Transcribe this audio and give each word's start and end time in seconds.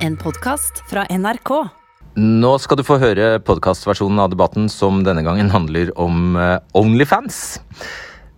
En 0.00 0.14
podkast 0.16 0.78
fra 0.88 1.02
NRK. 1.12 1.50
Nå 2.16 2.50
skal 2.64 2.78
du 2.80 2.82
få 2.88 2.96
høre 3.02 3.34
podkastversjonen 3.44 4.22
av 4.22 4.30
debatten 4.32 4.70
som 4.72 5.02
denne 5.04 5.20
gangen 5.26 5.50
handler 5.52 5.90
om 6.00 6.38
eh, 6.40 6.56
Onlyfans. 6.78 7.58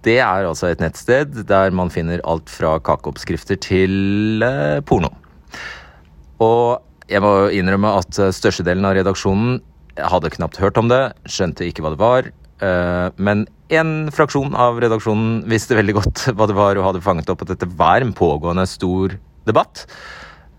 Det 0.02 0.16
er 0.18 0.48
altså 0.48 0.72
et 0.72 0.82
nettsted 0.82 1.36
der 1.46 1.70
man 1.70 1.92
finner 1.94 2.18
alt 2.26 2.50
fra 2.50 2.72
kakeoppskrifter 2.82 3.60
til 3.62 4.42
eh, 4.42 4.80
porno. 4.82 5.12
Og 6.42 6.82
jeg 7.12 7.22
må 7.22 7.30
innrømme 7.54 7.94
at 8.00 8.18
eh, 8.18 8.32
størstedelen 8.34 8.88
av 8.88 8.96
redaksjonen 8.98 9.60
hadde 10.02 10.32
knapt 10.34 10.58
hørt 10.58 10.82
om 10.82 10.90
det, 10.90 11.12
skjønte 11.30 11.68
ikke 11.68 11.86
hva 11.86 11.94
det 11.94 12.00
var. 12.02 12.32
Men 13.20 13.42
en 13.74 13.90
fraksjon 14.14 14.54
av 14.56 14.78
redaksjonen 14.80 15.42
visste 15.50 15.76
veldig 15.76 15.96
godt 15.98 16.26
hva 16.38 16.46
det 16.50 16.58
var 16.58 16.78
og 16.78 16.88
hadde 16.88 17.06
fanget 17.06 17.30
opp 17.30 17.46
at 17.46 17.54
dette 17.54 17.70
var 17.78 18.02
en 18.02 18.14
pågående 18.16 18.66
stor 18.70 19.14
debatt. 19.46 19.86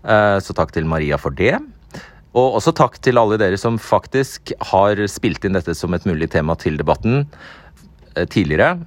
Eh, 0.04 0.38
Så 0.40 0.54
takk 0.56 0.72
til 0.74 0.86
Maria 0.88 1.18
for 1.20 1.34
det. 1.34 1.56
Og 2.34 2.58
også 2.58 2.74
takk 2.74 2.98
til 3.02 3.18
alle 3.20 3.38
dere 3.38 3.58
som 3.60 3.78
faktisk 3.78 4.52
har 4.72 4.98
spilt 5.08 5.44
inn 5.46 5.54
dette 5.56 5.74
som 5.78 5.94
et 5.94 6.06
mulig 6.08 6.30
tema 6.32 6.56
til 6.58 6.76
debatten 6.80 7.24
eh, 8.16 8.26
tidligere. 8.26 8.82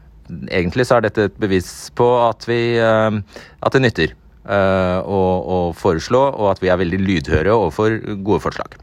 Egentlig 0.52 0.86
så 0.88 0.98
er 0.98 1.08
dette 1.08 1.30
et 1.30 1.40
bevis 1.40 1.90
på 1.96 2.08
at 2.26 2.44
vi 2.50 2.78
eh, 2.78 3.20
at 3.64 3.76
det 3.76 3.86
nytter 3.86 4.16
å, 4.48 5.22
å 5.44 5.56
foreslå, 5.76 6.22
og 6.40 6.54
at 6.54 6.62
vi 6.64 6.70
er 6.72 6.78
veldig 6.80 7.02
lydhøre 7.04 7.52
overfor 7.52 7.98
gode 8.24 8.40
forslag. 8.46 8.78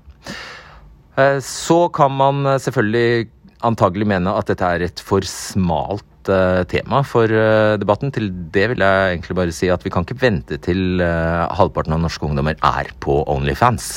Så 1.40 1.78
kan 1.96 2.12
man 2.12 2.42
selvfølgelig 2.60 3.30
antagelig 3.64 4.10
mene 4.10 4.34
at 4.36 4.50
dette 4.52 4.68
er 4.68 4.84
et 4.84 5.00
for 5.00 5.24
smalt 5.24 6.04
eh, 6.32 6.62
tema 6.70 7.02
for 7.06 7.30
eh, 7.30 7.76
debatten. 7.80 8.12
Til 8.14 8.30
det 8.54 8.68
vil 8.72 8.84
jeg 8.84 9.14
egentlig 9.14 9.36
bare 9.38 9.54
si 9.54 9.70
at 9.72 9.84
vi 9.84 9.92
kan 9.92 10.06
ikke 10.06 10.20
vente 10.22 10.58
til 10.62 11.02
eh, 11.04 11.44
halvparten 11.58 11.96
av 11.96 12.02
norske 12.04 12.26
ungdommer 12.26 12.58
er 12.58 12.92
på 13.04 13.22
Onlyfans. 13.30 13.88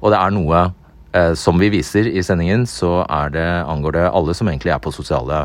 Og 0.00 0.08
det 0.12 0.20
er 0.20 0.34
noe 0.34 0.70
som 1.36 1.58
vi 1.60 1.68
viser 1.68 2.06
i 2.08 2.22
sendingen, 2.24 2.62
så 2.64 3.02
er 3.04 3.32
det, 3.34 3.48
angår 3.68 3.98
det 3.98 4.04
alle 4.08 4.32
som 4.32 4.48
egentlig 4.48 4.72
er 4.72 4.80
på 4.80 4.94
sosiale 4.96 5.42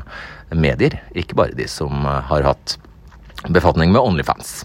medier. 0.56 0.96
Ikke 1.12 1.36
bare 1.36 1.58
de 1.60 1.66
som 1.68 2.08
har 2.08 2.46
hatt 2.46 2.78
befatning 3.52 3.92
med 3.92 4.02
Onlyfans. 4.02 4.64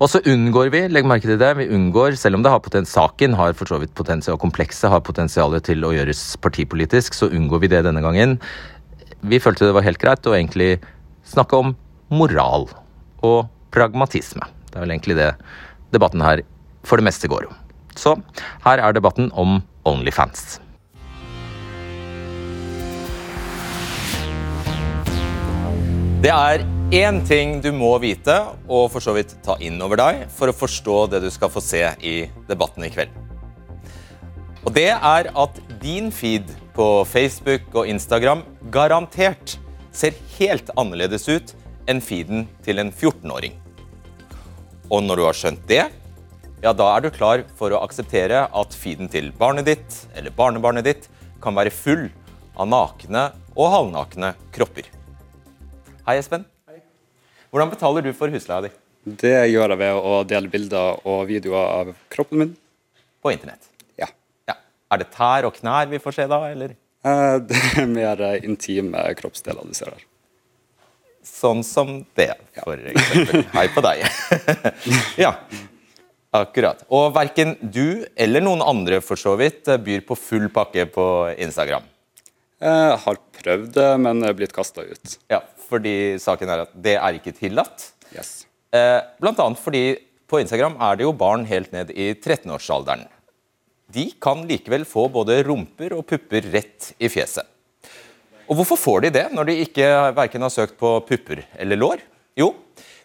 Og 0.00 0.10
så 0.12 0.20
unngår 0.28 0.70
vi, 0.72 0.82
legg 0.92 1.06
merke 1.08 1.28
til 1.28 1.38
det, 1.40 1.50
vi 1.58 1.68
unngår, 1.72 2.16
selv 2.20 2.38
om 2.38 2.44
det 2.44 2.52
har 2.52 2.62
potens, 2.64 2.92
saken 2.92 3.36
har 3.38 3.54
for 3.56 3.68
så 3.68 3.78
vidt 3.80 3.94
potensial, 3.96 4.36
og 4.36 4.44
komplekset 4.44 4.90
har 4.92 5.04
potensial 5.04 5.56
til 5.64 5.84
å 5.86 5.92
gjøres 5.94 6.22
partipolitisk, 6.44 7.16
så 7.16 7.30
unngår 7.32 7.64
vi 7.64 7.72
det 7.72 7.84
denne 7.86 8.04
gangen. 8.04 8.36
Vi 9.26 9.40
følte 9.42 9.66
det 9.66 9.74
var 9.74 9.82
helt 9.82 9.98
greit 9.98 10.26
å 10.28 10.36
egentlig 10.36 10.76
snakke 11.26 11.58
om 11.58 11.72
moral 12.14 12.68
og 13.26 13.48
pragmatisme. 13.74 14.46
Det 14.70 14.78
er 14.78 14.84
vel 14.84 14.92
egentlig 14.94 15.16
det 15.18 15.32
debatten 15.90 16.22
her 16.22 16.44
for 16.86 17.00
det 17.00 17.08
meste 17.08 17.26
går 17.26 17.48
om. 17.48 17.56
Så 17.98 18.12
her 18.62 18.78
er 18.78 18.94
debatten 18.94 19.32
om 19.34 19.58
Onlyfans. 19.88 20.60
Det 26.22 26.30
er 26.30 26.62
én 26.94 27.18
ting 27.26 27.58
du 27.64 27.72
må 27.74 27.96
vite, 28.02 28.36
og 28.70 28.92
for 28.94 29.02
så 29.02 29.16
vidt 29.16 29.34
ta 29.42 29.56
inn 29.58 29.82
over 29.82 29.98
deg, 29.98 30.22
for 30.30 30.52
å 30.52 30.54
forstå 30.54 31.00
det 31.16 31.24
du 31.26 31.32
skal 31.34 31.50
få 31.50 31.64
se 31.64 31.82
i 31.98 32.14
debatten 32.46 32.86
i 32.86 32.92
kveld. 32.94 33.10
Og 34.62 34.70
det 34.74 34.92
er 34.94 35.32
at 35.34 35.60
din 35.82 36.12
feed 36.14 36.46
på 36.76 37.04
Facebook 37.08 37.72
og 37.72 37.88
Instagram 37.88 38.42
garantert 38.72 39.54
ser 39.96 40.16
helt 40.36 40.68
annerledes 40.76 41.24
ut 41.28 41.54
enn 41.88 42.02
feeden 42.04 42.44
til 42.66 42.82
en 42.82 42.90
14-åring. 42.92 43.54
Og 44.92 45.00
når 45.06 45.16
du 45.16 45.22
har 45.24 45.38
skjønt 45.38 45.62
det, 45.70 45.86
ja, 46.60 46.72
da 46.76 46.88
er 46.92 47.04
du 47.04 47.08
klar 47.14 47.46
for 47.56 47.72
å 47.72 47.80
akseptere 47.80 48.44
at 48.44 48.76
feeden 48.76 49.08
til 49.12 49.30
barnet 49.38 49.68
ditt 49.70 50.00
eller 50.18 50.34
barnebarnet 50.36 50.84
ditt 50.84 51.08
kan 51.42 51.56
være 51.56 51.72
full 51.72 52.10
av 52.56 52.68
nakne 52.68 53.30
og 53.56 53.72
halvnakne 53.72 54.34
kropper. 54.52 54.90
Hei, 56.04 56.18
Espen. 56.20 56.44
Hei. 56.68 56.82
Hvordan 57.52 57.72
betaler 57.72 58.04
du 58.04 58.12
for 58.16 58.32
husleia 58.32 58.66
di 58.66 58.74
Det 59.24 59.38
gjør 59.48 59.72
jeg 59.72 59.80
ved 59.80 60.02
å 60.10 60.20
dele 60.28 60.52
bilder 60.52 61.00
og 61.08 61.24
videoer 61.30 61.72
av 61.80 61.96
kroppen 62.12 62.44
min. 62.44 62.54
på 63.22 63.32
internett? 63.32 63.75
Er 64.92 65.02
det 65.02 65.08
tær 65.14 65.48
og 65.48 65.56
knær 65.56 65.88
vi 65.90 66.00
får 66.02 66.20
se 66.20 66.26
da, 66.30 66.42
eller? 66.50 66.76
Eh, 67.06 67.38
Det 67.48 67.62
er 67.76 67.88
mer 67.90 68.22
eh, 68.22 68.44
intime 68.46 69.02
kroppsdeler 69.18 69.66
du 69.66 69.74
ser 69.76 69.94
her. 69.94 70.04
Sånn 71.26 71.64
som 71.66 71.98
det, 72.14 72.30
for 72.62 72.78
eksempel. 72.78 73.42
Hei 73.56 73.66
på 73.74 73.82
deg. 73.82 74.04
ja, 75.24 75.32
akkurat. 76.38 76.84
Og 76.94 77.10
verken 77.16 77.56
du 77.60 78.06
eller 78.14 78.44
noen 78.44 78.62
andre 78.62 79.02
for 79.02 79.18
så 79.18 79.34
vidt 79.40 79.66
byr 79.82 80.06
på 80.06 80.18
full 80.18 80.46
pakke 80.54 80.86
på 80.94 81.06
Instagram. 81.34 81.88
Jeg 82.62 83.00
har 83.02 83.18
prøvd 83.36 83.74
det, 83.74 83.88
men 84.00 84.22
er 84.24 84.36
blitt 84.38 84.54
kasta 84.56 84.86
ut. 84.86 85.18
Ja, 85.28 85.42
fordi 85.66 86.16
saken 86.22 86.52
er 86.54 86.62
at 86.64 86.78
det 86.86 86.94
er 86.94 87.18
ikke 87.18 87.34
tillatt. 87.36 87.90
Yes. 88.14 88.46
Eh, 88.72 89.02
blant 89.20 89.42
annet 89.42 89.60
fordi 89.60 89.82
på 90.30 90.40
Instagram 90.40 90.78
er 90.82 90.96
det 90.96 91.04
jo 91.04 91.12
barn 91.14 91.44
helt 91.50 91.74
ned 91.74 91.90
i 91.90 92.12
13-årsalderen. 92.14 93.04
De 93.92 94.08
kan 94.22 94.42
likevel 94.48 94.84
få 94.88 95.06
både 95.12 95.38
rumper 95.46 95.94
og 95.94 96.06
pupper 96.10 96.48
rett 96.54 96.90
i 96.98 97.10
fjeset. 97.12 97.46
Og 98.46 98.58
hvorfor 98.58 98.78
får 98.78 99.06
de 99.06 99.12
det 99.18 99.24
når 99.34 99.48
de 99.48 99.60
ikke 99.64 99.86
verken 100.14 100.44
har 100.46 100.52
søkt 100.54 100.76
på 100.78 100.98
pupper 101.06 101.44
eller 101.58 101.78
lår? 101.78 102.02
Jo, 102.38 102.52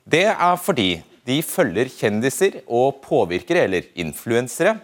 det 0.05 0.27
er 0.33 0.57
fordi 0.61 0.89
de 1.25 1.37
følger 1.45 1.89
kjendiser 1.93 2.59
og 2.65 3.01
påvirkere, 3.05 3.67
eller 3.67 3.85
influensere, 4.01 4.75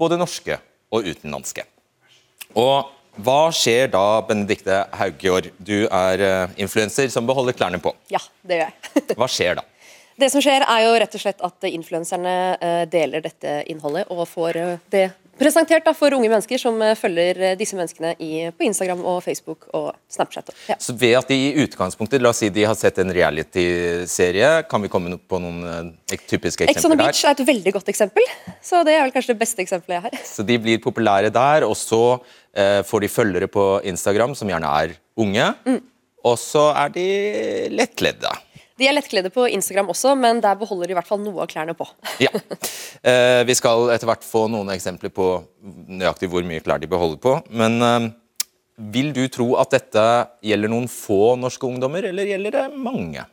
både 0.00 0.16
norske 0.20 0.56
og 0.92 1.04
utenlandske. 1.04 1.66
Og 2.56 2.88
hva 3.20 3.50
skjer 3.52 3.90
da, 3.92 4.22
Benedikte 4.24 4.86
Haugjord? 4.96 5.50
du 5.60 5.84
er 5.84 6.24
uh, 6.24 6.54
influenser 6.56 7.12
som 7.12 7.28
beholder 7.28 7.56
klærne 7.56 7.80
på. 7.80 7.92
Ja, 8.12 8.22
det 8.40 8.62
gjør 8.62 8.70
jeg. 8.72 9.04
Hva 9.20 9.28
skjer 9.28 9.60
da? 9.60 9.66
Det 10.16 10.28
som 10.32 10.42
skjer 10.44 10.64
er 10.64 10.84
jo 10.84 10.96
rett 11.00 11.14
og 11.16 11.22
slett 11.22 11.40
at 11.44 11.66
influenserne 11.66 12.32
eh, 12.60 12.82
deler 12.90 13.24
dette 13.24 13.62
innholdet 13.72 14.10
og 14.12 14.26
får 14.28 14.58
eh, 14.60 14.82
det 14.92 15.06
presentert 15.40 15.84
da, 15.86 15.92
for 15.96 16.14
unge 16.14 16.28
mennesker 16.30 16.60
som 16.60 16.76
eh, 16.84 16.94
følger 16.98 17.38
eh, 17.42 17.54
disse 17.58 17.76
menneskene 17.78 18.12
i, 18.22 18.50
på 18.54 18.66
Instagram 18.66 19.00
og 19.08 19.22
Facebook 19.24 19.68
og 19.74 19.92
Snapchat. 20.12 20.52
Ja. 20.68 20.76
Så 20.82 20.94
ved 20.98 21.16
at 21.18 21.30
de 21.32 21.38
i 21.48 21.64
utgangspunktet, 21.64 22.22
la 22.22 22.30
oss 22.32 22.42
si 22.42 22.50
de 22.52 22.66
har 22.68 22.76
sett 22.78 22.98
en 23.02 23.12
reality-serie, 23.14 24.50
kan 24.70 24.82
vi 24.84 24.90
komme 24.92 25.16
på 25.18 25.40
noen 25.42 25.92
eh, 26.12 26.18
typiske 26.30 26.68
Ex 26.68 26.84
on 26.84 26.94
the 26.94 27.00
Beach 27.00 27.24
er 27.24 27.34
et 27.36 27.46
veldig 27.48 27.74
godt 27.78 27.88
eksempel, 27.92 28.26
så 28.62 28.82
det 28.86 28.96
er 28.96 29.06
vel 29.06 29.14
kanskje 29.14 29.34
det 29.34 29.40
beste 29.42 29.64
eksempelet 29.64 29.98
jeg 29.98 30.06
har. 30.08 30.18
Så 30.28 30.46
de 30.46 30.58
blir 30.62 30.82
populære 30.84 31.32
der, 31.34 31.66
og 31.68 31.76
så 31.78 32.02
eh, 32.54 32.80
får 32.86 33.06
de 33.06 33.12
følgere 33.12 33.50
på 33.50 33.66
Instagram 33.88 34.36
som 34.38 34.50
gjerne 34.52 34.76
er 34.84 34.96
unge, 35.18 35.48
Mm. 35.66 35.80
og 36.24 36.36
så 36.38 36.68
er 36.78 36.92
de 36.94 37.06
lettkledde. 37.74 38.30
De 38.80 38.88
er 38.88 38.94
lettkledde 38.96 39.30
på 39.32 39.44
Instagram 39.52 39.90
også, 39.92 40.14
men 40.18 40.40
der 40.42 40.56
beholder 40.58 40.88
de 40.88 40.94
i 40.94 40.98
hvert 40.98 41.08
fall 41.08 41.20
noe 41.22 41.44
av 41.44 41.50
klærne 41.50 41.76
på. 41.78 41.88
Ja. 42.22 42.30
Eh, 43.02 43.42
vi 43.48 43.54
skal 43.58 43.90
etter 43.90 44.06
hvert 44.06 44.24
få 44.26 44.44
noen 44.52 44.70
eksempler 44.74 45.10
på 45.14 45.28
nøyaktig 45.62 46.28
hvor 46.30 46.44
mye 46.46 46.62
klær 46.62 46.78
de 46.82 46.90
beholder 46.90 47.18
på. 47.22 47.34
Men 47.50 47.78
eh, 47.82 48.10
vil 48.94 49.12
du 49.16 49.24
tro 49.32 49.52
at 49.60 49.74
dette 49.74 50.04
gjelder 50.44 50.70
noen 50.72 50.88
få 50.90 51.34
norske 51.40 51.66
ungdommer, 51.68 52.06
eller 52.08 52.30
gjelder 52.30 52.56
det 52.56 52.64
mange? 52.76 53.24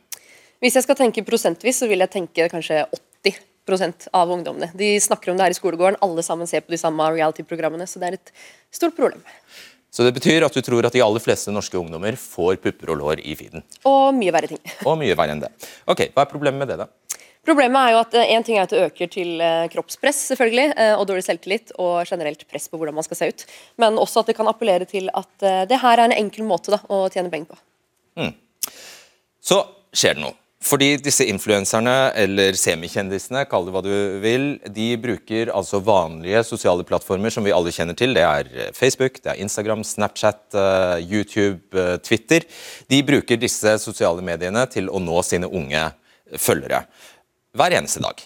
Hvis 0.60 0.76
jeg 0.76 0.84
skal 0.84 0.98
tenke 0.98 1.24
prosentvis, 1.24 1.80
så 1.80 1.88
vil 1.88 2.02
jeg 2.04 2.12
tenke 2.12 2.48
kanskje 2.52 2.82
80% 3.24 4.10
av 4.16 4.32
ungdommene. 4.34 4.68
De 4.76 4.92
snakker 5.00 5.32
om 5.32 5.38
det 5.38 5.46
her 5.46 5.54
i 5.54 5.58
skolegården, 5.60 6.00
alle 6.04 6.24
sammen 6.26 6.50
ser 6.50 6.66
på 6.66 6.74
de 6.74 6.80
samme 6.80 7.06
reality-programmene, 7.14 7.86
så 7.88 8.02
det 8.02 8.10
er 8.10 8.18
et 8.18 8.34
stort 8.74 8.98
problem. 8.98 9.22
Så 9.90 10.06
det 10.06 10.14
betyr 10.14 10.46
at 10.46 10.54
du 10.54 10.62
tror 10.62 10.86
at 10.86 10.94
de 10.94 11.02
aller 11.02 11.22
fleste 11.22 11.52
norske 11.54 11.78
ungdommer 11.78 12.14
får 12.18 12.60
pupper 12.62 12.92
og 12.94 13.00
lår 13.00 13.22
i 13.26 13.34
feeden. 13.38 13.64
Og 13.88 14.14
mye 14.14 14.32
verre 14.34 14.52
ting. 14.52 14.60
Og 14.86 14.98
mye 15.00 15.16
verre 15.18 15.34
enn 15.34 15.42
det. 15.42 15.50
Ok, 15.90 16.06
Hva 16.14 16.24
er 16.24 16.30
problemet 16.30 16.62
med 16.62 16.70
det, 16.70 16.78
da? 16.84 16.88
Problemet 17.46 17.80
er 17.80 17.94
jo 17.94 18.00
at 18.02 18.14
eh, 18.20 18.30
en 18.36 18.44
ting 18.44 18.58
er 18.58 18.66
at 18.66 18.72
det 18.74 18.82
øker 18.84 19.08
til 19.10 19.40
eh, 19.40 19.64
kroppspress 19.72 20.26
selvfølgelig, 20.30 20.74
eh, 20.76 20.92
og 20.92 21.06
dårlig 21.08 21.24
selvtillit 21.24 21.72
og 21.80 22.04
generelt 22.08 22.44
press 22.50 22.68
på 22.68 22.78
hvordan 22.78 22.98
man 22.98 23.06
skal 23.06 23.18
se 23.18 23.30
ut. 23.32 23.46
Men 23.80 23.98
også 24.00 24.22
at 24.22 24.30
det 24.30 24.36
kan 24.38 24.50
appellere 24.50 24.86
til 24.88 25.08
at 25.16 25.46
det 25.70 25.80
her 25.80 25.96
er 25.96 26.10
en 26.10 26.18
enkel 26.18 26.44
måte 26.46 26.74
da, 26.74 26.82
å 26.92 27.06
tjene 27.12 27.32
penger 27.32 27.54
på. 27.54 28.30
Så 29.40 29.62
skjer 29.96 30.18
det 30.18 30.26
noe. 30.26 30.36
Fordi 30.60 30.90
disse 31.00 31.24
influenserne, 31.24 32.12
eller 32.20 32.56
semikjendisene, 32.58 33.46
kall 33.48 33.64
det 33.64 33.72
hva 33.72 33.80
du 33.84 33.94
vil, 34.20 34.44
de 34.68 34.90
bruker 35.00 35.48
altså 35.56 35.80
vanlige 35.80 36.42
sosiale 36.44 36.84
plattformer 36.84 37.32
som 37.32 37.46
vi 37.46 37.54
alle 37.56 37.72
kjenner 37.72 37.96
til. 37.96 38.12
Det 38.16 38.24
er 38.26 38.50
eh, 38.52 38.68
Facebook, 38.76 39.22
det 39.24 39.32
er 39.32 39.40
Instagram, 39.40 39.80
Snapchat, 39.88 40.42
eh, 40.52 40.98
YouTube, 41.00 41.64
eh, 41.72 41.96
Twitter. 42.04 42.44
De 42.92 43.00
bruker 43.08 43.40
disse 43.40 43.78
sosiale 43.80 44.20
mediene 44.26 44.66
til 44.68 44.92
å 44.92 45.00
nå 45.00 45.22
sine 45.24 45.48
unge 45.48 45.86
følgere 46.36 46.84
hver 47.56 47.78
eneste 47.80 48.04
dag. 48.04 48.20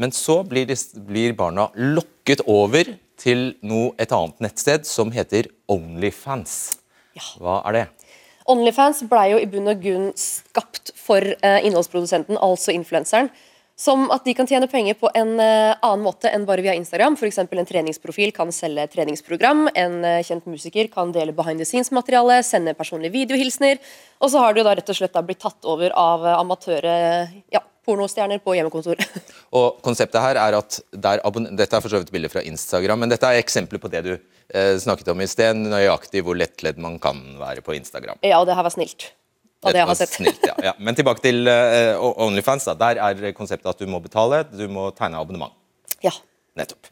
Men 0.00 0.12
så 0.16 0.40
blir, 0.44 0.64
de, 0.68 0.76
blir 1.04 1.36
barna 1.36 1.68
lokket 1.76 2.42
over 2.48 2.96
til 3.20 3.50
noe, 3.64 3.92
et 4.00 4.12
annet 4.12 4.40
nettsted 4.44 4.88
som 4.88 5.12
heter 5.12 5.52
Onlyfans. 5.72 6.56
Hva 7.40 7.60
er 7.68 7.76
det? 7.76 7.86
Onlyfans 8.52 9.02
ble 9.10 9.26
jo 9.32 9.42
i 9.42 9.48
bunn 9.50 9.70
og 9.72 9.82
grunn 9.82 10.08
skapt 10.18 10.92
for 10.98 11.22
eh, 11.22 11.60
innholdsprodusenten, 11.66 12.38
altså 12.38 12.74
influenseren, 12.74 13.30
Som 13.76 14.06
at 14.08 14.24
de 14.24 14.32
kan 14.32 14.46
tjene 14.48 14.70
penger 14.72 14.94
på 14.96 15.10
en 15.12 15.34
eh, 15.36 15.74
annen 15.84 16.04
måte 16.04 16.30
enn 16.32 16.46
bare 16.48 16.62
via 16.64 16.72
Instagram. 16.78 17.18
F.eks. 17.18 17.38
en 17.44 17.68
treningsprofil 17.68 18.32
kan 18.32 18.48
selge 18.48 18.86
treningsprogram. 18.94 19.66
En 19.74 19.98
eh, 20.04 20.22
kjent 20.24 20.46
musiker 20.48 20.88
kan 20.88 21.12
dele 21.12 21.34
behind 21.36 21.60
the 21.60 21.66
scenes-materiale, 21.68 22.38
sende 22.42 22.72
personlige 22.72 23.12
videohilsener. 23.12 23.76
Og 24.22 24.32
så 24.32 24.40
har 24.40 24.56
jo 24.56 24.64
da 24.64 24.72
rett 24.78 24.88
og 24.88 24.96
slett 24.96 25.20
blitt 25.28 25.42
tatt 25.44 25.68
over 25.68 25.92
av 25.92 26.24
amatøre 26.38 26.94
ja, 27.52 27.60
pornostjerner 27.86 28.40
på 28.40 28.56
hjemmekontor. 28.56 29.02
Og 29.58 29.82
konseptet 29.84 30.22
her 30.22 30.40
er 30.40 30.56
at 30.58 30.80
der 30.90 31.20
Dette 31.52 31.76
er 31.76 31.84
for 31.84 31.92
så 31.92 32.00
vidt 32.00 32.14
bilder 32.14 32.32
fra 32.32 32.42
Instagram, 32.48 33.04
men 33.04 33.12
dette 33.12 33.28
er 33.28 33.42
eksempler 33.42 33.82
på 33.82 33.92
det 33.92 34.02
du 34.06 34.14
snakket 34.80 35.08
om 35.12 35.20
i 35.20 35.26
sted. 35.30 35.58
Nøyaktig 35.58 36.22
hvor 36.26 36.36
lettledd 36.38 36.78
man 36.82 36.98
kan 37.02 37.18
være 37.40 37.64
på 37.66 37.74
Instagram. 37.76 38.18
ja, 38.22 38.38
og 38.40 38.46
det 38.46 38.54
her 38.58 38.66
var 38.66 38.74
snilt. 38.74 39.10
Og 39.64 39.72
det 39.72 39.80
jeg 39.80 39.88
har 39.88 39.98
sett. 39.98 40.12
Snilt, 40.14 40.44
ja, 40.46 40.54
ja. 40.68 40.72
Men 40.78 40.94
tilbake 40.94 41.22
til 41.24 41.48
eh, 41.50 41.96
Onlyfans. 41.98 42.68
da. 42.68 42.74
Der 42.78 43.00
er 43.02 43.32
konseptet 43.36 43.70
at 43.72 43.80
du 43.80 43.88
må 43.90 44.00
betale, 44.04 44.44
du 44.52 44.66
må 44.70 44.90
tegne 44.96 45.18
abonnement. 45.18 45.54
Ja. 46.04 46.12
Nettopp. 46.56 46.86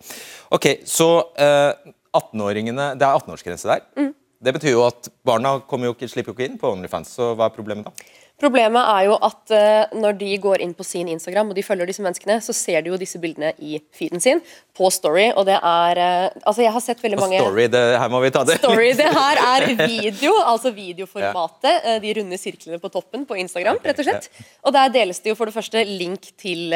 Ok, 0.52 0.66
Så 0.88 1.06
eh, 1.40 1.72
18-åringene 2.14 2.94
Det 2.98 3.06
er 3.06 3.18
18-årsgrense 3.20 3.70
der. 3.70 3.84
Mm. 3.96 4.12
Det 4.44 4.52
betyr 4.58 4.74
jo 4.74 4.82
at 4.86 5.08
barna 5.24 5.54
jo 5.60 5.94
ikke, 5.94 6.08
slipper 6.10 6.32
jo 6.32 6.36
ikke 6.36 6.50
inn 6.50 6.58
på 6.60 6.72
Onlyfans, 6.72 7.14
så 7.16 7.30
hva 7.36 7.48
er 7.48 7.54
problemet 7.54 7.86
da? 7.86 8.10
Problemet 8.40 8.82
er 8.90 9.04
jo 9.06 9.14
at 9.22 9.52
eh, 9.54 9.92
når 9.94 10.16
de 10.18 10.30
går 10.42 10.62
inn 10.64 10.72
på 10.74 10.82
sin 10.84 11.06
Instagram 11.12 11.52
og 11.52 11.54
de 11.56 11.62
følger 11.62 11.86
disse 11.86 12.02
menneskene, 12.02 12.40
så 12.42 12.52
ser 12.56 12.82
de 12.82 12.90
jo 12.90 12.96
disse 12.98 13.20
bildene 13.22 13.52
i 13.62 13.78
feeden 13.94 14.20
sin 14.20 14.40
på 14.74 14.88
Story, 14.90 15.28
og 15.38 15.46
det 15.46 15.54
er 15.54 16.00
eh, 16.02 16.40
Altså, 16.42 16.64
jeg 16.64 16.72
har 16.74 16.82
sett 16.82 16.98
veldig 17.04 17.20
mange 17.20 17.38
story, 17.38 17.68
det, 17.70 17.82
her 18.02 18.10
må 18.10 18.18
vi 18.24 18.32
ta 18.34 18.42
det. 18.44 18.56
Story, 18.58 18.88
det 18.98 19.06
her 19.14 19.38
er 19.38 19.66
video, 19.86 20.32
altså 20.42 20.72
videoformatet. 20.74 21.78
eh, 21.92 22.00
De 22.02 22.14
runde 22.18 22.38
sirklene 22.42 22.80
på 22.82 22.90
toppen 22.92 23.22
på 23.28 23.38
Instagram, 23.38 23.78
rett 23.84 24.02
og 24.02 24.08
slett. 24.08 24.26
Og 24.66 24.74
der 24.74 24.90
deles 24.96 25.22
det 25.22 25.30
jo 25.30 25.38
for 25.38 25.46
det 25.46 25.54
første 25.54 25.84
link 25.86 26.32
til 26.40 26.74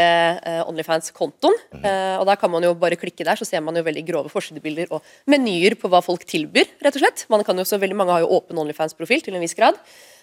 Onlyfans-kontoen. 0.68 1.56
Eh, 1.82 2.14
og 2.20 2.26
der 2.28 2.38
kan 2.40 2.52
man 2.52 2.64
jo 2.66 2.74
bare 2.78 2.98
klikke 3.00 3.26
der, 3.26 3.38
så 3.38 3.46
ser 3.48 3.64
man 3.64 3.76
jo 3.78 3.82
veldig 3.86 4.04
grove 4.08 4.30
forsidebilder 4.32 4.92
og 4.94 5.02
menyer 5.30 5.76
på 5.80 5.90
hva 5.90 6.00
folk 6.04 6.22
tilbyr, 6.28 6.70
rett 6.84 6.98
og 6.98 7.02
slett. 7.04 7.26
Man 7.32 7.44
kan 7.46 7.58
jo 7.58 7.66
så 7.68 7.80
veldig 7.82 7.98
Mange 7.98 8.14
har 8.14 8.22
jo 8.22 8.30
åpen 8.38 8.58
Onlyfans-profil 8.62 9.24
til 9.26 9.34
en 9.34 9.42
viss 9.42 9.56
grad. 9.58 9.74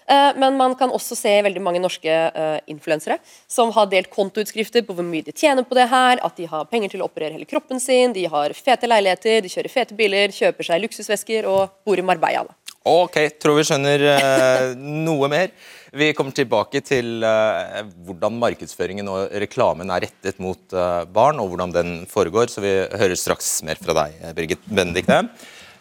Eh, 0.07 0.31
Men 0.38 0.57
man 0.57 0.75
kan 0.78 0.92
også 0.94 1.16
se 1.18 1.31
veldig 1.42 1.62
mange 1.63 1.81
norske 1.81 2.12
uh, 2.36 2.60
influensere 2.69 3.18
som 3.50 3.72
har 3.74 3.88
delt 3.90 4.12
kontoutskrifter 4.13 4.86
på 4.86 4.94
hvor 4.94 5.06
mye 5.06 5.25
de 5.25 5.34
tjener 5.34 5.66
på 5.66 5.78
det 5.78 5.88
her, 5.90 6.22
at 6.22 6.36
de 6.38 6.46
har 6.50 6.68
penger 6.69 6.94
til 6.94 7.02
å 7.02 7.07
operere 7.10 7.34
hele 7.34 7.50
kroppen 7.50 7.81
sin, 7.81 8.13
de 8.13 8.28
har 8.30 8.54
fete 8.54 8.90
leiligheter, 8.90 9.42
de 9.42 9.50
kjører 9.50 9.74
fete 9.74 9.98
biler, 9.98 10.36
kjøper 10.36 10.69
seg 10.69 10.84
luksusvesker 10.86 11.50
og 11.50 11.74
bor 11.88 11.98
i 11.98 12.06
Marbella. 12.06 12.54
Ok, 12.86 13.18
tror 13.42 13.57
vi 13.57 13.63
skjønner 13.66 14.04
eh, 14.12 14.75
noe 14.78 15.30
mer. 15.31 15.50
Vi 15.96 16.12
kommer 16.13 16.36
tilbake 16.38 16.84
til 16.86 17.24
eh, 17.25 17.80
hvordan 18.06 18.38
markedsføringen 18.38 19.10
og 19.10 19.34
reklamen 19.42 19.90
er 19.90 20.06
rettet 20.06 20.38
mot 20.44 20.75
eh, 20.75 21.02
barn, 21.10 21.42
og 21.42 21.50
hvordan 21.50 21.74
den 21.74 21.94
foregår, 22.12 22.54
så 22.54 22.62
vi 22.62 22.75
hører 22.86 23.18
straks 23.18 23.63
mer 23.66 23.81
fra 23.81 23.96
deg, 24.04 24.19
eh, 24.22 24.36
Birgit 24.38 24.69
Benedikte. 24.69 25.24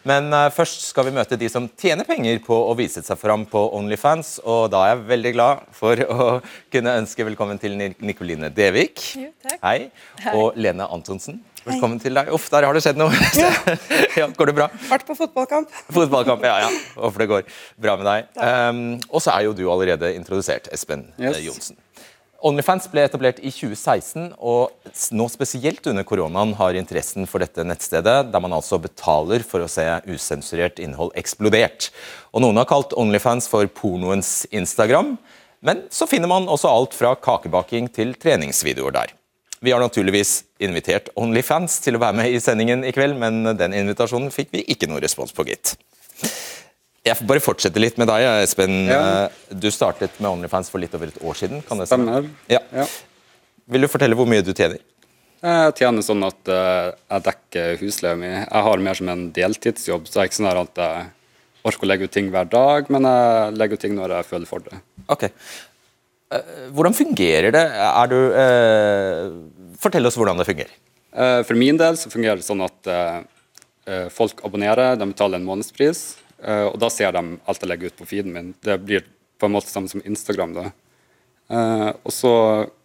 Men 0.05 0.27
eh, 0.37 0.49
først 0.53 0.83
skal 0.91 1.07
vi 1.07 1.13
møte 1.15 1.37
de 1.39 1.47
som 1.49 1.65
tjener 1.81 2.05
penger 2.05 2.37
på 2.45 2.53
å 2.69 2.75
vise 2.77 3.01
seg 3.05 3.17
fram 3.17 3.45
på 3.49 3.63
Onlyfans, 3.77 4.35
og 4.45 4.67
da 4.73 4.83
er 4.85 4.91
jeg 4.93 5.07
veldig 5.09 5.31
glad 5.33 5.63
for 5.73 5.97
å 6.15 6.27
kunne 6.73 6.93
ønske 7.01 7.25
velkommen 7.25 7.57
til 7.61 7.73
Ni- 7.79 7.95
Nikoline 8.05 8.51
Devik. 8.53 9.01
Jo, 9.17 9.31
takk. 9.45 9.59
Hei. 9.65 9.89
Og 10.35 10.57
Lene 10.61 10.85
Antonsen. 10.93 11.41
Velkommen 11.65 11.97
til 11.97 12.13
deg. 12.13 12.27
Uff, 12.29 12.45
der 12.53 12.67
har 12.67 12.77
det 12.77 12.83
skjedd 12.85 12.99
noe. 13.01 13.09
ja, 14.19 14.27
går 14.37 14.51
det 14.51 14.53
bra? 14.59 14.67
Vært 14.91 15.07
på 15.07 15.15
fotballkamp. 15.17 15.71
Fotballkamp, 15.89 16.45
ja, 16.45 16.59
ja. 16.67 16.69
Håper 17.01 17.23
det 17.23 17.27
går 17.31 17.47
bra 17.81 17.95
med 17.97 18.05
deg. 18.05 18.27
Um, 18.37 18.83
og 19.09 19.23
så 19.25 19.33
er 19.33 19.47
jo 19.47 19.55
du 19.57 19.63
allerede 19.73 20.13
introdusert, 20.13 20.69
Espen 20.75 21.07
Yes. 21.17 21.39
eh, 21.39 21.41
Johnsen. 21.47 21.79
Onlyfans 22.43 22.89
ble 22.91 23.05
etablert 23.07 23.39
i 23.39 23.49
2016, 23.53 24.33
og 24.37 24.73
nå 25.15 25.27
spesielt 25.31 25.85
under 25.87 26.03
koronaen 26.07 26.51
har 26.59 26.75
interessen 26.77 27.25
for 27.29 27.41
dette 27.41 27.63
nettstedet, 27.63 28.17
der 28.33 28.43
man 28.43 28.53
altså 28.57 28.79
betaler 28.81 29.45
for 29.47 29.63
å 29.63 29.69
se 29.71 29.85
usensurert 30.09 30.81
innhold, 30.83 31.13
eksplodert. 31.15 31.89
Og 32.35 32.43
Noen 32.43 32.59
har 32.59 32.67
kalt 32.69 32.93
Onlyfans 32.99 33.47
for 33.51 33.69
pornoens 33.71 34.43
Instagram, 34.51 35.15
men 35.65 35.85
så 35.89 36.05
finner 36.09 36.29
man 36.29 36.49
også 36.51 36.69
alt 36.69 36.97
fra 36.97 37.15
kakebaking 37.15 37.87
til 37.95 38.13
treningsvideoer 38.19 38.93
der. 38.99 39.15
Vi 39.63 39.71
har 39.71 39.81
naturligvis 39.81 40.43
invitert 40.61 41.07
Onlyfans 41.17 41.79
til 41.81 41.97
å 41.97 42.03
være 42.03 42.19
med 42.19 42.35
i 42.35 42.41
sendingen 42.43 42.83
i 42.85 42.93
kveld, 42.93 43.15
men 43.17 43.55
den 43.57 43.73
invitasjonen 43.73 44.29
fikk 44.33 44.51
vi 44.53 44.67
ikke 44.75 44.91
noe 44.91 45.01
respons 45.01 45.33
på, 45.33 45.47
gitt. 45.47 45.77
Jeg 47.05 47.17
får 47.19 47.27
bare 47.29 47.41
fortsette 47.43 47.81
litt 47.81 47.99
med 48.01 48.07
deg, 48.09 48.23
Espen. 48.43 48.85
Ja. 48.89 48.99
Eh, 49.27 49.55
Du 49.61 49.67
startet 49.73 50.15
med 50.19 50.31
Onlyfans 50.31 50.71
for 50.73 50.81
litt 50.81 50.93
over 50.97 51.11
et 51.11 51.19
år 51.21 51.37
siden. 51.37 51.61
kan 51.67 51.77
det 51.77 51.85
si. 51.87 51.93
Stemmer. 51.93 52.29
Ja. 52.49 52.59
Ja. 52.73 52.85
Vil 53.69 53.81
du 53.85 53.87
fortelle 53.89 54.15
hvor 54.17 54.27
mye 54.29 54.41
du 54.45 54.53
tjener? 54.53 54.79
Jeg 55.45 55.75
tjener 55.77 56.01
sånn 56.01 56.23
at 56.25 56.49
eh, 56.49 56.87
jeg 57.11 57.23
dekker 57.27 57.77
husleia 57.83 58.17
mi. 58.17 58.31
Jeg 58.31 58.63
har 58.67 58.81
mer 58.81 58.97
som 58.97 59.09
en 59.13 59.27
deltidsjobb, 59.35 60.07
så 60.09 60.17
jeg 60.17 60.23
er 60.23 60.31
ikke 60.31 60.39
sånn 60.39 60.49
at 60.63 60.81
jeg 60.81 61.05
orker 61.65 61.85
å 61.85 61.89
legge 61.91 62.07
ut 62.09 62.13
ting 62.13 62.31
hver 62.33 62.49
dag, 62.49 62.89
men 62.93 63.05
jeg 63.09 63.53
legger 63.59 63.77
ut 63.77 63.83
ting 63.85 63.95
når 63.97 64.15
jeg 64.17 64.29
føler 64.31 64.49
for 64.49 64.65
det. 64.65 64.81
Ok. 65.13 65.27
Eh, 65.29 66.51
Hvordan 66.73 66.97
fungerer 66.97 67.51
det? 67.53 67.65
Er 67.85 68.07
du 68.09 68.17
eh, 68.33 69.29
Fortell 69.77 70.05
oss 70.09 70.17
hvordan 70.17 70.37
det 70.41 70.47
fungerer. 70.49 70.73
For 71.45 71.53
min 71.55 71.77
del 71.77 71.95
så 71.99 72.09
fungerer 72.11 72.41
det 72.41 72.47
sånn 72.47 72.63
at 72.65 72.87
folk 74.11 74.41
abonnerer, 74.43 74.95
de 74.99 75.05
betaler 75.07 75.37
en 75.39 75.45
månedspris, 75.47 75.99
og 76.45 76.75
da 76.81 76.89
ser 76.93 77.11
de 77.15 77.21
alt 77.49 77.61
jeg 77.63 77.69
legger 77.71 77.91
ut 77.91 77.97
på 77.99 78.05
feeden 78.09 78.33
min. 78.35 78.51
Det 78.63 78.75
blir 78.85 79.05
på 79.39 79.47
en 79.49 79.55
måte 79.55 79.71
samme 79.71 79.89
som 79.91 80.01
Instagram. 80.05 80.53
da. 80.55 80.65
Eh, 81.49 81.89
og 82.03 82.11
så 82.13 82.31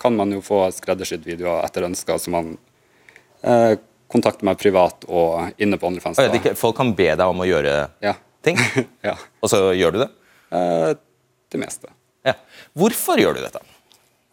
kan 0.00 0.16
man 0.16 0.32
jo 0.34 0.40
få 0.44 0.62
skreddersydd 0.76 1.24
videoer 1.24 1.62
etter 1.64 1.86
ønsker, 1.86 2.18
så 2.20 2.32
man 2.32 2.54
eh, 3.42 3.76
kontakter 4.10 4.44
meg 4.48 4.58
privat 4.60 5.04
og 5.08 5.54
inne 5.62 5.78
på 5.80 5.86
OnlyFans. 5.88 6.18
Da. 6.20 6.54
Folk 6.58 6.76
kan 6.80 6.94
be 6.98 7.06
deg 7.14 7.24
om 7.30 7.40
å 7.40 7.46
gjøre 7.48 7.74
Ja. 8.04 8.14
ting, 8.42 8.58
ja. 9.08 9.14
og 9.40 9.48
så 9.52 9.62
gjør 9.76 9.92
du 9.96 9.98
det? 10.04 10.10
Eh, 10.56 10.94
det 11.50 11.60
meste. 11.62 11.92
Ja. 12.26 12.34
Hvorfor 12.76 13.20
gjør 13.22 13.38
du 13.38 13.44
dette? 13.44 13.62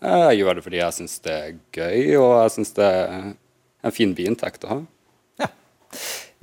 Eh, 0.04 0.28
Jeg 0.34 0.42
gjør 0.42 0.56
det 0.60 0.64
fordi 0.66 0.82
jeg 0.82 0.94
syns 0.98 1.20
det 1.24 1.36
er 1.38 1.54
gøy, 1.78 2.16
og 2.20 2.34
jeg 2.44 2.56
syns 2.58 2.74
det 2.78 2.88
er 2.90 3.30
en 3.88 3.96
fin 3.96 4.12
biinntekt 4.18 4.66
å 4.68 4.74
ha. 4.74 4.80
Ja. 5.40 5.48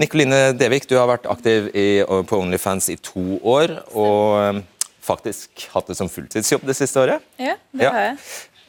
Nikoline 0.00 0.52
Devik, 0.58 0.88
du 0.90 0.96
har 0.98 1.06
vært 1.06 1.28
aktiv 1.30 1.68
i, 1.76 1.86
på 2.26 2.38
Onlyfans 2.42 2.88
i 2.90 2.96
to 2.98 3.36
år, 3.46 3.76
og 3.94 4.38
eh, 4.40 4.62
faktisk 5.04 5.68
hatt 5.74 5.86
det 5.92 5.94
som 6.00 6.10
fulltidsjobb 6.10 6.64
det 6.66 6.74
siste 6.80 6.98
året. 7.04 7.22
Ja, 7.38 7.54
det 7.70 7.84
Ja. 7.86 7.92
har 7.94 8.08
jeg. 8.08 8.18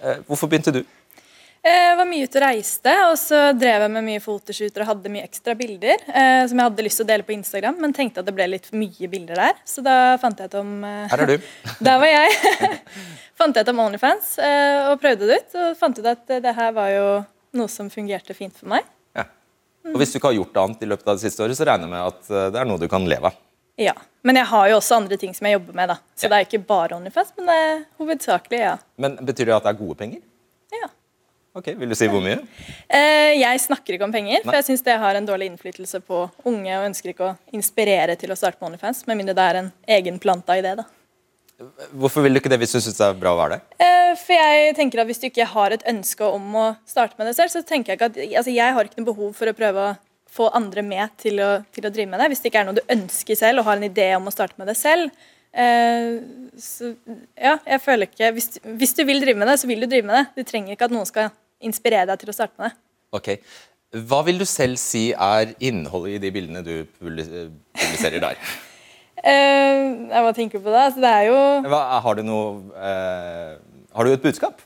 Eh, 0.05 0.19
Hvorfor 0.27 0.51
begynte 0.51 0.73
du? 0.75 0.83
Jeg 1.65 1.95
var 1.97 2.05
mye 2.05 2.27
ute 2.27 2.37
og 2.37 2.43
reiste, 2.45 2.91
og 3.09 3.15
så 3.17 3.39
drev 3.57 3.81
jeg 3.87 3.89
med 3.95 4.05
mye 4.05 4.21
fotoshooter 4.21 4.83
og 4.83 4.89
hadde 4.91 5.09
mye 5.09 5.23
ekstra 5.25 5.55
bilder 5.57 5.97
eh, 6.13 6.43
som 6.45 6.59
jeg 6.61 6.67
hadde 6.67 6.83
lyst 6.85 6.99
til 7.01 7.07
å 7.07 7.09
dele 7.09 7.25
på 7.25 7.33
Instagram, 7.33 7.79
men 7.81 7.95
tenkte 7.97 8.21
at 8.21 8.27
det 8.29 8.35
ble 8.37 8.45
litt 8.51 8.69
mye 8.77 9.09
bilder 9.09 9.41
der. 9.47 9.55
Så 9.65 9.81
da 9.81 9.95
fant 10.21 10.37
jeg 10.37 10.51
ut 10.53 10.59
om 10.61 10.75
eh, 10.85 11.07
Her 11.09 11.23
er 11.25 11.31
du. 11.33 11.47
Der 11.89 11.97
var 12.03 12.11
jeg. 12.11 12.77
fant 13.41 13.57
jeg 13.57 13.65
ut 13.65 13.71
om 13.73 13.81
Onlyfans 13.87 14.35
eh, 14.45 14.91
og 14.91 15.01
prøvde 15.01 15.25
det 15.31 15.39
ut. 15.41 15.57
Og 15.57 15.73
fant 15.81 15.97
ut 15.97 16.11
at 16.13 16.35
eh, 16.37 16.43
det 16.45 16.53
her 16.53 16.69
var 16.77 16.91
jo 16.93 17.07
noe 17.57 17.71
som 17.71 17.89
fungerte 17.89 18.37
fint 18.37 18.53
for 18.53 18.69
meg. 18.75 18.85
Og 19.93 19.99
Hvis 20.01 20.11
du 20.13 20.17
ikke 20.19 20.31
har 20.31 20.37
gjort 20.39 20.57
annet 20.63 20.81
i 20.81 20.87
løpet 20.89 21.07
av 21.07 21.17
det 21.19 21.23
siste 21.27 21.43
året, 21.45 21.57
så 21.57 21.65
regner 21.67 21.85
jeg 21.85 21.93
med 21.93 22.07
at 22.09 22.29
eh, 22.31 22.47
det 22.53 22.59
er 22.61 22.65
noe 22.69 22.81
du 22.81 22.87
kan 22.91 23.05
leve 23.05 23.29
av. 23.29 23.35
Ja. 23.77 23.93
Men 24.25 24.39
jeg 24.39 24.47
har 24.49 24.69
jo 24.71 24.77
også 24.79 24.95
andre 24.97 25.17
ting 25.21 25.33
som 25.35 25.45
jeg 25.45 25.57
jobber 25.59 25.75
med, 25.77 25.89
da. 25.91 25.97
Så 26.17 26.25
Ja. 26.25 26.29
det 26.31 26.37
er 26.39 26.45
ikke 26.47 26.65
bare 26.65 26.95
Onlyfans, 26.95 27.33
men 27.37 27.45
det 27.51 27.55
er 27.65 27.83
hovedsakelig, 27.99 28.59
ja. 28.63 28.77
Men 28.97 29.17
Betyr 29.17 29.45
det 29.51 29.55
at 29.59 29.63
det 29.67 29.73
er 29.75 29.81
gode 29.85 29.97
penger? 29.99 30.21
ja. 30.73 30.87
Ok, 31.55 31.67
Vil 31.79 31.87
du 31.87 31.95
si 31.95 32.07
hvor 32.11 32.19
mye? 32.23 32.39
Eh, 32.89 33.35
jeg 33.39 33.59
snakker 33.63 33.93
ikke 33.95 34.03
om 34.03 34.11
penger, 34.11 34.41
for 34.43 34.51
Nei. 34.51 34.57
jeg 34.59 34.65
syns 34.71 34.83
det 34.83 34.97
har 34.99 35.15
en 35.15 35.25
dårlig 35.27 35.47
innflytelse 35.51 36.01
på 36.03 36.23
unge, 36.43 36.73
og 36.79 36.87
ønsker 36.89 37.13
ikke 37.13 37.29
å 37.29 37.37
inspirere 37.55 38.17
til 38.19 38.33
å 38.33 38.35
starte 38.35 38.57
på 38.59 38.65
Onlyfans, 38.67 39.05
med 39.07 39.17
mindre 39.21 39.35
det 39.37 39.45
er 39.45 39.55
en 39.61 39.71
egen 39.87 40.19
planta 40.19 40.57
idé, 40.59 40.73
da. 40.75 40.83
Hvorfor 41.95 42.25
vil 42.25 42.35
du 42.35 42.39
ikke 42.41 42.49
det 42.51 42.57
hvis 42.59 42.73
du 42.75 42.79
syns 42.83 42.97
det 42.99 43.05
er 43.07 43.13
bra 43.19 43.31
å 43.35 43.37
være 43.39 43.57
der? 43.57 43.61
Eh, 43.85 44.11
for 44.19 44.35
jeg 44.35 44.73
tenker 44.75 45.01
at 45.03 45.07
hvis 45.09 45.21
du 45.21 45.27
ikke 45.29 45.45
har 45.53 45.75
et 45.75 45.85
ønske 45.87 46.27
om 46.27 46.57
å 46.59 46.65
starte 46.87 47.15
med 47.19 47.29
det 47.29 47.35
selv, 47.37 47.53
så 47.53 47.61
tenker 47.67 47.93
jeg 47.93 47.99
ikke 48.01 48.09
at 48.11 48.19
altså 48.41 48.51
jeg 48.55 48.75
har 48.75 48.89
ikke 48.89 48.99
noe 49.01 49.09
behov 49.13 49.31
for 49.37 49.51
å 49.51 49.55
prøve 49.55 49.85
å 49.85 49.93
få 50.35 50.49
andre 50.57 50.83
med 50.83 51.13
til 51.21 51.39
å, 51.39 51.51
til 51.71 51.87
å 51.87 51.91
drive 51.95 52.11
med 52.11 52.19
det. 52.19 52.27
Hvis 52.33 52.43
det 52.43 52.51
ikke 52.51 52.65
er 52.65 52.67
noe 52.67 52.75
du 52.75 52.83
ønsker 52.91 53.39
selv 53.39 53.61
og 53.63 53.69
har 53.69 53.79
en 53.79 53.87
idé 53.87 54.09
om 54.17 54.27
å 54.27 54.33
starte 54.35 54.59
med 54.59 54.67
det 54.67 54.75
selv. 54.79 55.13
Eh, 55.55 56.17
så 56.59 56.91
ja, 57.39 57.53
jeg 57.63 57.83
føler 57.85 58.09
ikke 58.11 58.33
hvis, 58.35 58.49
hvis 58.81 58.95
du 58.97 59.05
vil 59.07 59.23
drive 59.23 59.39
med 59.39 59.47
det, 59.53 59.55
så 59.61 59.69
vil 59.71 59.85
du 59.85 59.87
drive 59.87 60.09
med 60.09 60.17
det. 60.19 60.25
Du 60.43 60.49
trenger 60.51 60.75
ikke 60.75 60.89
at 60.89 60.95
noen 60.97 61.07
skal 61.07 61.31
inspirere 61.63 62.09
deg 62.11 62.19
til 62.25 62.33
å 62.33 62.35
starte 62.35 62.59
med 62.59 62.73
det. 62.73 62.79
Ok. 63.15 63.31
Hva 64.09 64.19
vil 64.27 64.41
du 64.41 64.43
selv 64.49 64.75
si 64.81 65.05
er 65.15 65.53
innholdet 65.63 66.17
i 66.17 66.23
de 66.25 66.31
bildene 66.35 66.65
du 66.67 66.73
publis- 66.99 67.31
publiserer 67.79 68.19
der? 68.27 68.41
Eh, 69.25 69.79
jeg 70.11 70.21
bare 70.27 70.35
tenker 70.37 70.61
på 70.61 70.69
det. 70.69 70.81
Altså, 70.83 71.01
det 71.01 71.11
er 71.11 71.27
jo 71.31 71.37
Hva, 71.71 71.81
har 72.05 72.17
du 72.17 72.21
noe 72.27 72.45
eh, 72.77 73.55
Har 73.95 74.05
du 74.05 74.13
et 74.13 74.21
budskap? 74.21 74.61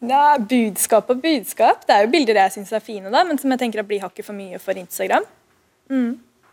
ja, 0.00 0.38
budskap 0.38 1.10
og 1.12 1.20
budskap. 1.20 1.84
Det 1.84 1.92
er 1.92 2.06
jo 2.06 2.12
bilder 2.14 2.38
jeg 2.40 2.54
syns 2.54 2.72
er 2.72 2.80
fine, 2.80 3.10
da, 3.12 3.20
men 3.28 3.36
som 3.38 3.52
jeg 3.52 3.60
tenker 3.60 3.84
blir 3.84 4.00
hakket 4.00 4.24
for 4.24 4.32
mye 4.36 4.56
for 4.62 4.78
Instagram. 4.80 5.26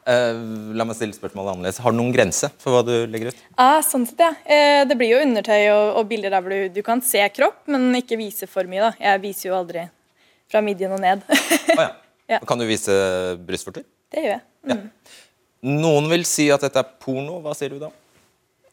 Eh, 0.07 0.39
la 0.75 0.85
meg 0.87 0.95
stille 0.95 1.15
spørsmålet 1.15 1.53
annerledes. 1.53 1.79
Har 1.83 1.95
du 1.95 1.99
noen 1.99 2.13
grense 2.15 2.49
for 2.59 2.75
hva 2.75 2.83
du 2.87 2.93
legger 3.11 3.31
ut? 3.31 3.45
Ah, 3.59 3.79
sånn 3.83 4.05
sett, 4.07 4.23
ja. 4.23 4.33
Uh, 4.47 4.83
det 4.87 4.95
blir 4.99 5.13
jo 5.13 5.21
undertøy 5.23 5.61
og, 5.71 5.99
og 5.99 6.09
bilder 6.11 6.35
der 6.35 6.43
hvor 6.43 6.55
du, 6.55 6.73
du 6.75 6.81
kan 6.83 7.03
se 7.03 7.23
kropp, 7.35 7.61
men 7.71 7.87
ikke 7.99 8.19
vise 8.19 8.47
for 8.51 8.67
mye. 8.67 8.89
da. 8.89 8.91
Jeg 9.03 9.23
viser 9.23 9.49
jo 9.49 9.57
aldri 9.59 9.87
fra 10.51 10.63
midjen 10.63 10.95
og 10.95 11.03
ned. 11.03 11.23
oh, 11.77 11.85
ja. 11.85 11.93
Ja. 12.27 12.41
Kan 12.43 12.59
du 12.59 12.65
vise 12.67 12.91
brystvorter? 13.47 13.85
det 14.11 14.19
gjør 14.19 14.33
jeg. 14.33 14.41
Mm. 14.67 14.87
Noen 15.65 16.05
vil 16.11 16.25
si 16.27 16.49
at 16.53 16.61
dette 16.61 16.81
er 16.81 16.97
porno. 17.01 17.39
Hva 17.41 17.55
sier 17.57 17.73
du 17.73 17.79
da? 17.81 17.89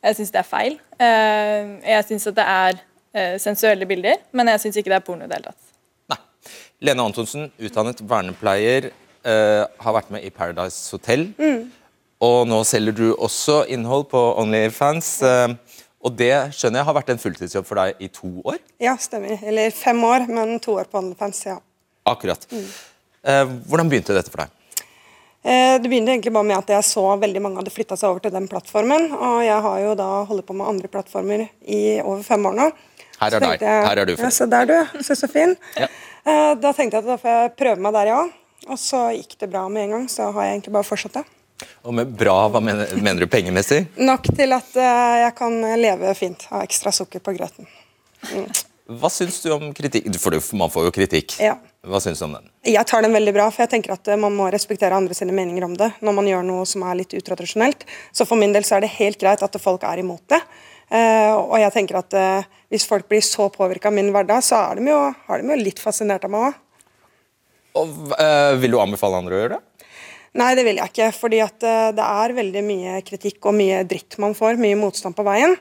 Jeg 0.04 0.18
syns 0.18 0.32
det 0.34 0.40
er 0.40 0.48
feil. 0.48 0.74
Eh, 1.00 1.70
jeg 1.88 2.06
syns 2.10 2.26
at 2.28 2.36
det 2.36 2.44
er 2.44 2.80
eh, 3.16 3.36
sensuelle 3.40 3.88
bilder, 3.88 4.18
men 4.36 4.50
jeg 4.52 4.66
syns 4.66 4.80
ikke 4.80 4.92
det 4.92 4.98
er 4.98 5.06
porno 5.06 5.24
i 5.24 5.30
det 5.30 5.38
hele 5.38 5.52
tatt. 5.52 5.70
Nei. 6.12 6.18
Lene 6.84 7.06
Antonsen, 7.08 7.46
utdannet 7.56 8.02
vernepleier, 8.04 8.90
eh, 9.24 9.62
har 9.86 9.96
vært 9.96 10.12
med 10.12 10.26
i 10.26 10.32
Paradise 10.34 10.92
Hotel. 10.92 11.30
Og 12.24 12.44
nå 12.48 12.60
selger 12.68 12.96
du 12.96 13.06
også 13.14 13.64
innhold 13.72 14.06
på 14.12 14.20
Onlyfans. 14.40 15.16
Og 16.04 16.12
det 16.16 16.32
skjønner 16.56 16.82
jeg 16.82 16.88
har 16.88 16.96
vært 16.96 17.10
en 17.14 17.20
fulltidsjobb 17.20 17.66
for 17.68 17.80
deg 17.80 18.04
i 18.04 18.10
to 18.12 18.28
år? 18.44 18.60
Ja, 18.80 18.94
stemmer. 19.00 19.40
Eller 19.40 19.72
fem 19.72 20.00
år, 20.04 20.26
men 20.28 20.58
to 20.62 20.76
år 20.76 20.88
på 20.88 21.00
OnlyFans, 21.00 21.40
ja. 21.48 21.58
Akkurat. 22.04 22.44
Mm. 22.52 22.68
hvordan 23.64 23.88
begynte 23.88 24.12
dette 24.12 24.28
for 24.28 24.44
deg? 24.44 24.52
Eh, 25.44 25.76
Det 25.78 25.88
begynte 25.90 26.12
egentlig 26.14 26.32
bare 26.32 26.44
med 26.48 26.56
at 26.58 26.70
jeg 26.72 26.86
så 26.88 27.04
veldig 27.20 27.42
mange 27.44 27.60
hadde 27.60 27.70
flytta 27.74 27.96
seg 28.00 28.08
over 28.10 28.20
til 28.24 28.32
den 28.32 28.48
plattformen. 28.48 29.10
Og 29.12 29.42
jeg 29.44 29.60
har 29.66 29.78
jo 29.84 29.94
da 29.94 30.08
holdt 30.24 30.46
på 30.48 30.54
med 30.56 30.66
andre 30.66 30.88
plattformer 30.88 31.48
i 31.68 32.00
over 32.00 32.22
fem 32.24 32.46
år 32.48 32.54
nå. 32.56 32.70
Her 33.20 33.34
er 33.36 33.40
deg. 33.40 33.60
jeg- 33.60 33.84
Her 33.86 33.98
er 33.98 34.04
du, 34.06 34.14
Ja, 34.18 34.30
se 34.30 34.46
der, 34.46 34.64
du. 34.66 35.02
Se 35.02 35.14
så 35.14 35.28
fin. 35.30 35.56
Ja. 35.76 35.86
Eh, 36.26 36.54
Da 36.54 36.72
tenkte 36.72 36.96
jeg 36.96 37.04
at 37.04 37.06
da 37.06 37.16
får 37.16 37.30
jeg 37.42 37.56
prøve 37.56 37.78
meg 37.78 37.92
der, 37.92 38.06
ja. 38.06 38.22
Og 38.68 38.78
så 38.78 39.12
gikk 39.12 39.36
det 39.38 39.50
bra 39.52 39.68
med 39.68 39.82
en 39.84 39.90
gang, 39.90 40.06
så 40.08 40.32
har 40.32 40.42
jeg 40.44 40.60
egentlig 40.60 40.72
bare 40.72 40.84
fortsatt 40.88 41.12
det. 41.12 41.24
Og 41.84 41.92
med 41.94 42.16
bra, 42.16 42.48
hva 42.48 42.60
mener, 42.62 42.88
mener 42.96 43.20
du 43.20 43.26
pengemessig? 43.26 43.86
Nok 43.98 44.22
til 44.34 44.52
at 44.52 44.74
eh, 44.76 45.16
jeg 45.28 45.34
kan 45.36 45.60
leve 45.60 46.14
fint. 46.16 46.42
Ha 46.50 46.62
ekstra 46.64 46.90
sukker 46.90 47.20
på 47.20 47.36
grøten. 47.36 47.66
Hva 48.84 49.08
syns 49.08 49.38
du 49.40 49.48
om 49.54 49.70
kritikk? 49.76 50.10
For 50.20 50.36
man 50.60 50.72
får 50.72 50.90
jo 50.90 50.92
kritikk. 50.92 51.38
Ja. 51.40 51.54
Hva 51.88 52.00
syns 52.04 52.20
du 52.20 52.26
om 52.26 52.34
den? 52.36 52.50
Jeg 52.68 52.84
tar 52.88 53.04
den 53.04 53.16
veldig 53.16 53.32
bra, 53.36 53.46
for 53.52 53.64
jeg 53.64 53.72
tenker 53.72 53.94
at 53.96 54.08
eh, 54.12 54.20
man 54.20 54.34
må 54.36 54.50
respektere 54.52 54.96
andre 54.96 55.16
sine 55.16 55.32
meninger 55.36 55.64
om 55.64 55.76
det 55.78 55.90
når 56.04 56.16
man 56.16 56.28
gjør 56.28 56.44
noe 56.44 56.66
som 56.68 56.84
er 56.84 57.00
litt 57.00 57.16
utradisjonelt. 57.16 57.86
Så 58.12 58.28
for 58.28 58.40
min 58.40 58.52
del 58.52 58.66
så 58.68 58.76
er 58.76 58.84
det 58.84 58.92
helt 58.98 59.20
greit 59.20 59.44
at 59.44 59.60
folk 59.62 59.86
er 59.88 60.04
imot 60.04 60.24
det. 60.32 60.40
Eh, 60.92 61.32
og 61.32 61.56
jeg 61.62 61.72
tenker 61.74 62.00
at 62.02 62.16
eh, 62.18 62.50
hvis 62.72 62.84
folk 62.88 63.08
blir 63.08 63.24
så 63.24 63.48
påvirka 63.52 63.88
av 63.88 63.96
min 63.96 64.12
hverdag, 64.12 64.44
så 64.44 64.60
er 64.68 64.80
de 64.80 64.92
jo, 64.92 65.00
har 65.28 65.40
de 65.40 65.54
jo 65.54 65.60
litt 65.64 65.80
fascinert 65.80 66.26
av 66.28 66.34
meg 66.34 66.50
òg. 66.50 66.60
Og, 67.80 67.94
eh, 68.20 68.52
vil 68.60 68.76
du 68.76 68.82
anbefale 68.82 69.18
andre 69.18 69.34
å 69.34 69.40
gjøre 69.40 69.56
det? 69.56 69.88
Nei, 70.34 70.50
det 70.58 70.64
vil 70.66 70.80
jeg 70.80 70.90
ikke. 70.90 71.08
fordi 71.14 71.40
at 71.44 71.62
eh, 71.62 71.88
det 71.94 72.04
er 72.04 72.36
veldig 72.36 72.62
mye 72.66 73.00
kritikk 73.06 73.50
og 73.50 73.56
mye 73.58 73.84
dritt 73.86 74.18
man 74.22 74.34
får. 74.34 74.58
Mye 74.60 74.78
motstand 74.78 75.16
på 75.16 75.26
veien. 75.26 75.56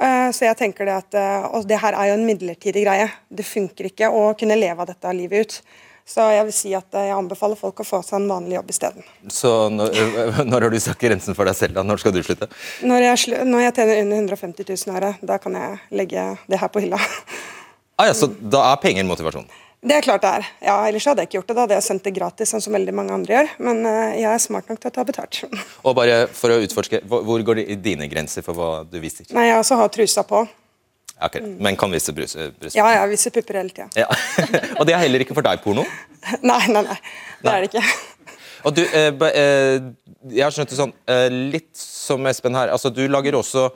Eh, 0.00 0.30
så 0.32 0.46
jeg 0.46 0.56
tenker 0.56 0.88
det 0.88 0.96
at 0.96 1.16
eh, 1.18 1.46
Og 1.52 1.66
det 1.68 1.76
her 1.82 1.92
er 1.92 2.10
jo 2.10 2.16
en 2.16 2.26
midlertidig 2.26 2.86
greie. 2.86 3.10
Det 3.28 3.44
funker 3.46 3.90
ikke 3.90 4.08
å 4.08 4.30
kunne 4.38 4.58
leve 4.58 4.80
av 4.80 4.88
dette 4.88 5.14
livet 5.16 5.44
ut. 5.44 5.60
Så 6.08 6.24
jeg 6.32 6.46
vil 6.48 6.56
si 6.56 6.72
at 6.74 6.96
eh, 6.96 7.10
jeg 7.10 7.16
anbefaler 7.18 7.58
folk 7.60 7.82
å 7.82 7.86
få 7.86 8.00
seg 8.06 8.18
en 8.18 8.30
vanlig 8.30 8.56
jobb 8.56 8.72
isteden. 8.72 9.06
Så 9.28 9.52
når, 9.74 9.94
når 10.50 10.66
har 10.66 10.72
du 10.72 10.80
satt 10.82 11.02
grensen 11.02 11.36
for 11.36 11.48
deg 11.48 11.58
selv? 11.58 11.76
da? 11.76 11.84
Når 11.86 12.02
skal 12.02 12.16
du 12.16 12.22
slutte? 12.24 12.48
Når 12.82 13.06
jeg, 13.10 13.44
når 13.46 13.66
jeg 13.66 13.76
tjener 13.78 14.02
under 14.06 14.24
150 14.24 14.70
000 14.72 14.96
året, 14.96 15.24
da 15.32 15.38
kan 15.42 15.58
jeg 15.60 15.80
legge 16.02 16.28
det 16.50 16.62
her 16.62 16.72
på 16.72 16.84
hylla. 16.86 17.00
Ah, 18.00 18.08
ja, 18.08 18.16
så 18.16 18.30
da 18.32 18.64
er 18.70 18.80
penger 18.80 19.04
motivasjon? 19.04 19.44
Det 19.80 19.96
er 19.96 20.04
klart 20.04 20.20
det 20.20 20.30
er. 20.36 20.48
Ja, 20.66 20.74
Ellers 20.90 21.06
hadde 21.08 21.24
jeg 21.24 21.30
ikke 21.30 21.38
gjort 21.38 21.48
det. 21.48 21.54
Da 21.56 21.64
hadde 21.64 21.76
jeg 21.78 21.84
sendt 21.86 22.04
det 22.04 22.12
gratis, 22.12 22.50
sånn 22.52 22.60
som 22.60 22.74
veldig 22.76 22.92
mange 22.96 23.14
andre 23.16 23.36
gjør. 23.36 23.52
Men 23.64 23.78
eh, 23.88 24.18
jeg 24.20 24.28
er 24.28 24.42
smart 24.44 24.68
nok 24.68 24.80
til 24.82 24.90
å 24.90 24.94
ta 24.98 25.04
betalt. 25.08 25.40
Og 25.88 25.96
bare 25.96 26.26
for 26.36 26.52
å 26.52 26.58
utforske, 26.60 27.00
hvor 27.08 27.24
går 27.24 27.46
går 27.48 27.62
i 27.64 27.78
dine 27.80 28.08
grenser 28.12 28.44
for 28.44 28.58
hva 28.58 28.70
du 28.84 28.98
viser? 29.00 29.30
Nei, 29.36 29.48
jeg 29.48 29.62
også 29.62 29.80
har 29.80 29.92
trusa 29.94 30.26
på. 30.28 30.44
Ok, 31.20 31.36
Men 31.60 31.76
kan 31.76 31.92
vise 31.92 32.12
brus, 32.16 32.32
bryst? 32.60 32.76
Ja, 32.76 32.86
jeg 32.94 33.10
viser 33.12 33.32
pupper 33.34 33.60
hele 33.60 33.72
tida. 33.76 33.88
Ja. 33.96 34.06
Og 34.78 34.86
det 34.88 34.96
er 34.96 35.02
heller 35.02 35.24
ikke 35.24 35.36
for 35.36 35.44
deg 35.44 35.60
porno? 35.64 35.84
Nei, 36.50 36.62
nei, 36.68 36.82
nei. 36.84 36.96
Det 37.40 37.52
er 37.52 37.64
det 37.64 37.68
ikke. 37.72 37.84
Og 38.68 38.74
du, 38.76 38.82
eh, 38.84 39.08
eh, 39.08 39.76
jeg 40.28 40.44
har 40.44 40.52
skjønt 40.52 40.72
det 40.72 40.76
sånn, 40.76 40.92
eh, 41.08 41.28
litt 41.32 41.72
som 41.76 42.26
Espen 42.28 42.56
her, 42.56 42.72
altså 42.72 42.92
du 42.92 43.06
lager 43.08 43.38
også 43.38 43.70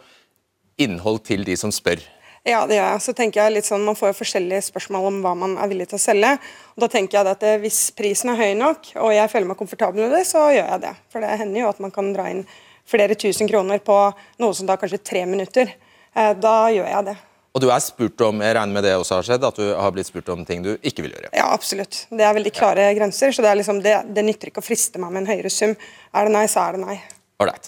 innhold 0.81 1.23
til 1.25 1.45
de 1.47 1.57
som 1.57 1.73
spør. 1.73 2.03
Ja, 2.45 2.67
det 2.69 2.77
gjør 2.77 2.91
jeg. 2.93 3.01
Så 3.01 3.15
tenker 3.17 3.41
jeg 3.41 3.55
litt 3.55 3.69
sånn, 3.69 3.85
Man 3.87 3.97
får 3.97 4.11
jo 4.13 4.19
forskjellige 4.19 4.67
spørsmål 4.67 5.07
om 5.09 5.21
hva 5.25 5.33
man 5.39 5.57
er 5.57 5.71
villig 5.71 5.87
til 5.89 5.97
å 5.97 6.03
selge. 6.03 6.35
Og 6.77 6.85
Da 6.85 6.91
tenker 6.93 7.19
jeg 7.19 7.31
at 7.33 7.43
eh, 7.49 7.59
Hvis 7.63 7.91
prisen 7.97 8.35
er 8.35 8.41
høy 8.41 8.53
nok, 8.61 8.91
og 9.01 9.15
jeg 9.17 9.31
føler 9.33 9.49
meg 9.49 9.61
komfortabel 9.61 10.05
med 10.05 10.13
det, 10.13 10.27
så 10.29 10.51
gjør 10.53 10.69
jeg 10.75 10.83
det. 10.85 10.95
For 11.13 11.25
det 11.25 11.39
hender 11.41 11.65
jo 11.65 11.71
at 11.73 11.81
man 11.81 11.95
kan 11.95 12.13
dra 12.13 12.29
inn 12.33 12.45
flere 12.85 13.17
tusen 13.17 13.49
kroner 13.49 13.81
på 13.81 13.97
noe 14.45 14.53
som 14.57 14.69
da 14.69 14.77
kanskje 14.77 15.01
tre 15.01 15.25
minutter. 15.25 15.73
Eh, 16.15 16.35
Da 16.37 16.57
gjør 16.69 16.91
jeg 16.91 17.09
det. 17.09 17.17
Og 17.55 17.63
du 17.63 17.69
er 17.71 17.79
spurt 17.81 18.21
om, 18.27 18.41
jeg 18.43 18.57
regner 18.59 18.75
med 18.75 18.83
det 18.83 18.93
også 18.99 19.21
har 19.21 19.27
skjedd, 19.29 19.45
at 19.47 19.59
du 19.63 19.67
har 19.79 19.93
blitt 19.95 20.09
spurt 20.11 20.29
om 20.35 20.41
ting 20.45 20.65
du 20.65 20.73
ikke 20.83 21.05
vil 21.07 21.13
gjøre. 21.15 21.31
Ja, 21.39 21.47
absolutt. 21.55 22.01
Det 22.11 22.25
er 22.27 22.35
veldig 22.35 22.51
klare 22.53 22.89
grenser. 22.99 23.31
Så 23.31 23.45
det, 23.45 23.53
er 23.53 23.61
liksom, 23.61 23.79
det, 23.81 23.93
det 24.11 24.25
nytter 24.27 24.51
ikke 24.51 24.59
å 24.59 24.67
friste 24.67 24.99
meg 24.99 25.15
med 25.15 25.23
en 25.23 25.31
høyere 25.31 25.53
sum. 25.55 25.77
Er 26.13 26.27
det 26.27 26.35
nei, 26.35 26.49
så 26.51 26.65
er 26.67 26.75
det 26.77 26.83
nei. 26.83 26.97
Alright. 27.43 27.67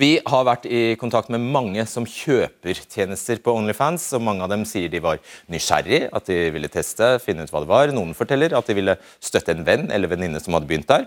Vi 0.00 0.14
har 0.24 0.44
vært 0.48 0.64
i 0.64 0.94
kontakt 0.96 1.28
med 1.28 1.42
mange 1.52 1.82
som 1.84 2.06
kjøper 2.08 2.78
tjenester 2.80 3.42
på 3.44 3.52
Onlyfans, 3.52 4.06
og 4.16 4.22
mange 4.24 4.40
av 4.46 4.48
dem 4.48 4.62
sier 4.64 4.88
de 4.88 5.02
var 5.04 5.18
nysgjerrig, 5.52 6.06
at 6.16 6.30
de 6.30 6.38
ville 6.54 6.70
teste, 6.72 7.10
finne 7.20 7.44
ut 7.44 7.52
hva 7.52 7.60
det 7.60 7.68
var. 7.68 7.92
Noen 7.92 8.14
forteller 8.16 8.54
at 8.56 8.70
de 8.70 8.76
ville 8.78 8.94
støtte 9.20 9.52
en 9.52 9.66
venn 9.66 9.90
eller 9.92 10.08
venninne 10.08 10.40
som 10.40 10.56
hadde 10.56 10.70
begynt 10.70 10.88
der. 10.88 11.04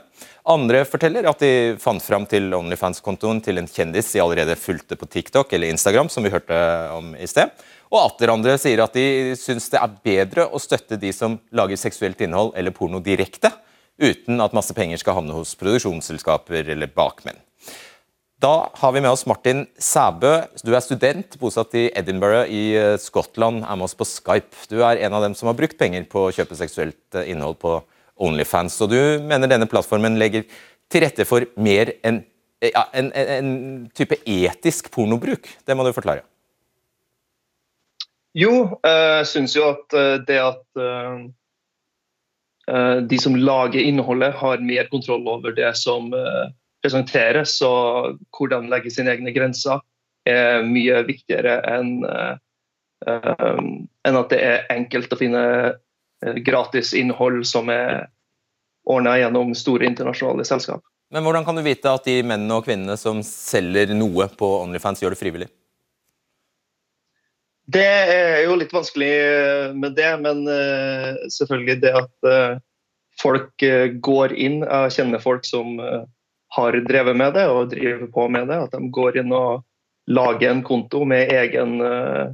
Andre 0.53 0.83
forteller 0.85 1.25
at 1.31 1.41
de 1.41 1.49
fant 1.81 2.03
fram 2.05 2.27
til 2.29 2.53
Onlyfans-kontoen 2.53 3.41
til 3.41 3.57
en 3.57 3.69
kjendis 3.71 4.11
de 4.13 4.21
allerede 4.21 4.57
fulgte 4.59 4.99
på 5.01 5.09
TikTok 5.09 5.57
eller 5.57 5.73
Instagram, 5.73 6.11
som 6.13 6.21
vi 6.21 6.33
hørte 6.35 6.59
om 6.93 7.15
i 7.17 7.25
sted. 7.31 7.57
Og 7.89 8.03
atter 8.03 8.35
andre 8.35 8.53
sier 8.61 8.83
at 8.85 8.93
de 8.93 9.33
syns 9.39 9.71
det 9.73 9.81
er 9.81 9.97
bedre 10.05 10.45
å 10.45 10.61
støtte 10.61 11.01
de 11.01 11.09
som 11.15 11.39
lager 11.57 11.81
seksuelt 11.81 12.21
innhold 12.21 12.53
eller 12.53 12.75
porno 12.75 13.01
direkte, 13.01 13.49
uten 13.97 14.45
at 14.45 14.53
masse 14.53 14.77
penger 14.77 15.01
skal 15.01 15.17
havne 15.23 15.33
hos 15.33 15.57
produksjonsselskaper 15.57 16.69
eller 16.75 16.93
bakmenn. 16.93 17.41
Da 18.45 18.69
har 18.73 18.91
vi 18.91 19.01
med 19.01 19.09
oss 19.09 19.25
Martin 19.25 19.63
Sæbø. 19.81 20.35
Du 20.61 20.75
er 20.75 20.83
student, 20.83 21.33
bosatt 21.41 21.71
i 21.79 21.87
Edinburgh 21.97 22.51
i 22.53 22.75
eh, 22.77 22.97
Skottland. 23.01 23.63
Er 23.65 23.77
med 23.79 23.87
oss 23.87 23.95
på 23.97 24.05
Skype. 24.05 24.67
Du 24.69 24.83
er 24.85 24.99
en 25.01 25.15
av 25.17 25.23
dem 25.23 25.33
som 25.33 25.47
har 25.49 25.55
brukt 25.57 25.79
penger 25.79 26.03
på 26.11 26.27
å 26.27 26.33
kjøpe 26.35 26.57
seksuelt 26.59 27.17
eh, 27.17 27.31
innhold 27.31 27.57
på 27.63 27.71
Onlyfans. 28.21 28.75
Og 28.85 28.91
du 28.91 28.99
mener 29.25 29.49
denne 29.49 29.65
plattformen 29.71 30.19
legger 30.21 30.43
til 30.93 31.01
rette 31.01 31.25
for 31.25 31.47
mer 31.57 31.95
enn 32.05 32.19
eh, 32.61 32.69
ja, 32.69 32.83
en, 32.93 33.09
en, 33.17 33.31
en 33.37 33.87
type 33.97 34.19
etisk 34.29 34.91
pornobruk. 34.93 35.49
Det 35.65 35.77
må 35.79 35.87
du 35.87 35.89
forklare. 35.95 36.21
Jo, 38.37 38.51
jeg 38.83 39.25
syns 39.31 39.55
jo 39.55 39.63
at 39.71 39.95
det 40.27 40.37
at 40.43 40.81
de 43.07 43.19
som 43.23 43.37
lager 43.39 43.79
innholdet, 43.79 44.35
har 44.37 44.61
mer 44.61 44.89
kontroll 44.91 45.23
over 45.31 45.55
det 45.55 45.71
som 45.79 46.11
presenteres, 46.85 47.57
og 47.65 48.19
hvordan 48.37 48.67
de 48.67 48.73
legger 48.75 48.93
sine 48.93 49.15
egne 49.15 49.33
grenser, 49.33 49.81
er 50.25 50.65
mye 50.65 51.03
viktigere 51.05 51.59
enn 51.69 51.99
eh, 52.09 52.33
eh, 53.07 53.61
enn 54.05 54.19
at 54.19 54.33
det 54.33 54.41
er 54.41 54.67
enkelt 54.73 55.13
å 55.13 55.19
finne 55.19 55.43
eh, 55.45 56.39
gratis 56.45 56.93
innhold 56.97 57.43
som 57.47 57.69
er 57.73 58.07
ordna 58.85 59.15
gjennom 59.17 59.53
store 59.57 59.87
internasjonale 59.89 60.45
selskap. 60.45 60.83
Men 61.13 61.25
hvordan 61.25 61.45
kan 61.45 61.57
du 61.57 61.63
vite 61.65 61.89
at 61.89 62.05
de 62.05 62.19
mennene 62.25 62.57
og 62.57 62.65
kvinnene 62.65 62.97
som 62.97 63.21
selger 63.25 63.93
noe 63.97 64.27
på 64.37 64.49
Onlyfans, 64.63 65.01
gjør 65.01 65.13
det 65.13 65.21
frivillig? 65.21 65.49
Det 67.65 67.85
er 67.85 68.43
jo 68.45 68.57
litt 68.59 68.73
vanskelig 68.73 69.13
med 69.73 69.95
det, 69.97 70.09
men 70.21 70.43
selvfølgelig 71.33 71.77
det 71.81 71.93
at 71.97 72.59
folk 73.17 73.65
går 74.05 74.35
inn 74.37 74.59
Jeg 74.61 74.93
kjenner 74.99 75.23
folk 75.23 75.47
som 75.49 75.79
har 76.55 76.77
drevet 76.87 77.17
med 77.17 77.35
det 77.35 77.45
og 77.51 77.71
driver 77.73 78.07
på 78.11 78.27
med 78.31 78.49
det. 78.51 78.59
At 78.67 78.75
de 78.75 78.91
går 78.93 79.19
inn 79.21 79.33
og 79.35 79.65
lager 80.11 80.51
en 80.51 80.63
konto 80.65 81.03
med 81.07 81.31
egen, 81.33 81.79
eh, 81.81 82.31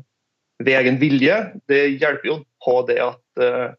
ved 0.61 0.77
egen 0.81 0.99
vilje. 1.01 1.37
Det 1.67 1.81
hjelper 2.01 2.27
jo 2.27 2.37
på 2.63 2.75
det 2.89 2.99
at 3.03 3.41
eh, 3.43 3.71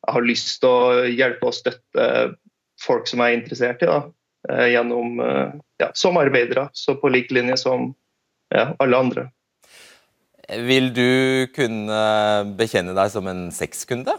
jeg 0.00 0.14
har 0.14 0.26
lyst 0.26 0.60
til 0.62 0.70
å 0.70 1.02
hjelpe 1.08 1.50
og 1.50 1.56
støtte 1.56 2.06
folk 2.80 3.10
som 3.10 3.20
jeg 3.20 3.34
er 3.34 3.40
interessert 3.40 3.82
i, 3.84 3.90
da, 3.90 4.00
eh, 4.48 4.68
gjennom, 4.72 5.20
ja, 5.80 5.90
som 5.94 6.16
arbeidere. 6.20 6.70
Så 6.72 6.96
på 7.00 7.10
lik 7.12 7.32
linje 7.34 7.58
som 7.60 7.92
ja, 8.54 8.70
alle 8.80 9.04
andre. 9.04 9.28
Vil 10.66 10.88
du 10.94 11.46
kunne 11.54 12.00
bekjenne 12.58 12.96
deg 12.96 13.12
som 13.12 13.28
en 13.30 13.44
sexkunde? 13.54 14.16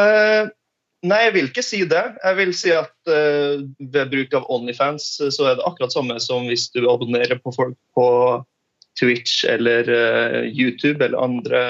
Eh, 0.00 0.48
nei, 1.06 1.20
jeg 1.26 1.34
vil 1.36 1.48
ikke 1.50 1.62
si 1.64 1.80
det. 1.88 2.02
Jeg 2.20 2.36
vil 2.38 2.52
si 2.56 2.70
at 2.74 2.92
uh, 3.08 3.62
ved 3.92 4.10
bruk 4.12 4.34
av 4.36 4.48
Onlyfans 4.52 5.04
eh, 5.24 5.32
så 5.34 5.42
er 5.50 5.54
det 5.58 5.68
akkurat 5.68 5.92
samme 5.94 6.16
som 6.22 6.40
hvis 6.50 6.66
du 6.74 6.80
abonnerer 6.90 7.38
på 7.40 7.50
folk 7.56 7.78
på 7.96 8.06
Twitch 9.00 9.34
eller 9.48 9.82
uh, 9.88 10.42
YouTube 10.48 11.04
eller 11.04 11.24
andre 11.24 11.60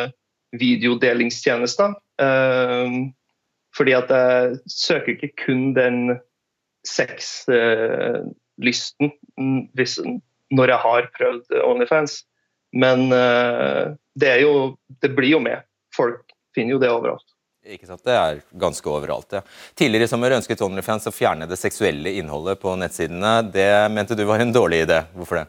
videodelingstjenester. 0.59 1.91
Uh, 2.21 2.89
fordi 3.77 3.93
at 3.95 4.11
jeg 4.11 4.57
søker 4.75 5.13
ikke 5.15 5.37
kun 5.45 5.75
den 5.77 5.97
sexlysten 6.89 9.09
når 10.51 10.67
jeg 10.73 10.81
har 10.83 11.03
prøvd 11.15 11.45
Onlyfans. 11.63 12.13
Men 12.75 13.11
det, 13.11 14.41
jo, 14.43 14.77
det 15.03 15.11
blir 15.15 15.31
jo 15.37 15.41
med. 15.43 15.59
Folk 15.95 16.33
finner 16.55 16.73
jo 16.75 16.81
det 16.83 16.91
overalt. 16.91 17.30
Ikke 17.69 17.87
sant, 17.87 18.03
Det 18.05 18.15
er 18.17 18.41
ganske 18.57 18.89
overalt, 18.89 19.33
ja. 19.37 19.43
Tidligere 19.77 20.09
i 20.09 20.11
sommer 20.11 20.33
ønsket 20.33 20.63
OnlyFans 20.65 21.11
å 21.11 21.13
fjerne 21.13 21.49
det 21.49 21.59
seksuelle 21.61 22.15
innholdet 22.17 22.61
på 22.63 22.73
nettsidene. 22.81 23.41
Det 23.53 23.71
mente 23.93 24.17
du 24.17 24.25
var 24.25 24.41
en 24.41 24.55
dårlig 24.55 24.87
idé. 24.87 25.03
Hvorfor 25.13 25.43
det? 25.43 25.49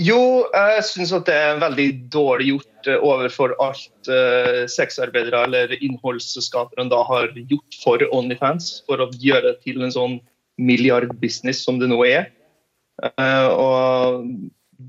Jo, 0.00 0.48
jeg 0.50 0.84
syns 0.88 1.12
at 1.14 1.28
det 1.28 1.34
er 1.38 1.60
veldig 1.60 1.88
dårlig 2.10 2.48
gjort 2.48 2.88
eh, 2.90 2.96
overfor 2.98 3.52
alt 3.62 4.08
eh, 4.10 4.64
sexarbeidere 4.66 5.44
eller 5.46 5.74
innholdsskaperne 5.76 6.90
da 6.90 7.02
har 7.06 7.28
gjort 7.36 7.78
for 7.78 8.02
Onlyfans, 8.08 8.80
for 8.88 9.04
å 9.04 9.10
gjøre 9.22 9.52
det 9.52 9.60
til 9.68 9.84
en 9.84 9.94
sånn 9.94 10.16
milliardbusiness 10.58 11.62
som 11.62 11.78
det 11.78 11.92
nå 11.92 12.00
er. 12.08 12.32
Eh, 13.04 13.48
og 13.52 14.26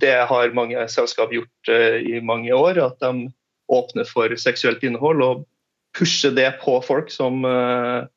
det 0.02 0.16
har 0.32 0.58
mange 0.58 0.88
selskap 0.90 1.36
gjort 1.36 1.70
eh, 1.70 2.00
i 2.16 2.24
mange 2.24 2.56
år, 2.56 2.80
at 2.88 2.98
de 3.04 3.30
åpner 3.70 4.10
for 4.10 4.34
seksuelt 4.40 4.82
innhold 4.86 5.22
og 5.26 5.46
pushe 5.96 6.32
det 6.36 6.50
på 6.64 6.80
folk, 6.84 7.12
som, 7.12 7.46
eh, 7.46 8.08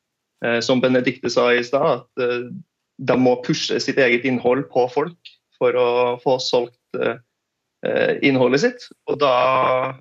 eh, 0.44 0.61
som 0.61 0.80
Benedicte 0.80 1.30
sa 1.30 1.52
i 1.52 1.64
stad. 1.64 2.02
At 2.02 2.23
eh, 2.23 2.50
de 2.99 3.16
må 3.18 3.38
pushe 3.44 3.78
sitt 3.80 3.99
eget 3.99 4.26
innhold 4.26 4.68
på 4.73 4.88
folk 4.90 5.35
for 5.58 5.75
å 5.78 6.18
få 6.23 6.38
solgt 6.42 6.75
innholdet 8.26 8.61
sitt. 8.62 8.85
Og 9.06 9.20
da, 9.23 9.94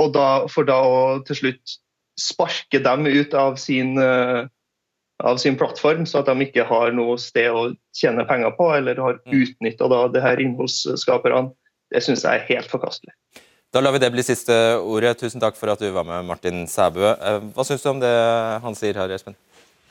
og 0.00 0.12
da 0.14 0.26
For 0.48 0.64
da 0.64 0.78
å 0.80 1.00
til 1.28 1.36
slutt 1.36 1.74
sparke 2.20 2.80
dem 2.80 3.04
ut 3.08 3.34
av 3.36 3.56
sin, 3.60 4.00
av 4.00 5.40
sin 5.40 5.56
plattform, 5.60 6.06
så 6.08 6.20
at 6.20 6.30
de 6.32 6.46
ikke 6.46 6.64
har 6.68 6.92
noe 6.96 7.18
sted 7.20 7.52
å 7.52 7.74
tjene 7.96 8.24
penger 8.28 8.56
på, 8.56 8.70
eller 8.76 9.00
har 9.00 9.20
mm. 9.20 9.36
utnytta 9.36 10.08
det 10.12 10.24
her 10.24 10.40
innholdsskaperne, 10.40 11.52
det 11.92 12.04
syns 12.04 12.24
jeg 12.24 12.40
er 12.40 12.48
helt 12.48 12.72
forkastelig. 12.72 13.12
Da 13.72 13.80
lar 13.80 13.94
vi 13.94 14.02
det 14.02 14.10
bli 14.12 14.20
siste 14.20 14.52
ordet. 14.84 15.14
Tusen 15.16 15.40
takk 15.40 15.56
for 15.56 15.72
at 15.72 15.80
du 15.80 15.86
var 15.94 16.04
med, 16.04 16.26
Martin 16.28 16.66
Sæbø. 16.68 17.06
Eh, 17.14 17.44
hva 17.56 17.64
syns 17.64 17.80
du 17.80 17.88
om 17.88 18.02
det 18.02 18.10
han 18.60 18.74
sier 18.76 18.98
her, 19.00 19.14
Espen? 19.16 19.32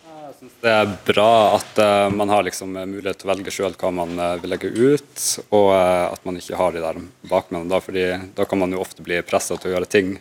Jeg 0.05 0.35
synes 0.37 0.59
Det 0.61 0.73
er 0.83 0.91
bra 1.07 1.31
at 1.55 1.81
uh, 1.81 2.13
man 2.13 2.29
har 2.29 2.45
liksom 2.45 2.75
mulighet 2.77 3.17
til 3.17 3.25
å 3.25 3.31
velge 3.31 3.53
sjøl 3.55 3.73
hva 3.81 3.89
man 4.03 4.13
vil 4.43 4.53
legge 4.53 4.69
ut, 4.69 5.23
og 5.49 5.71
at 5.73 6.21
man 6.29 6.37
ikke 6.37 6.59
har 6.59 6.75
de 6.75 6.83
der 6.83 6.99
bakmennene. 7.31 7.71
Da, 7.73 7.79
fordi 7.81 8.05
da 8.37 8.45
kan 8.45 8.61
man 8.61 8.77
jo 8.77 8.83
ofte 8.85 9.01
bli 9.05 9.17
pressa 9.25 9.57
til 9.57 9.71
å 9.71 9.73
gjøre 9.73 9.89
ting 9.89 10.13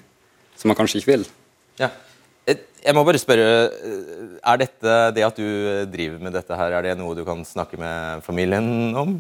som 0.57 0.73
man 0.73 0.81
kanskje 0.81 1.03
ikke 1.03 1.13
vil. 1.13 1.29
Ja. 1.81 1.93
Jeg 2.49 2.97
må 2.97 3.05
bare 3.05 3.21
spørre, 3.21 3.45
er 4.41 4.61
dette, 4.65 4.97
det 5.13 5.27
at 5.27 5.37
du 5.37 5.85
driver 5.93 6.25
med 6.25 6.33
dette 6.33 6.57
her, 6.57 6.79
er 6.79 6.89
det 6.89 6.97
noe 6.97 7.13
du 7.19 7.27
kan 7.29 7.45
snakke 7.45 7.77
med 7.81 8.25
familien 8.25 8.97
om? 8.97 9.19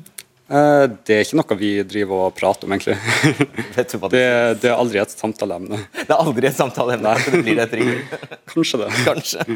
Eh, 0.50 0.85
det 1.07 1.14
er 1.14 1.23
ikke 1.23 1.38
noe 1.38 1.57
vi 1.61 1.71
driver 1.87 2.25
og 2.26 2.35
prater 2.35 2.66
om, 2.66 2.73
egentlig. 2.75 2.97
det, 3.76 3.85
det, 4.11 4.66
er 4.66 4.75
aldri 4.75 4.99
et 4.99 5.14
samtaleemne. 5.14 5.78
Det 5.95 6.09
er 6.09 6.16
aldri 6.16 6.49
et 6.50 6.59
samtaleemne, 6.59 7.12
så 7.23 7.35
det 7.37 7.42
blir 7.47 7.61
det 7.61 7.69
et 7.69 7.76
ring. 7.78 7.92
Kanskje 8.50 8.80
det. 8.83 8.90
Kanskje. 9.07 9.47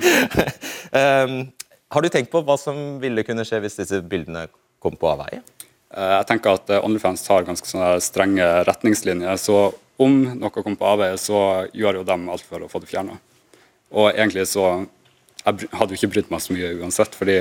um, 0.95 1.37
har 1.97 2.07
du 2.07 2.11
tenkt 2.15 2.31
på 2.31 2.45
hva 2.47 2.59
som 2.61 2.79
ville 3.03 3.27
kunne 3.27 3.47
skje 3.49 3.63
hvis 3.65 3.81
disse 3.83 4.01
bildene 4.07 4.47
kom 4.83 4.95
på 5.01 5.11
avveie? 5.17 5.43
Uh, 5.91 6.21
jeg 6.21 6.31
tenker 6.31 6.61
at 6.61 6.75
OnlyFans 6.79 7.27
har 7.33 7.51
ganske 7.51 7.91
strenge 8.07 8.51
retningslinjer. 8.71 9.35
Så 9.43 9.61
om 9.99 10.21
noe 10.31 10.55
kommer 10.55 10.79
på 10.79 10.91
avveie, 10.95 11.19
så 11.19 11.39
gjør 11.75 12.05
jo 12.05 12.07
dem 12.07 12.31
alt 12.31 12.47
for 12.47 12.63
å 12.63 12.71
få 12.71 12.85
det 12.85 12.95
fjerna. 12.95 13.19
Og 13.95 14.13
egentlig 14.13 14.47
så 14.51 14.85
Jeg 15.45 15.67
hadde 15.77 15.93
jo 15.93 15.99
ikke 15.99 16.09
brydd 16.15 16.31
meg 16.33 16.41
så 16.41 16.55
mye 16.57 16.69
uansett, 16.81 17.17
fordi 17.19 17.35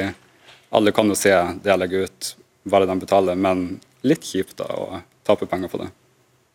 alle 0.75 0.91
kan 0.91 1.07
jo 1.07 1.15
se 1.15 1.31
det 1.31 1.69
jeg 1.69 1.79
legger 1.79 2.09
ut 2.09 2.31
bare 2.63 2.87
de 2.89 2.95
betaler, 2.99 3.35
men 3.39 3.79
litt 4.07 4.23
kjipt 4.27 4.57
da 4.59 4.69
å 4.75 4.87
tape 5.27 5.47
penger 5.49 5.71
på 5.71 5.81
det. 5.83 5.89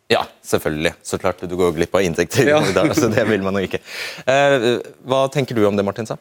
Ja, 0.09 0.23
selvfølgelig. 0.41 0.95
Så 1.05 1.19
klart 1.21 1.41
du 1.45 1.53
går 1.57 1.75
glipp 1.75 1.93
av 1.93 2.01
inntekter 2.01 2.49
ja. 2.49 2.57
i 2.65 2.95
så 2.97 3.11
det 3.13 3.27
vil 3.29 3.45
man 3.45 3.59
jo 3.59 3.67
ikke. 3.67 3.81
Eh, 4.25 4.81
hva 5.05 5.27
tenker 5.29 5.57
du 5.57 5.67
om 5.69 5.77
det, 5.77 5.85
Martin 5.85 6.09
sa? 6.09 6.17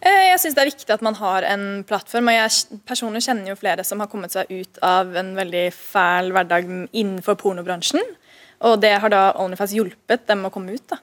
Eh, 0.00 0.32
jeg 0.32 0.40
syns 0.42 0.56
det 0.56 0.64
er 0.64 0.70
viktig 0.72 0.94
at 0.94 1.04
man 1.06 1.14
har 1.20 1.46
en 1.46 1.84
plattform. 1.86 2.32
og 2.32 2.34
Jeg 2.34 2.80
personlig 2.88 3.22
kjenner 3.28 3.52
jo 3.52 3.58
flere 3.60 3.86
som 3.86 4.02
har 4.02 4.10
kommet 4.10 4.34
seg 4.34 4.50
ut 4.50 4.82
av 4.82 5.14
en 5.22 5.34
veldig 5.38 5.68
fæl 5.74 6.32
hverdag 6.34 6.72
innenfor 6.90 7.38
pornobransjen. 7.38 8.02
Og 8.66 8.80
det 8.82 8.96
har 8.98 9.12
da 9.12 9.28
Onlyfans 9.38 9.76
hjulpet 9.76 10.26
dem 10.26 10.42
å 10.48 10.50
komme 10.50 10.74
ut. 10.74 10.86
da. 10.90 10.98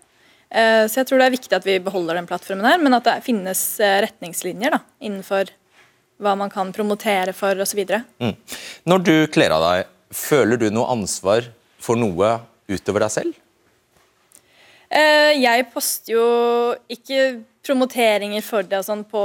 Eh, 0.52 0.84
så 0.92 1.02
jeg 1.02 1.08
tror 1.08 1.24
det 1.24 1.32
er 1.32 1.38
viktig 1.40 1.56
at 1.56 1.72
vi 1.72 1.80
beholder 1.88 2.20
den 2.20 2.28
plattformen 2.28 2.68
her, 2.68 2.84
men 2.84 3.00
at 3.00 3.08
det 3.08 3.22
finnes 3.24 3.64
retningslinjer 3.80 4.76
da, 4.76 4.84
innenfor 5.00 5.56
hva 6.24 6.36
man 6.40 6.52
kan 6.54 6.72
promotere 6.76 7.36
for 7.36 7.60
osv. 7.64 7.84
Mm. 8.24 8.34
Når 8.90 9.06
du 9.06 9.16
kler 9.34 9.56
av 9.56 9.64
deg, 9.68 9.94
føler 10.14 10.60
du 10.62 10.70
noe 10.72 10.92
ansvar 10.94 11.48
for 11.82 12.00
noe 12.00 12.38
utover 12.72 13.06
deg 13.06 13.14
selv? 13.14 13.40
Eh, 14.94 15.34
jeg 15.42 15.66
poster 15.74 16.14
jo 16.14 16.26
ikke 16.92 17.42
promoteringer 17.66 18.44
for 18.46 18.68
det 18.68 18.82
og 18.82 18.86
sånn 18.86 19.06
på, 19.10 19.24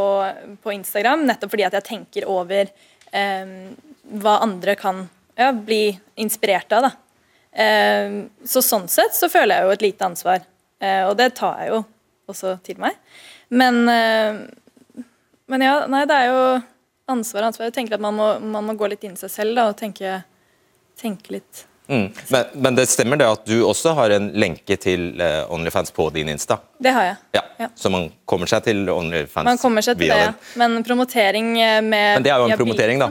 på, 0.63 0.73
Instagram, 0.73 1.27
nettopp 1.29 1.53
fordi 1.53 1.67
at 1.67 1.77
jeg 1.77 1.87
tenker 1.89 2.29
over 2.31 2.71
um, 3.11 3.53
hva 4.23 4.39
andre 4.47 4.77
kan 4.79 5.03
ja, 5.37 5.51
bli 5.53 5.91
inspirert 6.23 6.73
av. 6.73 6.89
da. 6.89 6.93
Um, 7.59 8.19
så 8.47 8.63
sånn 8.63 8.87
sett 8.93 9.17
så 9.17 9.29
føler 9.33 9.59
jeg 9.59 9.67
jo 9.67 9.75
et 9.75 9.85
lite 9.89 10.07
ansvar, 10.07 10.47
uh, 10.85 11.05
og 11.11 11.17
det 11.19 11.33
tar 11.37 11.65
jeg 11.65 11.73
jo 11.75 11.83
også 12.31 12.55
til 12.65 12.79
meg. 12.81 12.97
Men, 13.51 13.83
uh, 13.91 15.03
men 15.51 15.67
ja, 15.67 15.75
nei, 15.91 16.05
det 16.09 16.17
er 16.23 16.31
jo 16.31 16.43
ansvar 17.09 17.49
ansvar. 17.49 17.69
Jeg 17.69 17.77
tenker 17.81 17.99
at 17.99 18.05
man 18.05 18.17
må, 18.17 18.29
man 18.41 18.69
må, 18.69 18.77
gå 18.79 18.91
litt 18.93 19.05
inn 19.09 19.17
i 19.17 19.21
seg 19.21 19.33
selv 19.33 19.59
da, 19.59 19.69
og 19.73 19.77
tenke, 19.79 20.21
tenke 21.01 21.39
litt. 21.39 21.65
Mm. 21.89 22.11
Men, 22.29 22.49
men, 22.53 22.77
det 22.77 22.85
stemmer 22.93 23.17
det 23.17 23.25
at 23.25 23.47
du 23.49 23.63
også 23.65 23.95
har 23.97 24.13
en 24.13 24.27
lenke 24.37 24.77
til 24.77 25.15
uh, 25.17 25.49
Onlyfans 25.55 25.93
på 25.97 26.11
din 26.13 26.29
Insta? 26.29 26.59
Det 26.77 26.93
har 26.93 27.07
jeg. 27.07 27.17
Ja. 27.39 27.43
ja. 27.65 27.69
Så 27.75 27.89
man 27.93 28.11
kommer 28.29 28.51
seg 28.51 28.67
til 28.67 28.83
Onlyfans 28.93 29.49
Man 29.49 29.61
kommer 29.63 29.85
seg 29.87 29.97
til 29.97 30.13
det, 30.13 30.19
ja. 30.21 30.35
Men 30.61 30.83
promotering 30.85 31.55
eh, 31.57 31.81
med 31.81 32.19
Men 32.19 32.27
det 32.27 32.35
er 32.35 32.43
jo 32.43 32.51
en 32.51 32.61
promotering, 32.61 33.01
da? 33.01 33.09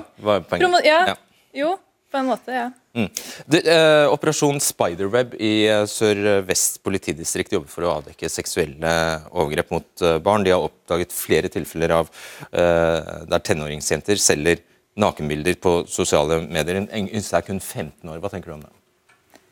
Promo 0.54 0.84
ja. 0.86 1.00
ja. 1.10 1.18
Jo, 1.58 1.74
på 2.12 2.20
en 2.20 2.30
måte, 2.30 2.54
ja. 2.56 2.67
Mm. 2.98 3.10
Det, 3.46 3.62
eh, 3.70 4.08
Operasjon 4.10 4.60
Spiderweb 4.63 5.36
i 5.43 5.67
eh, 5.70 5.84
Sør-Vest 5.89 6.80
politidistrikt 6.86 7.54
jobber 7.54 7.70
for 7.70 7.86
å 7.86 7.91
avdekke 8.00 8.30
seksuelle 8.32 8.93
overgrep 9.30 9.74
mot 9.76 10.06
eh, 10.06 10.17
barn. 10.24 10.46
De 10.48 10.54
har 10.56 10.63
oppdaget 10.65 11.13
flere 11.13 11.52
tilfeller 11.54 11.93
av 12.00 12.10
eh, 12.50 13.28
der 13.30 13.46
tenåringsjenter 13.52 14.20
selger 14.22 14.63
nakenbilder 14.98 15.60
på 15.62 15.78
sosiale 15.91 16.41
medier. 16.48 16.82
En 16.88 17.10
yngste 17.12 17.38
er 17.38 17.46
kun 17.46 17.62
15 17.62 18.10
år. 18.10 18.22
Hva 18.24 18.32
tenker 18.34 18.50
du 18.52 18.58
om 18.58 18.65
det? 18.65 18.74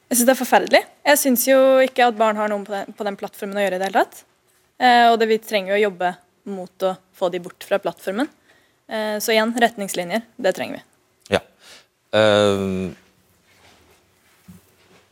Jeg 0.09 0.19
syns 0.19 0.27
det 0.29 0.33
er 0.35 0.39
forferdelig. 0.39 0.81
Jeg 1.09 1.21
syns 1.21 1.43
jo 1.49 1.59
ikke 1.83 2.07
at 2.09 2.17
barn 2.17 2.37
har 2.37 2.49
noe 2.51 2.65
på 2.65 2.81
på 2.97 3.07
den 3.07 3.17
plattformen 3.19 3.57
å 3.57 3.63
gjøre 3.65 3.77
i 3.77 3.81
det 3.81 3.89
hele 3.89 4.03
tatt. 4.03 4.25
Eh, 4.77 5.07
og 5.11 5.19
det, 5.21 5.29
vi 5.31 5.39
trenger 5.41 5.73
jo 5.73 5.77
å 5.79 5.85
jobbe 5.87 6.11
mot 6.55 6.85
å 6.85 6.95
få 7.15 7.29
de 7.33 7.41
bort 7.41 7.65
fra 7.65 7.79
plattformen. 7.81 8.29
Eh, 8.87 9.17
så 9.23 9.33
igjen, 9.33 9.53
retningslinjer. 9.61 10.25
Det 10.37 10.53
trenger 10.57 10.79
vi. 10.79 10.83
Ja. 11.37 11.41
Uh, 12.13 12.93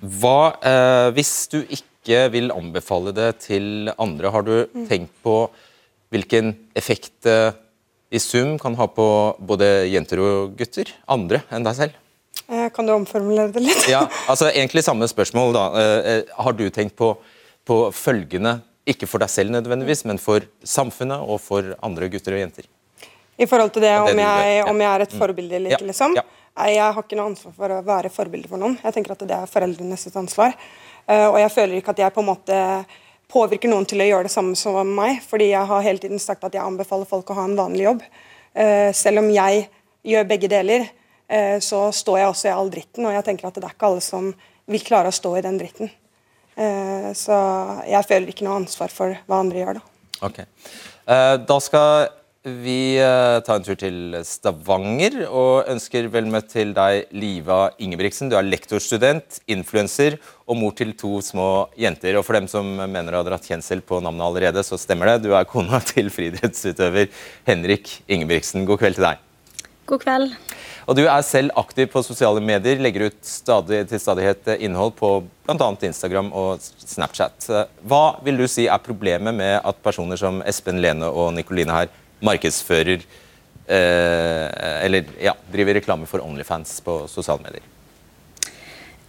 hva, 0.04 0.60
eh, 0.60 1.10
hvis 1.16 1.32
du 1.54 1.62
ikke 1.64 2.26
vil 2.34 2.52
anbefale 2.52 3.14
det 3.16 3.30
til 3.46 3.92
andre, 3.96 4.32
har 4.36 4.44
du 4.44 4.56
mm. 4.68 4.88
tenkt 4.90 5.14
på 5.24 5.36
hvilken 6.12 6.52
effekt 6.76 7.14
det 7.24 7.54
i 8.14 8.20
sum 8.22 8.58
kan 8.62 8.76
ha 8.78 8.86
på 8.92 9.06
både 9.40 9.88
jenter 9.90 10.20
og 10.22 10.58
gutter? 10.60 10.92
Andre 11.10 11.40
enn 11.50 11.64
deg 11.66 11.78
selv? 11.80 11.96
Eh, 12.52 12.68
kan 12.76 12.86
du 12.86 12.94
omformulere 12.98 13.54
det 13.56 13.64
litt? 13.64 13.88
ja, 13.90 14.04
altså 14.32 14.52
Egentlig 14.52 14.84
samme 14.84 15.08
spørsmål. 15.08 15.56
da. 15.56 15.66
Eh, 15.80 16.12
eh, 16.12 16.36
har 16.36 16.60
du 16.60 16.68
tenkt 16.70 16.98
på, 17.00 17.14
på, 17.64 17.80
følgende, 17.96 18.58
ikke 18.84 19.08
for 19.08 19.24
deg 19.24 19.32
selv 19.32 19.56
nødvendigvis, 19.56 20.04
men 20.10 20.20
for 20.20 20.44
samfunnet 20.68 21.24
og 21.24 21.40
for 21.42 21.74
andre 21.80 22.12
gutter 22.12 22.36
og 22.36 22.44
jenter? 22.44 22.68
I 23.40 23.48
forhold 23.50 23.72
til 23.74 23.88
det, 23.88 23.96
om, 24.04 24.20
jeg, 24.20 24.64
om 24.68 24.84
jeg 24.84 24.92
er 24.92 25.08
et 25.08 25.14
mm. 25.16 25.20
forbilde 25.24 25.56
eller 25.58 25.78
ikke, 25.78 25.88
liksom? 25.90 26.20
Ja. 26.20 26.28
Jeg 26.54 26.82
har 26.86 27.02
ikke 27.02 27.18
noe 27.18 27.32
ansvar 27.32 27.54
for 27.58 27.74
å 27.74 27.82
være 27.86 28.12
forbilde 28.14 28.50
for 28.52 28.62
noen. 28.62 28.76
Jeg 28.84 28.94
tenker 28.94 29.16
at 29.16 29.24
Det 29.26 29.36
er 29.36 29.50
foreldrenes 29.50 30.06
ansvar. 30.14 30.54
Eh, 31.08 31.26
og 31.26 31.40
jeg 31.42 31.52
føler 31.52 31.80
ikke 31.80 31.96
at 31.96 32.04
jeg 32.04 32.14
på 32.14 32.22
en 32.22 32.30
måte 32.30 32.60
påvirker 33.34 33.72
noen 33.72 33.88
til 33.90 34.04
å 34.04 34.08
gjøre 34.08 34.28
det 34.28 34.34
samme 34.34 34.56
som 34.56 34.78
meg. 34.96 35.22
fordi 35.26 35.50
jeg 35.50 35.66
har 35.66 35.82
hele 35.82 36.00
tiden 36.00 36.20
sagt 36.20 36.44
at 36.44 36.54
jeg 36.54 36.64
anbefaler 36.64 37.10
folk 37.10 37.30
å 37.30 37.34
ha 37.40 37.46
en 37.46 37.58
vanlig 37.58 37.88
jobb. 37.88 38.04
Eh, 38.54 38.92
selv 38.94 39.20
om 39.20 39.30
jeg 39.34 39.68
gjør 40.04 40.30
begge 40.30 40.48
deler, 40.48 40.90
eh, 41.28 41.58
så 41.58 41.92
står 41.92 42.20
jeg 42.20 42.28
også 42.28 42.48
i 42.48 42.54
all 42.54 42.70
dritten. 42.70 43.06
Og 43.06 43.14
jeg 43.14 43.24
tenker 43.24 43.48
at 43.48 43.56
det 43.56 43.64
er 43.64 43.74
ikke 43.74 43.90
alle 43.90 44.02
som 44.02 44.34
vil 44.68 44.86
klare 44.86 45.10
å 45.10 45.12
stå 45.12 45.38
i 45.38 45.42
den 45.42 45.58
dritten. 45.58 45.90
Så 46.54 47.34
jeg 47.90 48.06
føler 48.06 48.30
ikke 48.30 48.46
noe 48.46 48.60
ansvar 48.62 48.92
for 48.94 49.18
hva 49.26 49.40
andre 49.42 49.58
gjør, 49.58 49.80
da. 49.80 49.82
Ok. 50.22 50.38
Da 51.50 51.58
skal 51.60 52.12
vi 52.44 52.98
eh, 53.00 53.38
tar 53.40 53.56
en 53.56 53.64
tur 53.64 53.78
til 53.80 54.18
Stavanger 54.28 55.22
og 55.30 55.70
ønsker 55.72 56.10
vel 56.12 56.28
møtt 56.28 56.50
til 56.52 56.74
deg, 56.76 57.06
Liva 57.16 57.70
Ingebrigtsen. 57.80 58.28
Du 58.28 58.36
er 58.36 58.44
lektorstudent, 58.44 59.40
influenser 59.48 60.18
og 60.44 60.60
mor 60.60 60.76
til 60.76 60.92
to 61.00 61.22
små 61.24 61.70
jenter. 61.80 62.18
Og 62.20 62.26
for 62.28 62.36
dem 62.36 62.50
som 62.52 62.68
mener 62.84 63.16
å 63.16 63.22
ha 63.22 63.28
dratt 63.30 63.48
kjensel 63.48 63.80
på 63.80 64.02
navnet 64.04 64.28
allerede, 64.28 64.66
så 64.68 64.76
stemmer 64.76 65.14
det. 65.14 65.24
Du 65.24 65.32
er 65.32 65.48
kona 65.48 65.80
til 65.94 66.12
friidrettsutøver 66.12 67.08
Henrik 67.48 68.02
Ingebrigtsen. 68.12 68.68
God 68.68 68.84
kveld 68.84 69.00
til 69.00 69.08
deg. 69.08 69.24
God 69.88 70.04
kveld. 70.04 70.36
Og 70.84 71.00
Du 71.00 71.06
er 71.06 71.24
selv 71.24 71.56
aktiv 71.56 71.88
på 71.92 72.04
sosiale 72.04 72.44
medier, 72.44 72.76
legger 72.84 73.08
ut 73.08 73.20
stadig, 73.24 73.86
til 73.88 74.04
stadighet 74.04 74.58
innhold 74.58 74.98
på 75.00 75.16
bl.a. 75.48 75.72
Instagram 75.80 76.32
og 76.36 76.60
Snapchat. 76.60 77.48
Hva 77.88 78.04
vil 78.24 78.44
du 78.44 78.50
si 78.52 78.68
er 78.68 78.84
problemet 78.84 79.32
med 79.32 79.62
at 79.64 79.84
personer 79.84 80.20
som 80.20 80.44
Espen 80.44 80.84
Lene 80.84 81.08
og 81.08 81.32
Nikoline 81.40 81.72
her 81.72 81.92
markedsfører 82.24 83.04
eh, 83.68 84.48
Eller 84.84 85.08
ja, 85.22 85.36
driver 85.52 85.80
reklame 85.80 86.10
for 86.10 86.24
Onlyfans 86.24 86.80
på 86.86 87.04
sosiale 87.12 87.44
medier. 87.46 87.70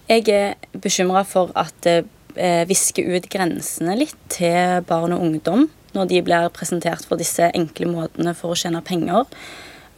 Jeg 0.08 0.28
er 0.28 0.54
bekymra 0.76 1.24
for 1.24 1.52
at 1.56 1.74
det 1.86 2.02
eh, 2.36 2.64
visker 2.68 3.08
ut 3.14 3.28
grensene 3.32 3.96
litt 3.96 4.18
til 4.32 4.82
barn 4.88 5.14
og 5.16 5.22
ungdom 5.24 5.68
når 5.94 6.10
de 6.10 6.22
blir 6.26 6.50
presentert 6.54 7.06
for 7.06 7.20
disse 7.20 7.46
enkle 7.54 7.86
måtene 7.86 8.34
for 8.36 8.52
å 8.52 8.58
tjene 8.58 8.82
penger. 8.84 9.28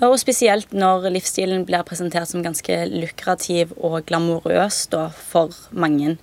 Og 0.04 0.18
spesielt 0.20 0.74
når 0.76 1.08
livsstilen 1.14 1.64
blir 1.64 1.84
presentert 1.88 2.28
som 2.28 2.42
ganske 2.44 2.82
lukrativ 2.92 3.72
og 3.80 4.02
glamorøs 4.08 4.82
da, 4.92 5.06
for 5.08 5.56
mange. 5.72 6.18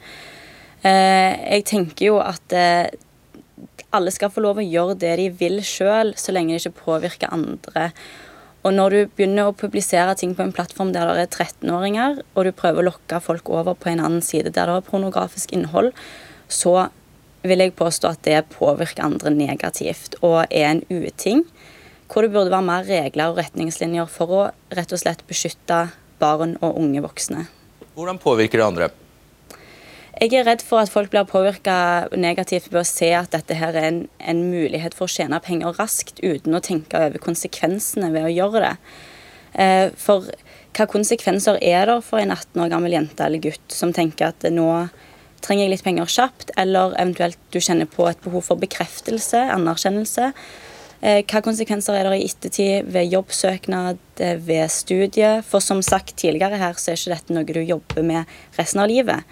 Eh, 0.85 1.33
jeg 1.57 1.65
tenker 1.71 2.11
jo 2.11 2.19
at 2.21 2.53
alle 3.93 4.11
skal 4.13 4.31
få 4.33 4.43
lov 4.43 4.59
å 4.59 4.65
gjøre 4.65 4.97
det 4.99 5.15
de 5.19 5.29
vil 5.39 5.59
sjøl, 5.65 6.13
så 6.17 6.33
lenge 6.33 6.55
det 6.55 6.63
ikke 6.63 6.83
påvirker 6.85 7.33
andre. 7.33 7.91
Og 8.63 8.71
når 8.71 8.95
du 8.95 8.99
begynner 9.17 9.49
å 9.49 9.55
publisere 9.55 10.15
ting 10.15 10.33
på 10.37 10.45
en 10.45 10.53
plattform 10.55 10.93
der 10.95 11.09
det 11.11 11.25
er 11.27 11.45
13-åringer, 11.45 12.21
og 12.33 12.47
du 12.47 12.51
prøver 12.55 12.79
å 12.81 12.89
lokke 12.91 13.19
folk 13.23 13.51
over 13.51 13.75
på 13.75 13.91
en 13.91 14.03
annen 14.03 14.23
side 14.23 14.53
der 14.55 14.71
det 14.71 14.77
er 14.79 14.87
pornografisk 14.87 15.51
innhold, 15.55 15.91
så 16.47 16.87
vil 17.43 17.59
jeg 17.59 17.75
påstå 17.75 18.13
at 18.13 18.23
det 18.23 18.39
påvirker 18.53 19.03
andre 19.03 19.33
negativt 19.35 20.15
og 20.21 20.45
er 20.47 20.69
en 20.69 20.83
uting. 20.87 21.43
Hvor 22.07 22.23
det 22.23 22.31
burde 22.31 22.53
være 22.53 22.67
mer 22.69 22.87
regler 22.87 23.31
og 23.31 23.39
retningslinjer 23.41 24.07
for 24.11 24.31
å 24.31 24.41
rett 24.71 24.95
og 24.95 25.01
slett 25.01 25.25
beskytte 25.27 25.87
barn 26.21 26.55
og 26.61 26.77
unge 26.79 27.03
voksne. 27.03 27.47
Hvordan 27.97 28.19
påvirker 28.21 28.61
det 28.61 28.67
andre? 28.67 28.91
Jeg 30.21 30.37
er 30.37 30.45
redd 30.45 30.61
for 30.61 30.77
at 30.77 30.91
folk 30.93 31.09
blir 31.09 31.25
påvirka 31.25 31.75
negativt 32.13 32.69
ved 32.69 32.83
å 32.83 32.87
se 32.87 33.09
at 33.17 33.33
dette 33.33 33.55
her 33.57 33.73
er 33.73 33.87
en, 33.87 34.01
en, 34.21 34.43
mulighet 34.51 34.93
for 34.93 35.09
å 35.09 35.13
tjene 35.13 35.39
penger 35.41 35.73
raskt 35.79 36.21
uten 36.21 36.53
å 36.53 36.61
tenke 36.61 36.99
over 37.07 37.21
konsekvensene 37.21 38.11
ved 38.13 38.27
å 38.27 38.33
gjøre 38.33 38.61
det. 38.61 38.73
Eh, 39.63 39.87
for 39.97 40.29
hva 40.73 40.85
konsekvenser 40.89 41.57
er 41.65 41.89
det 41.89 41.97
for 42.05 42.21
en 42.21 42.33
18 42.33 42.61
år 42.61 42.69
gammel 42.69 42.93
jente 42.93 43.25
eller 43.25 43.41
gutt 43.41 43.73
som 43.73 43.93
tenker 43.93 44.29
at 44.29 44.45
nå 44.53 44.67
trenger 45.43 45.65
jeg 45.65 45.73
litt 45.73 45.85
penger 45.85 46.11
kjapt, 46.13 46.53
eller 46.61 46.93
eventuelt 47.01 47.39
du 47.51 47.59
kjenner 47.59 47.89
på 47.89 48.05
et 48.07 48.21
behov 48.23 48.45
for 48.47 48.61
bekreftelse, 48.61 49.41
anerkjennelse. 49.57 50.29
Eh, 51.03 51.23
hva 51.27 51.41
konsekvenser 51.43 51.97
er 51.97 52.07
det 52.07 52.21
i 52.21 52.29
ettertid 52.29 52.91
ved 52.93 53.09
jobbsøknad, 53.11 53.99
eh, 54.23 54.37
ved 54.37 54.71
studie? 54.71 55.41
For 55.43 55.59
som 55.59 55.81
sagt 55.81 56.15
tidligere 56.21 56.61
her, 56.61 56.77
så 56.77 56.93
er 56.93 57.01
ikke 57.01 57.15
dette 57.17 57.35
noe 57.35 57.43
du 57.49 57.59
jobber 57.59 58.05
med 58.07 58.37
resten 58.59 58.79
av 58.79 58.87
livet. 58.87 59.25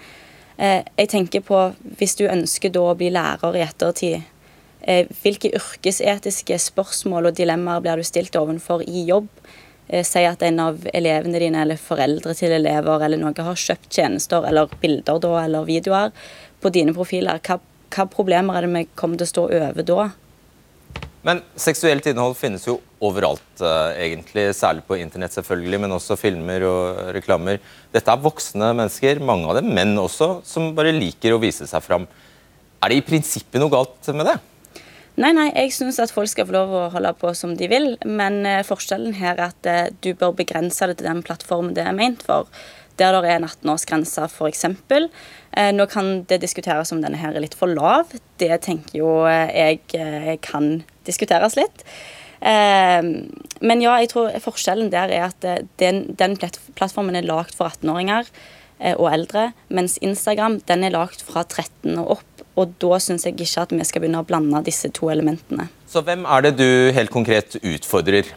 Eh, 0.56 0.82
jeg 0.96 1.08
tenker 1.08 1.40
på, 1.40 1.72
Hvis 1.98 2.16
du 2.16 2.26
ønsker 2.28 2.72
da 2.72 2.80
å 2.80 2.96
bli 2.96 3.10
lærer 3.10 3.56
i 3.56 3.64
ettertid, 3.64 4.22
eh, 4.82 5.06
hvilke 5.22 5.52
yrkesetiske 5.54 6.58
spørsmål 6.58 7.26
og 7.26 7.34
dilemmaer 7.34 7.80
blir 7.80 7.96
du 7.96 8.02
stilt 8.02 8.36
overfor 8.36 8.82
i 8.82 9.06
jobb? 9.06 9.28
Eh, 9.88 10.02
si 10.02 10.24
at 10.24 10.42
en 10.42 10.60
av 10.60 10.86
elevene 10.94 11.38
dine 11.38 11.62
eller 11.62 11.76
foreldre 11.76 12.34
til 12.34 12.52
elever 12.52 13.04
eller 13.04 13.18
noe 13.18 13.34
har 13.36 13.54
kjøpt 13.54 13.90
tjenester 13.90 14.46
eller 14.46 14.68
bilder 14.80 15.18
da, 15.18 15.44
eller 15.44 15.64
videoer 15.64 16.12
på 16.60 16.72
dine 16.72 16.94
profiler. 16.94 17.40
Hva, 17.40 17.58
hva 17.90 18.06
problemer 18.08 18.56
er 18.56 18.66
det 18.66 18.72
vi 18.72 18.88
kommer 18.94 19.16
til 19.16 19.26
å 19.26 19.32
stå 19.34 19.48
over 19.50 19.82
da? 19.82 20.10
Men 21.26 21.38
seksuelt 21.54 22.06
innhold 22.10 22.34
finnes 22.34 22.64
jo 22.66 22.80
overalt, 23.02 23.46
uh, 23.62 23.94
egentlig. 23.94 24.48
Særlig 24.58 24.82
på 24.88 24.98
internett, 24.98 25.34
selvfølgelig, 25.36 25.78
men 25.84 25.94
også 25.94 26.18
filmer 26.18 26.64
og 26.66 27.02
reklamer. 27.14 27.60
Dette 27.94 28.10
er 28.10 28.24
voksne 28.24 28.72
mennesker, 28.74 29.22
mange 29.22 29.50
av 29.50 29.60
dem 29.60 29.70
menn 29.74 29.94
også, 30.02 30.40
som 30.46 30.72
bare 30.74 30.94
liker 30.96 31.36
å 31.36 31.42
vise 31.42 31.68
seg 31.70 31.84
fram. 31.84 32.08
Er 32.82 32.90
det 32.90 32.98
i 32.98 33.06
prinsippet 33.06 33.62
noe 33.62 33.70
galt 33.70 34.10
med 34.10 34.26
det? 34.32 34.40
Nei, 35.22 35.30
nei, 35.36 35.48
jeg 35.52 35.74
syns 35.76 36.00
at 36.02 36.10
folk 36.10 36.30
skal 36.32 36.48
få 36.48 36.56
lov 36.56 36.70
å 36.74 36.84
holde 36.94 37.12
på 37.20 37.30
som 37.36 37.52
de 37.54 37.68
vil, 37.70 37.92
men 38.02 38.42
uh, 38.48 38.62
forskjellen 38.66 39.14
her 39.20 39.36
er 39.36 39.50
at 39.52 39.68
uh, 39.70 39.82
du 40.02 40.14
bør 40.18 40.34
begrense 40.42 40.90
det 40.90 40.98
til 40.98 41.06
den 41.06 41.22
plattformen 41.22 41.76
det 41.76 41.86
er 41.86 41.94
ment 41.94 42.24
for. 42.26 42.50
Der 42.98 43.14
det 43.14 43.30
er 43.30 43.38
en 43.38 43.46
18-årsgrense, 43.46 44.26
f.eks. 44.28 44.66
Eh, 44.68 45.70
nå 45.72 45.86
kan 45.88 46.10
det 46.28 46.42
diskuteres 46.42 46.92
om 46.92 47.00
denne 47.00 47.16
her 47.16 47.32
er 47.32 47.40
litt 47.40 47.56
for 47.56 47.72
lav. 47.72 48.10
Det 48.36 48.52
tenker 48.66 48.98
jo 48.98 49.14
jeg 49.24 49.80
kan 50.44 50.82
diskuteres 51.06 51.56
litt. 51.58 51.84
Men 52.42 53.82
ja, 53.84 53.92
jeg 54.02 54.08
tror 54.10 54.32
forskjellen 54.42 54.88
der 54.90 55.12
er 55.14 55.28
at 55.28 55.44
den, 55.78 56.00
den 56.18 56.34
plattformen 56.74 57.14
er 57.14 57.22
lagd 57.22 57.54
for 57.54 57.70
18-åringer 57.70 58.26
og 58.98 59.06
eldre, 59.12 59.44
mens 59.70 59.94
Instagram 60.02 60.58
den 60.66 60.82
er 60.82 60.96
lagd 60.96 61.22
fra 61.22 61.44
13 61.46 61.94
og 62.02 62.16
opp. 62.16 62.44
Og 62.58 62.74
da 62.82 62.98
syns 63.00 63.24
jeg 63.24 63.38
ikke 63.38 63.62
at 63.62 63.70
vi 63.72 63.86
skal 63.86 64.02
begynne 64.02 64.20
å 64.20 64.26
blande 64.26 64.58
disse 64.66 64.90
to 64.92 65.06
elementene. 65.12 65.70
Så 65.88 66.02
hvem 66.04 66.26
er 66.26 66.48
det 66.48 66.56
du 66.58 66.68
helt 66.96 67.14
konkret 67.14 67.56
utfordrer? 67.62 68.34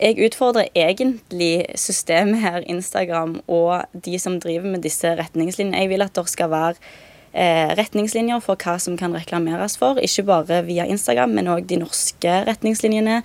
Jeg 0.00 0.16
utfordrer 0.24 0.70
egentlig 0.72 1.66
systemet 1.76 2.40
her, 2.40 2.62
Instagram, 2.72 3.40
og 3.52 3.84
de 3.92 4.16
som 4.18 4.38
driver 4.40 4.72
med 4.72 4.80
disse 4.86 5.10
retningslinjene. 5.18 5.82
Jeg 5.82 5.90
vil 5.92 6.04
at 6.06 6.16
det 6.16 6.24
skal 6.32 6.48
være 6.52 6.78
eh, 6.78 7.09
retningslinjer 7.32 8.42
for 8.42 8.58
hva 8.58 8.74
som 8.82 8.96
kan 8.98 9.14
reklameres 9.14 9.76
for, 9.78 10.00
ikke 10.02 10.26
bare 10.26 10.62
via 10.66 10.86
Instagram, 10.90 11.36
men 11.36 11.50
òg 11.52 11.68
de 11.70 11.78
norske 11.82 12.40
retningslinjene. 12.48 13.20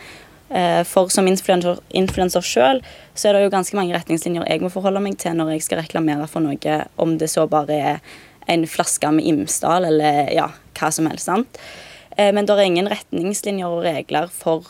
Eh, 0.49 0.83
for 0.85 1.09
som 1.09 1.25
influenser, 1.25 2.45
sjøl, 2.45 2.83
så 3.17 3.29
er 3.29 3.33
det 3.33 3.47
jo 3.47 3.53
ganske 3.55 3.77
mange 3.77 3.95
retningslinjer 3.95 4.45
jeg 4.45 4.61
må 4.61 4.69
forholde 4.69 5.01
meg 5.01 5.17
til 5.17 5.33
når 5.33 5.55
jeg 5.55 5.65
skal 5.65 5.81
reklamere 5.81 6.27
for 6.29 6.45
noe, 6.45 6.75
om 7.01 7.15
det 7.17 7.31
så 7.33 7.47
bare 7.49 7.79
er 7.79 7.99
en 8.53 8.67
flaske 8.69 9.09
med 9.09 9.25
Imsdal 9.25 9.87
eller 9.89 10.29
ja, 10.35 10.51
hva 10.77 10.91
som 10.93 11.09
helst. 11.09 11.25
sant? 11.25 11.59
Eh, 12.15 12.29
men 12.29 12.45
det 12.45 12.53
er 12.53 12.67
ingen 12.69 12.91
retningslinjer 12.93 13.73
og 13.73 13.83
regler 13.87 14.29
for 14.29 14.69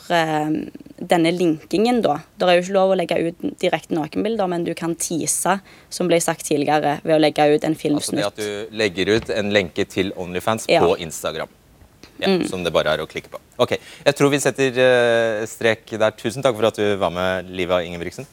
denne 0.95 1.31
linkingen, 1.35 1.99
da. 2.05 2.19
Det 2.39 2.47
er 2.47 2.57
jo 2.57 2.63
ikke 2.63 2.75
lov 2.75 2.93
å 2.93 2.97
legge 2.99 3.17
ut 3.27 3.43
direkte 3.61 3.95
nakenbilder, 3.97 4.47
men 4.51 4.63
du 4.67 4.71
kan 4.77 4.95
tease, 4.95 5.57
som 5.91 6.07
ble 6.11 6.21
sagt 6.23 6.47
tidligere, 6.47 6.99
ved 7.03 7.17
å 7.17 7.19
legge 7.19 7.47
ut 7.51 7.67
en 7.67 7.75
filmsnutt. 7.75 8.23
Altså 8.23 8.39
det 8.39 8.47
at 8.47 8.71
du 8.71 8.79
legger 8.79 9.11
ut 9.17 9.31
en 9.35 9.51
lenke 9.55 9.87
til 9.91 10.13
Onlyfans 10.15 10.69
ja. 10.71 10.83
på 10.85 10.95
Instagram. 11.03 11.51
Ja, 12.17 12.29
mm. 12.31 12.45
Som 12.47 12.63
det 12.63 12.71
bare 12.71 12.93
er 12.95 13.03
å 13.03 13.09
klikke 13.11 13.33
på. 13.33 13.41
Ok, 13.59 13.75
Jeg 13.75 14.15
tror 14.15 14.31
vi 14.31 14.39
setter 14.39 14.77
uh, 14.79 15.43
strek 15.49 15.83
der. 15.99 16.15
Tusen 16.15 16.43
takk 16.45 16.55
for 16.55 16.69
at 16.69 16.79
du 16.79 16.95
var 16.99 17.11
med, 17.11 17.51
Liva 17.51 17.81
Ingebrigtsen. 17.83 18.27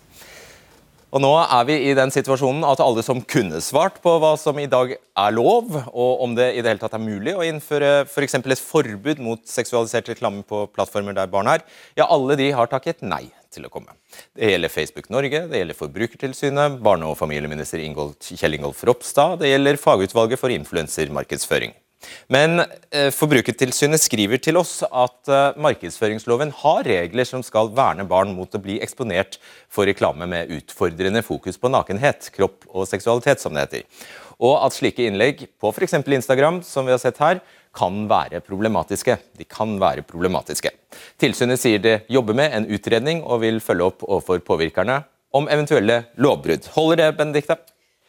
Og 1.12 1.20
Nå 1.20 1.30
er 1.42 1.64
vi 1.68 1.74
i 1.90 1.92
den 1.92 2.08
situasjonen 2.08 2.62
at 2.64 2.80
alle 2.80 3.02
som 3.04 3.18
kunne 3.28 3.58
svart 3.60 3.98
på 4.00 4.14
hva 4.16 4.30
som 4.40 4.56
i 4.56 4.68
dag 4.70 4.94
er 4.96 5.34
lov, 5.36 5.74
og 5.92 6.22
om 6.24 6.32
det 6.38 6.46
i 6.54 6.62
det 6.64 6.72
hele 6.72 6.80
tatt 6.80 6.96
er 6.96 7.04
mulig 7.04 7.34
å 7.36 7.44
innføre 7.44 8.06
f.eks. 8.06 8.38
For 8.38 8.54
et 8.54 8.62
forbud 8.62 9.20
mot 9.20 9.42
seksualisert 9.44 10.08
reklame 10.08 10.40
på 10.48 10.64
plattformer 10.72 11.12
der 11.18 11.28
barn 11.28 11.52
er, 11.52 11.66
ja, 12.00 12.08
alle 12.08 12.38
de 12.40 12.48
har 12.56 12.72
takket 12.72 13.04
nei 13.04 13.26
til 13.52 13.68
å 13.68 13.72
komme. 13.74 13.92
Det 14.32 14.54
gjelder 14.54 14.72
Facebook 14.72 15.12
Norge, 15.12 15.44
det 15.52 15.60
gjelder 15.60 15.76
Forbrukertilsynet, 15.76 16.80
barne- 16.80 17.12
og 17.12 17.18
familieminister 17.20 17.84
Kjell 17.84 18.56
Ingolf 18.56 18.80
Ropstad, 18.88 19.36
det 19.44 19.52
gjelder 19.52 19.84
fagutvalget 19.84 20.40
for 20.40 20.56
influensermarkedsføring. 20.56 21.76
Men 22.32 22.64
eh, 22.64 23.10
Forbrukertilsynet 23.14 24.02
skriver 24.02 24.40
til 24.42 24.58
oss 24.60 24.80
at 24.86 25.30
eh, 25.30 25.58
markedsføringsloven 25.62 26.52
har 26.62 26.84
regler 26.88 27.28
som 27.28 27.44
skal 27.46 27.72
verne 27.76 28.06
barn 28.08 28.34
mot 28.36 28.52
å 28.54 28.62
bli 28.62 28.78
eksponert 28.84 29.38
for 29.72 29.88
reklame 29.88 30.28
med 30.30 30.52
utfordrende 30.58 31.24
fokus 31.26 31.60
på 31.60 31.70
nakenhet, 31.72 32.30
kropp 32.34 32.66
og 32.70 32.88
seksualitet, 32.90 33.42
som 33.42 33.54
det 33.54 33.66
heter. 33.66 34.06
Og 34.42 34.56
at 34.58 34.74
slike 34.74 35.06
innlegg 35.06 35.46
på 35.60 35.70
f.eks. 35.70 36.00
Instagram, 36.02 36.62
som 36.66 36.88
vi 36.88 36.94
har 36.94 37.02
sett 37.02 37.20
her, 37.22 37.42
kan 37.72 38.04
være 38.10 38.42
problematiske. 38.44 39.16
De 39.38 39.46
kan 39.48 39.78
være 39.80 40.04
problematiske. 40.04 40.72
Tilsynet 41.20 41.60
sier 41.60 41.80
det 41.82 41.96
jobber 42.12 42.36
med 42.36 42.56
en 42.56 42.68
utredning 42.68 43.22
og 43.22 43.44
vil 43.46 43.62
følge 43.64 43.92
opp 43.92 44.04
overfor 44.08 44.42
påvirkerne 44.44 45.02
om 45.32 45.48
eventuelle 45.48 46.02
lovbrudd. 46.20 46.68
Holder 46.74 47.06
det, 47.06 47.12
Benedicte? 47.16 47.56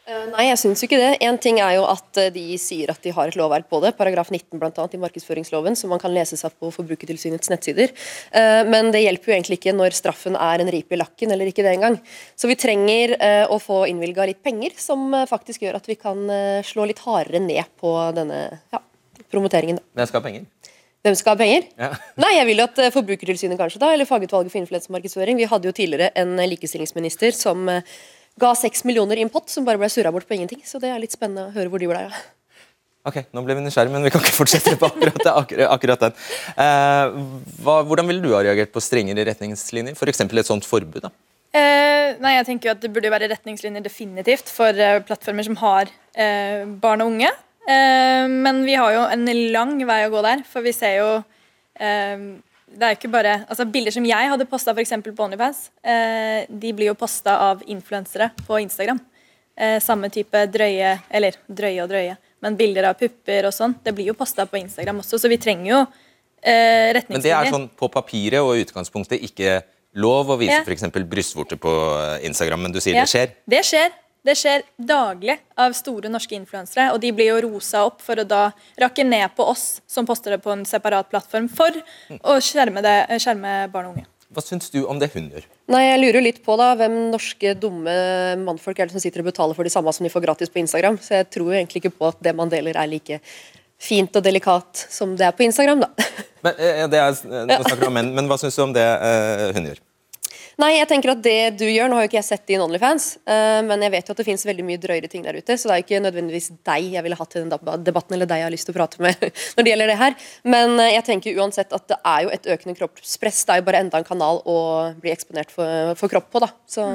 Eh, 0.04 0.24
nei, 0.28 0.50
jeg 0.50 0.58
syns 0.60 0.82
ikke 0.84 0.98
det. 1.00 1.12
En 1.24 1.38
ting 1.40 1.56
er 1.64 1.78
jo 1.78 1.86
at 1.88 2.18
eh, 2.20 2.28
de 2.32 2.58
sier 2.60 2.90
at 2.92 3.00
de 3.00 3.12
har 3.16 3.30
et 3.30 3.36
lovverk 3.40 3.70
på 3.70 3.78
det, 3.80 3.94
paragraf 3.96 4.28
19 4.28 4.60
blant 4.60 4.76
annet 4.76 4.96
i 4.98 5.00
markedsføringsloven, 5.00 5.78
som 5.80 5.88
man 5.94 6.00
kan 6.02 6.12
lese 6.12 6.36
seg 6.36 6.52
på 6.60 6.68
Forbrukertilsynets 6.74 7.48
nettsider. 7.48 7.94
Eh, 8.36 8.60
men 8.68 8.90
det 8.92 9.00
hjelper 9.00 9.32
jo 9.32 9.36
egentlig 9.38 9.58
ikke 9.62 9.72
når 9.76 9.96
straffen 9.96 10.36
er 10.36 10.60
en 10.60 10.72
ripe 10.74 10.92
i 10.92 11.00
lakken, 11.00 11.32
eller 11.32 11.48
ikke 11.48 11.64
det 11.64 11.72
engang. 11.72 11.96
Så 12.36 12.50
vi 12.50 12.58
trenger 12.60 13.14
å 13.48 13.56
få 13.62 13.84
innvilga 13.88 14.26
litt 14.28 14.42
penger, 14.44 14.74
som 14.80 15.14
faktisk 15.28 15.64
gjør 15.64 15.78
at 15.78 15.88
vi 15.88 15.96
kan 16.00 16.20
slå 16.66 16.84
litt 16.88 17.00
hardere 17.04 17.40
ned 17.40 17.70
på 17.80 17.92
denne 18.16 18.40
ja, 18.74 18.80
promoteringen. 19.32 19.80
Hvem 19.96 20.10
skal 20.10 20.20
ha 20.20 20.26
penger? 20.26 20.72
Hvem 21.04 21.16
skal 21.20 21.34
ha 21.34 21.40
penger? 21.40 21.68
Ja. 21.80 21.90
Nei, 22.24 22.34
jeg 22.36 22.48
vil 22.50 22.60
jo 22.60 22.66
at 22.68 22.82
Forbrukertilsynet 22.96 23.60
kanskje 23.60 23.80
da, 23.80 23.92
eller 23.94 24.08
Fagutvalget 24.08 24.52
for 24.52 24.60
influensemarkedsføring. 24.60 25.40
Vi 25.40 25.48
hadde 25.48 25.70
jo 25.70 25.76
tidligere 25.76 26.12
en 26.20 26.36
likestillingsminister 26.52 27.36
som 27.36 27.70
ga 28.40 28.54
seks 28.58 28.84
millioner 28.88 29.20
i 29.20 29.24
en 29.26 29.32
pott, 29.32 29.48
som 29.50 29.66
bare 29.66 29.80
ble 29.80 29.90
surra 29.92 30.12
bort 30.14 30.26
på 30.28 30.36
ingenting. 30.36 30.62
Så 30.66 30.80
det 30.82 30.90
er 30.90 31.02
litt 31.02 31.14
spennende 31.14 31.48
å 31.48 31.54
høre 31.54 31.70
hvor 31.72 31.82
de 31.82 31.90
ble 31.90 32.06
av. 32.08 32.22
Ok, 33.04 33.18
nå 33.36 33.42
ble 33.44 33.58
vi 33.58 33.66
nysgjerrige, 33.66 33.92
men 33.92 34.06
vi 34.06 34.10
kan 34.14 34.22
ikke 34.24 34.32
fortsette 34.38 34.78
på 34.80 34.88
akkurat, 34.88 35.26
akkurat, 35.28 35.68
akkurat 35.74 36.04
den. 36.06 36.14
Eh, 36.56 37.18
hva, 37.60 37.82
hvordan 37.84 38.08
ville 38.08 38.24
du 38.24 38.32
ha 38.32 38.40
reagert 38.46 38.72
på 38.72 38.80
strengere 38.80 39.26
retningslinjer? 39.28 39.92
F.eks. 39.92 40.24
et 40.24 40.48
sånt 40.48 40.64
forbud? 40.64 41.04
da? 41.04 41.10
Eh, 41.54 42.16
nei, 42.24 42.32
jeg 42.38 42.46
tenker 42.48 42.66
jo 42.66 42.72
at 42.72 42.80
Det 42.82 42.90
burde 42.90 43.06
jo 43.06 43.12
være 43.14 43.28
retningslinjer 43.30 43.84
definitivt 43.84 44.48
for 44.50 44.72
eh, 44.72 45.02
plattformer 45.06 45.46
som 45.46 45.58
har 45.60 45.92
eh, 46.16 46.64
barn 46.80 47.04
og 47.04 47.12
unge. 47.12 47.28
Eh, 47.68 48.24
men 48.32 48.64
vi 48.64 48.74
har 48.80 48.96
jo 48.96 49.04
en 49.04 49.28
lang 49.52 49.76
vei 49.84 50.00
å 50.08 50.10
gå 50.16 50.24
der, 50.24 50.42
for 50.48 50.64
vi 50.64 50.72
ser 50.72 50.96
jo 51.02 51.10
eh, 51.76 52.24
det 52.66 52.86
er 52.86 52.96
ikke 52.96 53.10
bare, 53.12 53.34
altså 53.48 53.66
Bilder 53.70 53.94
som 53.94 54.06
jeg 54.08 54.30
hadde 54.30 54.46
posta 54.50 54.74
på 54.74 55.24
OnlyFans, 55.26 55.70
eh, 55.84 56.46
de 56.48 56.72
blir 56.72 56.90
jo 56.90 56.94
posta 56.98 57.36
av 57.50 57.62
influensere 57.66 58.30
på 58.46 58.60
Instagram. 58.62 59.00
Eh, 59.56 59.78
samme 59.80 60.10
type 60.10 60.46
drøye, 60.50 60.96
eller 61.10 61.36
drøye 61.46 61.82
og 61.84 61.90
drøye, 61.92 62.16
men 62.42 62.56
bilder 62.56 62.88
av 62.90 62.98
pupper 62.98 63.46
og 63.46 63.54
sånn. 63.54 63.76
Det 63.84 63.94
blir 63.94 64.10
jo 64.10 64.16
posta 64.18 64.46
på 64.46 64.58
Instagram 64.58 64.98
også, 65.04 65.20
så 65.20 65.30
vi 65.30 65.38
trenger 65.38 65.70
jo 65.70 65.80
eh, 66.42 66.90
retningslinjer. 66.96 67.12
Men 67.14 67.22
det 67.22 67.34
er 67.36 67.52
sånn 67.54 67.68
på 67.78 67.88
papiret 67.92 68.42
og 68.42 68.56
i 68.56 68.64
utgangspunktet 68.64 69.22
ikke 69.22 69.60
lov 69.94 70.32
å 70.34 70.38
vise 70.40 70.58
Ja. 70.58 70.64
f.eks. 70.66 70.88
brystvorter 71.06 71.56
på 71.60 71.70
eh, 71.70 72.26
Instagram, 72.26 72.66
men 72.66 72.72
du 72.72 72.80
sier 72.80 72.98
Ja, 72.98 73.04
det 73.06 73.12
skjer? 73.12 73.36
Det 73.46 73.62
skjer. 73.64 73.94
Det 74.24 74.32
skjer 74.40 74.62
daglig 74.80 75.36
av 75.60 75.74
store 75.76 76.08
norske 76.08 76.32
influensere, 76.36 76.88
og 76.94 77.00
de 77.02 77.10
blir 77.12 77.28
jo 77.28 77.42
rosa 77.44 77.82
opp 77.84 78.00
for 78.00 78.16
å 78.16 78.24
da 78.24 78.46
rakke 78.80 79.04
ned 79.04 79.34
på 79.36 79.44
oss 79.52 79.82
som 79.86 80.08
poster 80.08 80.32
det 80.32 80.40
på 80.44 80.54
en 80.54 80.64
separat 80.68 81.10
plattform 81.10 81.50
for 81.52 81.76
å 82.22 82.38
skjerme, 82.40 82.80
det, 82.84 82.96
skjerme 83.20 83.66
barn 83.74 83.90
og 83.90 83.98
unge. 83.98 84.06
Hva 84.34 84.42
syns 84.42 84.72
du 84.72 84.80
om 84.88 84.98
det 84.98 85.10
hun 85.12 85.28
gjør? 85.28 85.44
Nei, 85.70 85.82
jeg 85.84 86.00
lurer 86.00 86.18
jo 86.18 86.24
litt 86.24 86.40
på 86.46 86.56
da, 86.58 86.70
hvem 86.80 86.96
norske 87.12 87.52
dumme 87.60 87.92
mannfolk 88.40 88.80
er 88.80 88.88
det 88.88 88.96
som 88.96 89.04
sitter 89.04 89.22
og 89.22 89.28
betaler 89.28 89.58
for 89.58 89.68
de 89.68 89.72
samme 89.74 89.92
som 89.94 90.08
de 90.08 90.12
får 90.12 90.24
gratis 90.24 90.50
på 90.50 90.62
Instagram. 90.64 90.96
Så 91.04 91.18
jeg 91.20 91.28
tror 91.36 91.52
jo 91.52 91.58
egentlig 91.60 91.84
ikke 91.84 91.94
på 92.00 92.08
at 92.08 92.24
det 92.24 92.34
man 92.36 92.50
deler 92.52 92.80
er 92.80 92.90
like 92.90 93.20
fint 93.76 94.16
og 94.16 94.24
delikat 94.24 94.86
som 94.90 95.12
det 95.20 95.28
er 95.28 95.36
på 95.36 95.44
Instagram, 95.46 95.84
da. 95.84 96.08
Men, 96.44 96.56
eh, 96.56 96.86
det 96.90 97.00
er, 97.00 97.20
nå 97.44 97.60
snakker 97.60 97.84
du 97.84 97.90
om 97.92 97.98
menn, 98.00 98.14
men 98.16 98.30
hva 98.30 98.40
syns 98.40 98.56
du 98.56 98.64
om 98.64 98.72
det 98.74 98.84
eh, 98.84 99.50
hun 99.56 99.68
gjør? 99.68 99.83
Nei, 100.60 100.70
jeg 100.76 100.86
tenker 100.90 101.12
at 101.14 101.22
det 101.24 101.56
du 101.58 101.64
gjør, 101.66 101.90
Nå 101.90 101.98
har 101.98 102.04
jo 102.04 102.10
ikke 102.10 102.20
jeg 102.20 102.28
sett 102.28 102.44
din 102.50 102.62
Onlyfans, 102.62 103.08
uh, 103.26 103.60
men 103.66 103.82
jeg 103.82 103.94
vet 103.94 104.08
jo 104.08 104.14
at 104.14 104.20
det 104.20 104.26
finnes 104.28 104.46
veldig 104.46 104.66
mye 104.66 104.80
drøyere 104.82 105.10
ting 105.10 105.24
der 105.26 105.38
ute, 105.38 105.56
så 105.58 105.68
det 105.68 105.74
er 105.74 105.80
jo 105.80 105.86
ikke 105.86 106.02
nødvendigvis 106.04 106.50
deg 106.68 106.90
jeg 106.94 107.06
ville 107.06 107.18
hatt 107.18 107.34
i 107.34 107.42
den 107.42 107.50
debatten, 107.86 108.16
eller 108.16 108.30
deg 108.30 108.42
jeg 108.42 108.48
har 108.48 108.54
lyst 108.54 108.68
til 108.68 108.74
å 108.74 108.78
prate 108.78 109.02
med 109.04 109.26
når 109.56 109.66
det 109.66 109.72
gjelder 109.72 109.92
det 109.92 109.98
her. 110.00 110.18
Men 110.54 110.76
uh, 110.78 110.86
jeg 110.92 111.06
tenker 111.08 111.42
uansett 111.42 111.74
at 111.74 111.88
det 111.90 111.98
er 112.14 112.26
jo 112.26 112.32
et 112.36 112.48
økende 112.54 112.76
kroppspress. 112.78 113.42
Det 113.44 113.56
er 113.56 113.62
jo 113.62 113.68
bare 113.70 113.82
enda 113.84 114.00
en 114.00 114.06
kanal 114.06 114.40
å 114.46 114.58
bli 115.02 115.14
eksponert 115.14 115.54
for, 115.54 115.94
for 115.98 116.12
kropp 116.12 116.30
på, 116.30 116.44
da. 116.44 116.52
Så 116.70 116.86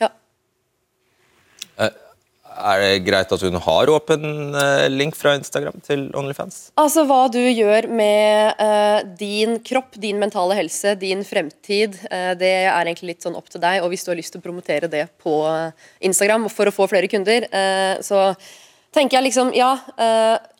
ja. 0.00 0.12
Er 2.52 2.82
det 2.82 3.04
greit 3.06 3.32
at 3.32 3.42
hun 3.46 3.58
har 3.64 3.90
åpen 3.92 4.54
eh, 4.58 4.86
link 4.92 5.16
fra 5.18 5.34
Instagram 5.38 5.80
til 5.84 6.04
Onlyfans? 6.18 6.72
Altså 6.80 7.04
hva 7.08 7.24
du 7.32 7.40
gjør 7.40 7.88
med 7.90 8.60
uh, 8.60 9.00
din 9.18 9.58
kropp, 9.64 9.96
din 10.00 10.20
mentale 10.20 10.56
helse, 10.58 10.94
din 11.00 11.24
fremtid, 11.26 11.96
uh, 12.12 12.32
det 12.38 12.52
er 12.66 12.84
egentlig 12.84 13.14
litt 13.14 13.26
sånn 13.26 13.38
opp 13.38 13.48
til 13.52 13.62
deg. 13.62 13.82
Og 13.82 13.92
hvis 13.92 14.04
du 14.04 14.12
har 14.12 14.20
lyst 14.20 14.36
til 14.36 14.42
å 14.42 14.46
promotere 14.46 14.90
det 14.92 15.06
på 15.22 15.36
Instagram 16.04 16.48
for 16.52 16.68
å 16.68 16.74
få 16.74 16.88
flere 16.92 17.10
kunder, 17.10 17.48
uh, 17.48 17.96
så 18.04 18.32
tenker 18.92 19.16
jeg 19.16 19.30
liksom 19.30 19.54
ja, 19.56 19.70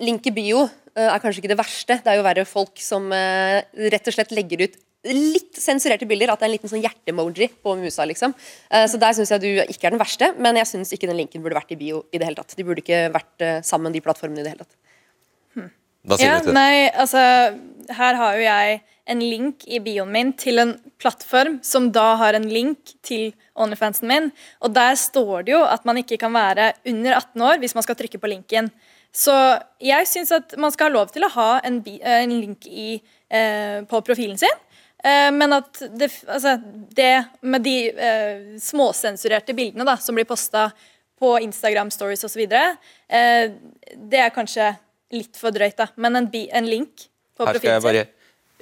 link 0.00 0.24
i 0.24 0.32
bio 0.32 0.62
er 0.96 1.18
kanskje 1.22 1.40
ikke 1.42 1.52
det 1.54 1.58
verste. 1.60 1.96
Det 2.04 2.10
er 2.12 2.18
jo 2.20 2.24
verre 2.26 2.44
folk 2.48 2.80
som 2.82 3.06
eh, 3.16 3.62
rett 3.92 4.08
og 4.10 4.14
slett 4.16 4.32
legger 4.36 4.66
ut 4.66 4.74
litt 5.02 5.56
sensurerte 5.58 6.06
bilder, 6.06 6.30
at 6.30 6.38
det 6.38 6.46
er 6.46 6.50
en 6.52 6.54
liten 6.54 6.70
sånn 6.70 6.82
hjerte-emoji 6.84 7.48
på 7.62 7.72
musa. 7.80 8.04
liksom. 8.06 8.34
Eh, 8.70 8.84
Så 8.86 9.00
der 9.02 9.12
syns 9.16 9.32
jeg 9.34 9.40
du 9.42 9.48
ikke 9.64 9.88
er 9.88 9.96
den 9.96 9.98
verste, 10.02 10.28
men 10.38 10.54
jeg 10.60 10.66
syns 10.70 10.92
ikke 10.94 11.08
den 11.10 11.16
linken 11.18 11.42
burde 11.42 11.58
vært 11.58 11.72
i 11.74 11.76
bio 11.80 12.04
i 12.12 12.18
det 12.18 12.28
hele 12.28 12.36
tatt. 12.38 12.54
De 12.54 12.62
burde 12.62 12.84
ikke 12.84 13.08
vært 13.12 13.42
eh, 13.42 13.60
sammen, 13.66 13.90
de 13.92 14.00
plattformene, 14.04 14.40
i 14.40 14.46
det 14.46 14.52
hele 14.54 14.64
tatt. 14.66 14.76
Hva 16.02 16.16
sier 16.18 16.26
Ja, 16.32 16.38
du 16.38 16.48
til 16.48 16.50
det? 16.50 16.54
nei, 16.58 16.90
altså, 16.98 17.20
her 17.94 18.16
har 18.18 18.34
jo 18.34 18.42
jeg 18.42 18.80
en 19.12 19.20
link 19.22 19.64
i 19.70 19.78
bioen 19.82 20.10
min 20.14 20.32
til 20.38 20.58
en 20.58 20.72
plattform 21.02 21.60
som 21.66 21.90
da 21.94 22.16
har 22.18 22.34
en 22.38 22.46
link 22.50 22.94
til 23.06 23.32
Onlyfansen 23.58 24.06
min. 24.10 24.32
Og 24.62 24.72
der 24.74 24.94
står 24.98 25.44
det 25.46 25.54
jo 25.54 25.60
at 25.62 25.84
man 25.86 25.98
ikke 25.98 26.18
kan 26.18 26.32
være 26.34 26.72
under 26.90 27.14
18 27.18 27.42
år 27.42 27.58
hvis 27.62 27.74
man 27.78 27.86
skal 27.86 27.98
trykke 27.98 28.18
på 28.22 28.30
linken. 28.30 28.70
Så 29.12 29.32
jeg 29.82 30.08
syns 30.08 30.32
at 30.32 30.54
man 30.60 30.72
skal 30.72 30.88
ha 30.88 30.94
lov 30.94 31.10
til 31.12 31.26
å 31.26 31.32
ha 31.34 31.48
en, 31.64 31.82
eh, 31.84 32.22
en 32.22 32.32
link 32.32 32.66
i, 32.66 33.02
eh, 33.28 33.82
på 33.84 34.00
profilen 34.00 34.38
sin. 34.40 34.56
Eh, 35.04 35.30
men 35.34 35.52
at 35.52 35.82
det, 35.98 36.08
altså, 36.26 36.56
det 36.96 37.24
med 37.42 37.62
de 37.66 37.76
eh, 37.90 38.58
småsensurerte 38.62 39.54
bildene 39.54 39.84
da, 39.84 39.96
som 39.96 40.14
blir 40.14 40.24
posta 40.24 40.70
på 41.18 41.34
Instagram 41.42 41.90
stories 41.90 42.24
osv., 42.24 42.46
eh, 42.46 43.52
det 43.96 44.22
er 44.22 44.34
kanskje 44.34 44.72
litt 45.12 45.36
for 45.36 45.52
drøyt, 45.54 45.76
da. 45.76 45.90
Men 45.96 46.16
en, 46.16 46.30
en 46.32 46.70
link 46.70 47.08
på 47.36 47.44
Her 47.44 47.58
profilen 47.58 47.84
bare 47.84 48.06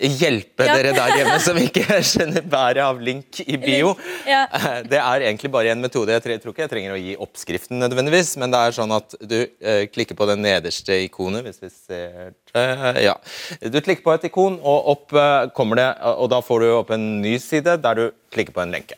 hjelpe 0.01 0.65
Ja. 0.67 0.75
dere 0.79 0.93
der 0.97 1.13
hjemme 1.19 1.37
som 1.47 1.59
ikke 1.61 1.99
skjønner 2.07 2.45
bæret 2.49 2.81
av 2.85 3.01
link 3.05 3.41
i 3.45 3.57
bio. 3.61 3.93
Ja. 4.29 4.47
Det 4.87 4.99
er 5.01 5.27
egentlig 5.29 5.51
bare 5.53 5.73
en 5.75 5.83
metode. 5.85 6.15
Jeg 6.17 6.23
tror 6.25 6.55
ikke 6.55 6.65
jeg 6.65 6.73
trenger 6.73 6.97
å 6.97 7.01
gi 7.01 7.17
oppskriften 7.21 7.81
nødvendigvis, 7.83 8.33
men 8.41 8.55
det 8.55 8.61
er 8.65 8.77
sånn 8.77 8.95
at 8.97 9.15
du 9.21 9.37
uh, 9.45 9.85
klikker 9.93 10.17
på 10.19 10.29
det 10.31 10.39
nederste 10.41 10.97
ikonet, 11.05 11.45
hvis 11.47 11.61
vi 11.63 11.71
ser 11.75 12.33
uh, 12.57 12.97
Ja. 13.03 13.17
Du 13.61 13.81
klikker 13.81 14.07
på 14.07 14.15
et 14.17 14.25
ikon, 14.31 14.57
og 14.63 14.91
opp 14.95 15.15
uh, 15.17 15.49
kommer 15.57 15.81
det, 15.83 15.91
og 16.17 16.31
da 16.33 16.41
får 16.45 16.65
du 16.65 16.71
opp 16.79 16.91
en 16.97 17.07
ny 17.23 17.37
side 17.43 17.77
der 17.85 18.01
du 18.01 18.07
klikker 18.33 18.57
på 18.57 18.65
en 18.65 18.73
lenke. 18.75 18.97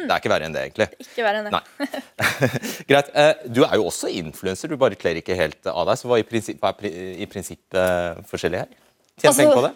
Det 0.00 0.08
er 0.08 0.20
ikke 0.22 0.30
verre 0.32 0.46
enn 0.48 0.54
det, 0.54 0.60
egentlig. 0.70 0.86
Ikke 1.02 1.24
verre 1.26 1.40
enn 1.42 1.52
det. 1.52 2.02
Greit. 2.88 3.10
Eh, 3.12 3.32
Du 3.52 3.62
er 3.66 3.74
jo 3.76 3.88
også 3.90 4.08
influenser, 4.16 4.70
du 4.72 4.78
bare 4.80 4.96
kler 4.96 5.18
ikke 5.20 5.36
helt 5.36 5.66
av 5.68 5.84
deg. 5.90 5.98
Så 6.00 6.08
hva, 6.08 6.16
i 6.16 6.24
er 6.24 7.18
i 7.20 7.26
prinsipp 7.28 7.76
eh, 7.76 8.22
forskjellig 8.30 8.62
her? 8.62 8.70
Tjene 9.20 9.28
Altså- 9.28 9.42
penger 9.42 9.58
på 9.58 9.64
det? 9.66 9.72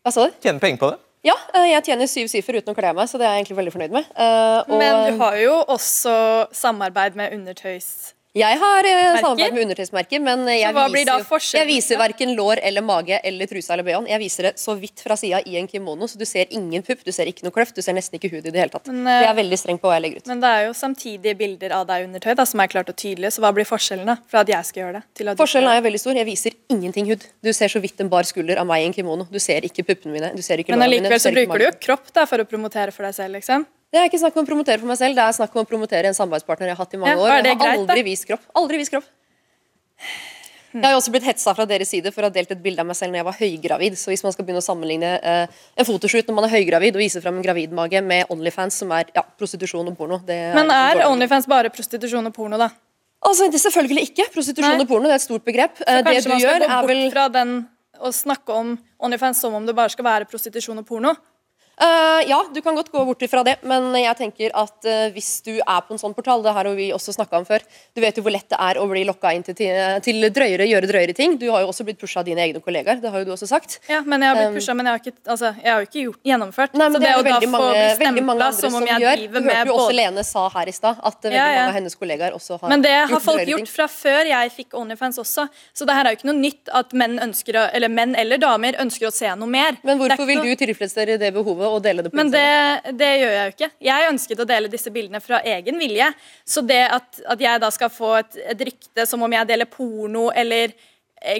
Hva 0.00 0.12
sa 0.14 0.26
du? 0.28 0.36
Tjene 0.40 0.62
penger 0.62 0.80
på 0.80 0.90
det? 0.94 1.00
Ja, 1.28 1.34
eh, 1.52 1.66
jeg 1.74 1.84
tjener 1.90 2.08
syv 2.08 2.30
siffer 2.32 2.56
uten 2.56 2.72
å 2.72 2.76
kle 2.76 2.94
meg, 2.96 3.08
så 3.10 3.18
det 3.20 3.26
er 3.28 3.34
jeg 3.34 3.42
egentlig 3.44 3.58
veldig 3.58 3.72
fornøyd 3.74 3.96
med. 3.98 4.06
Eh, 4.16 4.60
og 4.64 4.78
Men 4.80 5.00
du 5.12 5.18
har 5.20 5.36
jo 5.36 5.58
også 5.68 6.14
samarbeid 6.56 7.18
med 7.20 7.34
undertøys. 7.36 8.14
Jeg 8.38 8.58
har 8.60 8.86
eh, 8.86 9.16
samarbeid 9.18 9.54
med 9.56 9.64
undertøysmerker, 9.64 10.20
men 10.22 10.44
eh, 10.46 10.60
jeg 10.60 10.70
viser, 10.70 11.24
jeg 11.56 11.66
viser 11.66 11.98
verken 11.98 12.30
lår 12.38 12.60
eller 12.62 12.84
mage 12.86 13.16
eller 13.26 13.48
trusa 13.50 13.74
eller 13.74 13.82
bh. 13.88 14.04
Jeg 14.06 14.22
viser 14.22 14.46
det 14.46 14.52
så 14.62 14.76
vidt 14.78 15.02
fra 15.02 15.16
sida 15.18 15.40
i 15.50 15.56
en 15.58 15.66
kimono, 15.66 16.06
så 16.06 16.20
du 16.20 16.22
ser 16.28 16.46
ingen 16.54 16.84
pupp, 16.86 17.02
du 17.02 17.10
ser 17.10 17.26
ikke 17.26 17.42
noe 17.42 17.54
kløft, 17.56 17.74
du 17.74 17.82
ser 17.82 17.96
nesten 17.96 18.20
ikke 18.20 18.30
hud 18.30 18.46
i 18.46 18.52
det 18.54 18.62
hele 18.62 18.70
tatt. 18.70 18.86
Men, 18.86 19.02
eh, 19.10 19.24
jeg 19.24 19.30
er 19.32 19.38
veldig 19.40 19.58
streng 19.58 19.80
på 19.82 19.90
hva 19.90 19.96
jeg 19.98 20.04
legger 20.04 20.22
ut. 20.22 20.30
Men 20.30 20.44
det 20.44 20.52
er 20.60 20.62
jo 20.68 20.76
samtidige 20.78 21.34
bilder 21.42 21.74
av 21.80 21.88
deg 21.90 22.04
i 22.04 22.06
undertøy 22.06 22.36
da, 22.38 22.46
som 22.46 22.62
er 22.62 22.70
klart 22.70 22.94
og 22.94 22.98
tydelig, 23.02 23.32
så 23.34 23.42
hva 23.42 23.50
blir 23.56 23.66
forskjellen 23.66 24.14
da, 24.14 24.16
fra 24.30 24.44
at 24.46 24.54
jeg 24.54 24.70
skal 24.70 24.84
gjøre 24.84 25.00
det? 25.00 25.02
til 25.18 25.32
at 25.34 25.42
Forskjellen 25.42 25.72
er 25.72 25.80
jo 25.80 25.86
veldig 25.88 26.02
stor. 26.04 26.22
Jeg 26.22 26.30
viser 26.30 26.56
ingenting 26.70 27.10
hud. 27.10 27.26
Du 27.42 27.50
ser 27.56 27.72
så 27.72 27.82
vidt 27.82 27.98
en 27.98 28.12
bar 28.12 28.30
skulder 28.30 28.62
av 28.62 28.70
meg 28.70 28.84
i 28.84 28.88
en 28.92 28.94
kimono. 28.94 29.26
Du 29.26 29.40
ser 29.42 29.66
ikke 29.66 29.82
puppene 29.90 30.14
mine. 30.14 30.30
Du 30.38 30.42
ser 30.46 30.62
ikke 30.62 30.70
Men 30.70 30.84
lårene 30.84 31.00
mine, 31.00 31.10
allikevel 31.10 31.26
så 31.26 31.34
bruker 31.34 31.64
du 31.64 31.66
jo 31.66 31.74
kropp 31.82 32.14
da, 32.14 32.30
for 32.30 32.46
å 32.46 32.46
promotere 32.46 32.94
for 32.94 33.10
deg 33.10 33.18
selv, 33.18 33.40
liksom. 33.40 33.66
Det 33.90 33.98
er 33.98 34.06
ikke 34.06 34.20
snakk 34.22 34.36
om 34.38 34.44
å 34.44 34.48
promotere 34.48 34.78
for 34.78 34.86
meg 34.86 34.98
selv, 35.00 35.16
det 35.18 35.22
er 35.24 35.34
snakk 35.34 35.54
om 35.56 35.64
å 35.64 35.68
promotere 35.68 36.10
en 36.10 36.14
samarbeidspartner 36.14 36.70
jeg 36.70 36.76
har 36.76 36.84
hatt 36.84 36.92
i 36.94 37.00
mange 37.00 37.16
Ja, 37.16 37.22
år. 37.24 37.30
er 37.40 37.42
Jeg 37.42 37.56
har 37.56 37.64
greit, 37.64 37.80
aldri 37.82 38.04
vist 38.06 38.26
kropp. 38.28 38.44
Aldri 38.54 38.78
vist 38.78 38.92
kropp. 38.94 39.08
Jeg 40.70 40.84
har 40.86 40.92
jo 40.94 41.00
også 41.00 41.10
blitt 41.10 41.26
hetsa 41.26 41.50
fra 41.58 41.64
deres 41.66 41.90
side 41.90 42.12
for 42.14 42.22
å 42.22 42.28
ha 42.28 42.30
delt 42.30 42.52
et 42.54 42.60
bilde 42.62 42.78
av 42.78 42.86
meg 42.86 42.94
selv 42.94 43.10
når 43.10 43.18
jeg 43.18 43.26
var 43.26 43.38
høygravid. 43.40 43.96
Så 43.98 44.12
hvis 44.12 44.22
man 44.22 44.30
skal 44.30 44.46
begynne 44.46 44.62
å 44.62 44.66
sammenligne 44.66 45.08
eh, 45.18 45.56
en 45.74 45.88
fotoshoot 45.88 46.28
når 46.30 46.36
man 46.36 46.46
er 46.46 46.52
høygravid 46.54 46.94
og 46.94 47.02
vise 47.02 47.22
fram 47.24 47.40
en 47.40 47.42
gravidmage 47.42 47.98
med 48.06 48.30
Onlyfans, 48.30 48.78
som 48.78 48.92
er 48.94 49.10
ja, 49.16 49.24
prostitusjon 49.40 49.90
og 49.90 49.96
porno 49.98 50.20
det 50.28 50.38
Men 50.54 50.70
er. 50.70 51.02
Onlyfans 51.08 51.50
bare 51.50 51.72
prostitusjon 51.74 52.30
og 52.30 52.36
porno, 52.36 52.60
da? 52.60 52.70
Altså, 53.26 53.50
det 53.50 53.58
er 53.58 53.64
Selvfølgelig 53.66 54.06
ikke. 54.12 54.28
Prostitusjon 54.32 54.78
Nei. 54.78 54.84
og 54.86 54.92
porno 54.92 55.10
det 55.10 55.16
er 55.16 55.20
et 55.20 55.26
stort 55.26 55.44
begrep. 55.44 55.82
Så 55.82 55.90
det 55.90 56.06
Kanskje 56.06 56.30
man 56.30 56.44
skal 56.44 56.62
gå 56.62 56.68
er 56.70 56.70
bort 56.76 56.92
vel 56.94 57.02
fra 57.16 57.26
den 57.34 57.56
og 58.00 58.14
snakke 58.16 58.54
om 58.62 58.70
Onlyfans 59.02 59.42
som 59.42 59.58
om 59.58 59.66
det 59.66 59.74
bare 59.76 59.90
skal 59.92 60.06
være 60.06 60.30
prostitusjon 60.30 60.78
og 60.78 60.86
porno? 60.86 61.16
Eh, 61.80 62.28
ja, 62.28 62.40
du 62.54 62.60
kan 62.60 62.76
godt 62.76 62.90
gå 62.92 63.04
bort 63.08 63.22
ifra 63.24 63.42
det, 63.46 63.56
men 63.64 63.94
jeg 63.96 64.16
tenker 64.18 64.52
at 64.58 64.84
uh, 64.84 65.06
hvis 65.14 65.30
du 65.46 65.54
er 65.58 65.80
på 65.86 65.94
en 65.94 66.00
sånn 66.00 66.12
portal, 66.16 66.42
det 66.44 66.52
har 66.52 66.68
vi 66.76 66.90
også 66.92 67.14
snakka 67.16 67.40
om 67.40 67.46
før, 67.48 67.64
du 67.96 68.02
vet 68.04 68.18
jo 68.18 68.24
hvor 68.26 68.34
lett 68.34 68.48
det 68.52 68.58
er 68.60 68.80
å 68.80 68.84
bli 68.90 69.06
lokka 69.08 69.32
inn 69.32 69.44
til, 69.46 69.56
til 70.04 70.26
drøyere, 70.28 70.66
gjøre 70.68 70.90
drøyere 70.90 71.14
ting. 71.16 71.38
Du 71.40 71.46
har 71.48 71.64
jo 71.64 71.70
også 71.72 71.86
blitt 71.88 72.00
pusha 72.00 72.20
av 72.20 72.28
dine 72.28 72.42
egne 72.44 72.60
kollegaer, 72.60 73.00
det 73.00 73.12
har 73.12 73.22
jo 73.22 73.30
du 73.30 73.32
også 73.32 73.48
sagt. 73.48 73.78
Ja, 73.88 74.02
men 74.04 74.20
jeg 74.20 74.34
har 74.34 74.40
blitt 74.40 74.58
Um, 74.60 74.76
men 74.76 74.90
jeg 74.90 74.92
har 74.92 75.00
ikke, 75.00 75.16
altså, 75.24 75.52
jeg 75.56 75.72
har 75.72 75.86
ikke 75.86 76.04
gjort, 76.04 76.20
gjennomført. 76.30 76.76
Nei, 76.76 76.88
men 76.90 76.98
så 76.98 77.02
det 77.02 77.10
er 77.10 77.16
jo 77.16 77.24
veldig 77.30 77.48
da 77.48 77.54
mange, 77.54 77.86
veldig 78.02 78.26
mange 78.28 78.48
andre 78.50 78.60
som 78.60 78.76
som 78.76 78.88
jeg 78.90 79.04
gjør. 79.06 79.24
Du 79.24 79.40
hørte 79.40 79.64
jo 79.70 79.74
også 79.74 79.86
både 79.86 79.96
Lene 80.00 80.24
sa 80.26 80.44
her 80.54 80.70
i 80.70 80.74
stad 80.76 81.00
at 81.10 81.18
veldig 81.24 81.38
Ja, 81.38 81.46
ja. 81.46 81.56
mange 81.56 81.72
av 81.72 81.78
hennes 81.78 81.98
kollegaer 82.02 82.36
også 82.36 82.58
har 82.60 82.60
gjort 82.60 82.68
drøyere 82.68 82.68
ting. 82.68 82.76
Men 82.76 82.84
det 82.84 82.94
har 82.96 83.14
gjort 83.14 83.26
folk 83.30 83.52
gjort 83.52 83.64
ting. 83.64 83.70
fra 83.72 83.88
før 83.94 84.30
jeg 84.30 84.52
fikk 84.56 84.76
Onlyfans 84.80 85.20
også. 85.24 85.46
Så 85.72 85.88
det 85.88 85.96
her 85.96 86.08
er 86.08 86.14
jo 86.14 86.20
ikke 86.20 86.30
noe 86.30 86.40
nytt 86.40 86.72
at 86.82 86.94
menn 87.02 87.16
ønsker 87.24 87.60
eller 87.60 87.92
menn 87.92 88.14
eller 88.20 88.40
damer 88.42 88.78
ønsker 88.84 89.08
å 89.08 89.14
se 89.14 89.32
noe 89.40 89.50
mer. 89.50 89.80
Men 89.86 90.00
hvorfor 90.00 90.28
vil 90.28 90.42
du 90.44 90.52
tilfredsstille 90.60 91.18
det 91.20 91.32
behovet 91.36 91.69
og 91.70 91.82
dele 91.84 92.04
det 92.04 92.12
på 92.12 92.18
Men 92.20 92.32
det, 92.32 92.44
det 92.98 93.10
gjør 93.22 93.34
jeg 93.34 93.42
jo 93.42 93.54
ikke. 93.54 93.70
Jeg 93.86 94.10
ønsket 94.10 94.44
å 94.44 94.48
dele 94.52 94.70
disse 94.72 94.92
bildene 94.94 95.22
fra 95.24 95.40
egen 95.56 95.80
vilje. 95.80 96.10
Så 96.44 96.64
det 96.66 96.82
at, 96.90 97.20
at 97.34 97.42
jeg 97.46 97.62
da 97.62 97.70
skal 97.74 97.92
få 97.94 98.14
et, 98.20 98.40
et 98.54 98.64
rykte 98.70 99.06
som 99.08 99.22
om 99.26 99.36
jeg 99.38 99.50
deler 99.50 99.70
porno 99.70 100.28
eller 100.30 100.74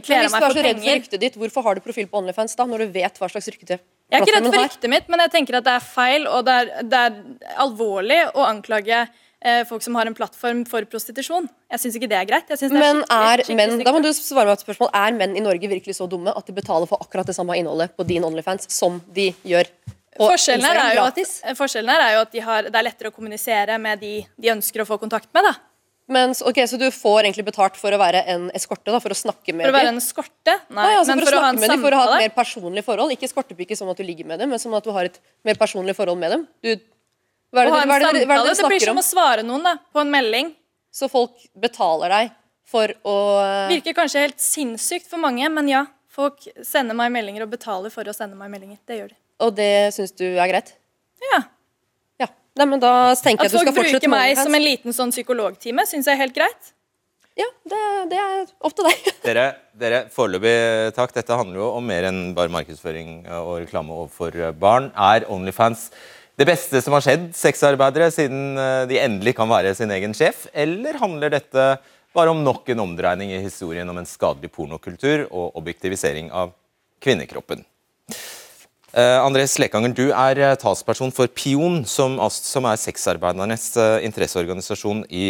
kler 0.04 0.28
meg 0.28 0.28
for 0.28 0.28
penger 0.28 0.28
hvis 0.28 0.30
du 0.30 0.36
er 0.36 0.52
så 0.52 0.66
redd 0.66 0.82
for 0.82 0.98
ryktet 0.98 1.24
ditt, 1.24 1.40
hvorfor 1.40 1.66
har 1.66 1.78
du 1.78 1.84
profil 1.84 2.10
på 2.10 2.20
OnlyFans 2.20 2.56
da, 2.58 2.66
når 2.68 2.84
du 2.84 2.98
vet 2.98 3.20
hva 3.20 3.30
slags 3.32 3.48
rykte 3.52 3.78
Jeg 3.78 4.18
er 4.18 4.26
ikke 4.26 4.36
redd 4.36 4.48
for 4.50 4.60
ryktet 4.60 4.92
mitt, 4.92 5.08
men 5.08 5.24
jeg 5.24 5.32
tenker 5.36 5.60
at 5.60 5.66
det 5.66 5.74
er 5.78 5.84
feil 5.84 6.28
og 6.28 6.44
det 6.48 6.56
er, 6.60 6.70
det 6.84 7.02
er 7.08 7.18
alvorlig 7.64 8.20
å 8.34 8.44
anklage 8.48 8.98
eh, 9.00 9.62
folk 9.68 9.84
som 9.84 9.96
har 9.96 10.10
en 10.10 10.16
plattform 10.16 10.66
for 10.68 10.84
prostitusjon. 10.90 11.48
Jeg 11.72 11.84
syns 11.84 11.96
ikke 11.96 12.10
det 12.12 12.18
er 12.18 12.28
greit. 12.28 12.50
Det 12.50 12.72
Men 12.74 13.02
er 13.06 13.44
menn, 13.56 13.78
da 13.80 13.94
må 13.94 14.02
du 14.04 14.10
svare 14.16 14.50
meg 14.50 14.58
et 14.58 14.66
spørsmål 14.66 14.92
Er 15.00 15.16
menn 15.16 15.38
i 15.38 15.44
Norge 15.44 15.72
virkelig 15.72 15.96
så 15.96 16.08
dumme 16.10 16.34
at 16.36 16.50
de 16.50 16.56
betaler 16.56 16.90
for 16.90 17.00
akkurat 17.00 17.30
det 17.30 17.36
samme 17.38 17.56
innholdet 17.56 17.96
på 17.96 18.06
din 18.08 18.26
OnlyFans 18.26 18.68
som 18.74 19.00
de 19.16 19.30
gjør 19.48 19.70
Forskjellen 20.28 20.66
her, 20.68 20.78
er 20.84 20.94
jo 20.98 21.06
at, 21.08 21.18
eh, 21.18 21.54
forskjellen 21.56 21.88
her 21.94 22.04
er 22.04 22.14
jo 22.14 22.20
at 22.26 22.32
de 22.32 22.40
har, 22.44 22.68
det 22.68 22.74
er 22.76 22.86
lettere 22.86 23.08
å 23.10 23.14
kommunisere 23.16 23.78
med 23.80 24.00
de 24.00 24.14
de 24.36 24.52
ønsker 24.52 24.82
å 24.84 24.86
få 24.88 24.98
kontakt 25.00 25.32
med. 25.32 25.44
da. 25.48 25.54
Men, 26.10 26.30
ok, 26.34 26.56
Så 26.66 26.76
du 26.78 26.90
får 26.90 27.22
egentlig 27.22 27.44
betalt 27.46 27.76
for 27.78 27.94
å 27.94 27.98
være 27.98 28.24
en 28.26 28.50
eskorte? 28.50 28.90
da, 28.90 28.98
For 28.98 29.14
å 29.14 29.14
snakke 29.14 29.54
med 29.54 29.64
dem? 29.64 29.70
For 29.70 29.76
å 29.76 29.78
være 29.78 29.92
en 29.92 30.00
eskorte? 30.00 30.54
Nei, 30.68 30.82
Nei, 30.82 30.94
altså 30.98 31.14
men 31.14 31.20
for, 31.24 31.26
å 31.26 31.30
for 31.30 31.36
å 31.36 31.40
ha 31.40 31.50
snakke 31.50 31.54
en 31.54 31.60
med 31.60 31.70
dem, 31.70 31.82
for 31.84 31.90
å 31.90 32.00
ha 32.00 32.06
et 32.16 32.24
mer 32.24 32.34
personlig 32.34 32.84
forhold. 32.84 33.12
Ikke 33.14 33.28
eskortepike 33.28 33.76
som 33.78 33.88
at 33.92 33.96
du 33.96 34.02
ligger 34.02 34.26
med 34.26 34.42
dem, 34.42 34.50
men 34.50 34.58
som 34.58 34.74
at 34.74 34.82
du 34.82 34.90
har 34.96 35.06
et 35.06 35.20
mer 35.46 35.54
personlig 35.54 35.94
forhold 35.94 36.18
med 36.18 36.34
dem. 36.34 36.42
Du, 36.66 36.74
hva 37.54 37.62
er 37.62 37.70
det, 37.70 37.70
Å 37.70 37.76
hva 37.76 37.78
er 37.78 37.86
det, 37.86 38.26
hva 38.26 38.40
er 38.40 38.50
det 38.50 38.56
det 38.58 38.66
blir 38.72 38.82
som 38.82 38.98
om? 38.98 38.98
å 38.98 39.06
svare 39.06 39.46
noen 39.46 39.62
da, 39.62 39.76
på 39.94 40.02
en 40.02 40.10
melding. 40.10 40.50
Så 40.90 41.06
folk 41.10 41.38
betaler 41.54 42.10
deg 42.10 42.34
for 42.66 42.90
å 43.06 43.16
Virker 43.70 43.94
kanskje 43.94 44.26
helt 44.26 44.42
sinnssykt 44.42 45.06
for 45.06 45.22
mange, 45.22 45.46
men 45.48 45.70
ja. 45.70 45.86
Folk 46.10 46.42
sender 46.66 46.96
meg 46.98 47.12
meldinger 47.14 47.44
og 47.46 47.52
betaler 47.54 47.92
for 47.94 48.02
å 48.10 48.12
sende 48.12 48.34
meg 48.34 48.50
meldinger. 48.50 48.80
Det 48.82 48.96
gjør 48.98 49.12
de. 49.14 49.19
Og 49.40 49.54
det 49.56 49.72
syns 49.96 50.12
du 50.16 50.26
er 50.28 50.50
greit? 50.50 50.74
Ja. 51.30 51.40
Ja. 52.20 52.28
Nei, 52.60 52.66
men 52.66 52.82
da 52.82 53.14
tenker 53.16 53.46
At 53.46 53.48
jeg 53.48 53.54
at 53.54 53.56
du 53.56 53.64
skal 53.64 53.76
fortsette 53.76 54.04
bruker 54.04 54.12
meg 54.12 54.36
som 54.38 54.54
en 54.56 54.64
liten 54.64 54.96
sånn 54.96 55.14
psykologtime, 55.14 55.86
syns 55.88 56.10
jeg 56.10 56.18
er 56.18 56.22
helt 56.26 56.36
greit. 56.36 56.72
Ja, 57.38 57.46
det, 57.72 57.82
det 58.10 58.20
er 58.20 58.48
opp 58.66 58.74
til 58.76 58.88
deg. 58.90 59.10
Dere, 59.26 59.44
dere 59.80 60.00
foreløpig 60.12 60.54
takk. 60.96 61.14
Dette 61.16 61.36
handler 61.38 61.62
jo 61.62 61.68
om 61.78 61.86
mer 61.86 62.08
enn 62.10 62.22
bare 62.36 62.52
markedsføring 62.52 63.22
og 63.38 63.52
reklame 63.62 63.94
overfor 63.96 64.36
barn. 64.60 64.90
Er 64.98 65.28
Onlyfans 65.30 65.88
det 66.40 66.46
beste 66.48 66.80
som 66.80 66.94
har 66.96 67.04
skjedd 67.04 67.30
sexarbeidere 67.36 68.06
siden 68.14 68.56
eh, 68.56 68.86
de 68.88 68.96
endelig 68.96 69.34
kan 69.36 69.48
være 69.50 69.74
sin 69.76 69.90
egen 69.92 70.14
sjef, 70.16 70.46
eller 70.56 70.96
handler 70.96 71.34
dette 71.34 71.64
bare 72.16 72.32
om 72.32 72.40
nok 72.40 72.70
en 72.72 72.80
omdreining 72.86 73.34
i 73.34 73.42
historien 73.44 73.88
om 73.92 73.98
en 74.00 74.08
skadelig 74.08 74.48
pornokultur 74.54 75.26
og 75.28 75.58
objektivisering 75.60 76.30
av 76.32 76.54
kvinnekroppen? 77.04 77.60
Eh, 78.90 79.18
André 79.22 79.44
Slekanger, 79.46 79.92
du 79.94 80.08
er 80.10 80.38
eh, 80.42 80.56
talsperson 80.58 81.12
for 81.14 81.30
Pion, 81.30 81.84
som, 81.86 82.16
som 82.34 82.66
er 82.66 82.78
sexarbeidernes 82.80 83.68
eh, 83.78 84.06
interesseorganisasjon 84.08 85.04
i, 85.06 85.26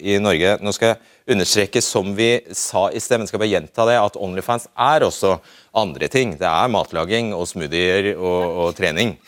i 0.00 0.14
Norge. 0.24 0.54
Nå 0.64 0.72
skal 0.72 0.94
jeg 0.94 1.34
understreke, 1.34 1.82
som 1.84 2.14
vi 2.16 2.30
sa 2.56 2.86
i 2.88 3.02
sted, 3.04 3.20
men 3.20 3.28
skal 3.28 3.42
bare 3.42 3.50
gjenta 3.52 3.84
det, 3.90 3.98
at 4.00 4.16
Onlyfans 4.16 4.70
er 4.72 5.04
også 5.04 5.34
andre 5.76 6.08
ting. 6.08 6.32
Det 6.40 6.48
er 6.48 6.72
matlaging 6.72 7.34
og 7.36 7.44
smoothier 7.50 8.14
og, 8.14 8.56
og 8.64 8.78
trening 8.78 9.18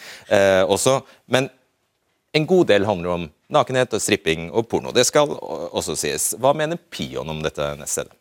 også. 0.64 1.02
Men 1.28 1.50
en 2.32 2.48
god 2.48 2.70
del 2.72 2.88
handler 2.88 3.12
om 3.12 3.28
nakenhet 3.52 3.92
og 3.92 4.00
stripping 4.00 4.48
og 4.56 4.70
porno. 4.72 4.94
Det 4.96 5.04
skal 5.04 5.36
også 5.36 5.98
sies. 6.00 6.30
Hva 6.40 6.54
mener 6.56 6.80
Pion 6.88 7.28
om 7.28 7.44
dette 7.44 7.74
nettstedet? 7.76 8.19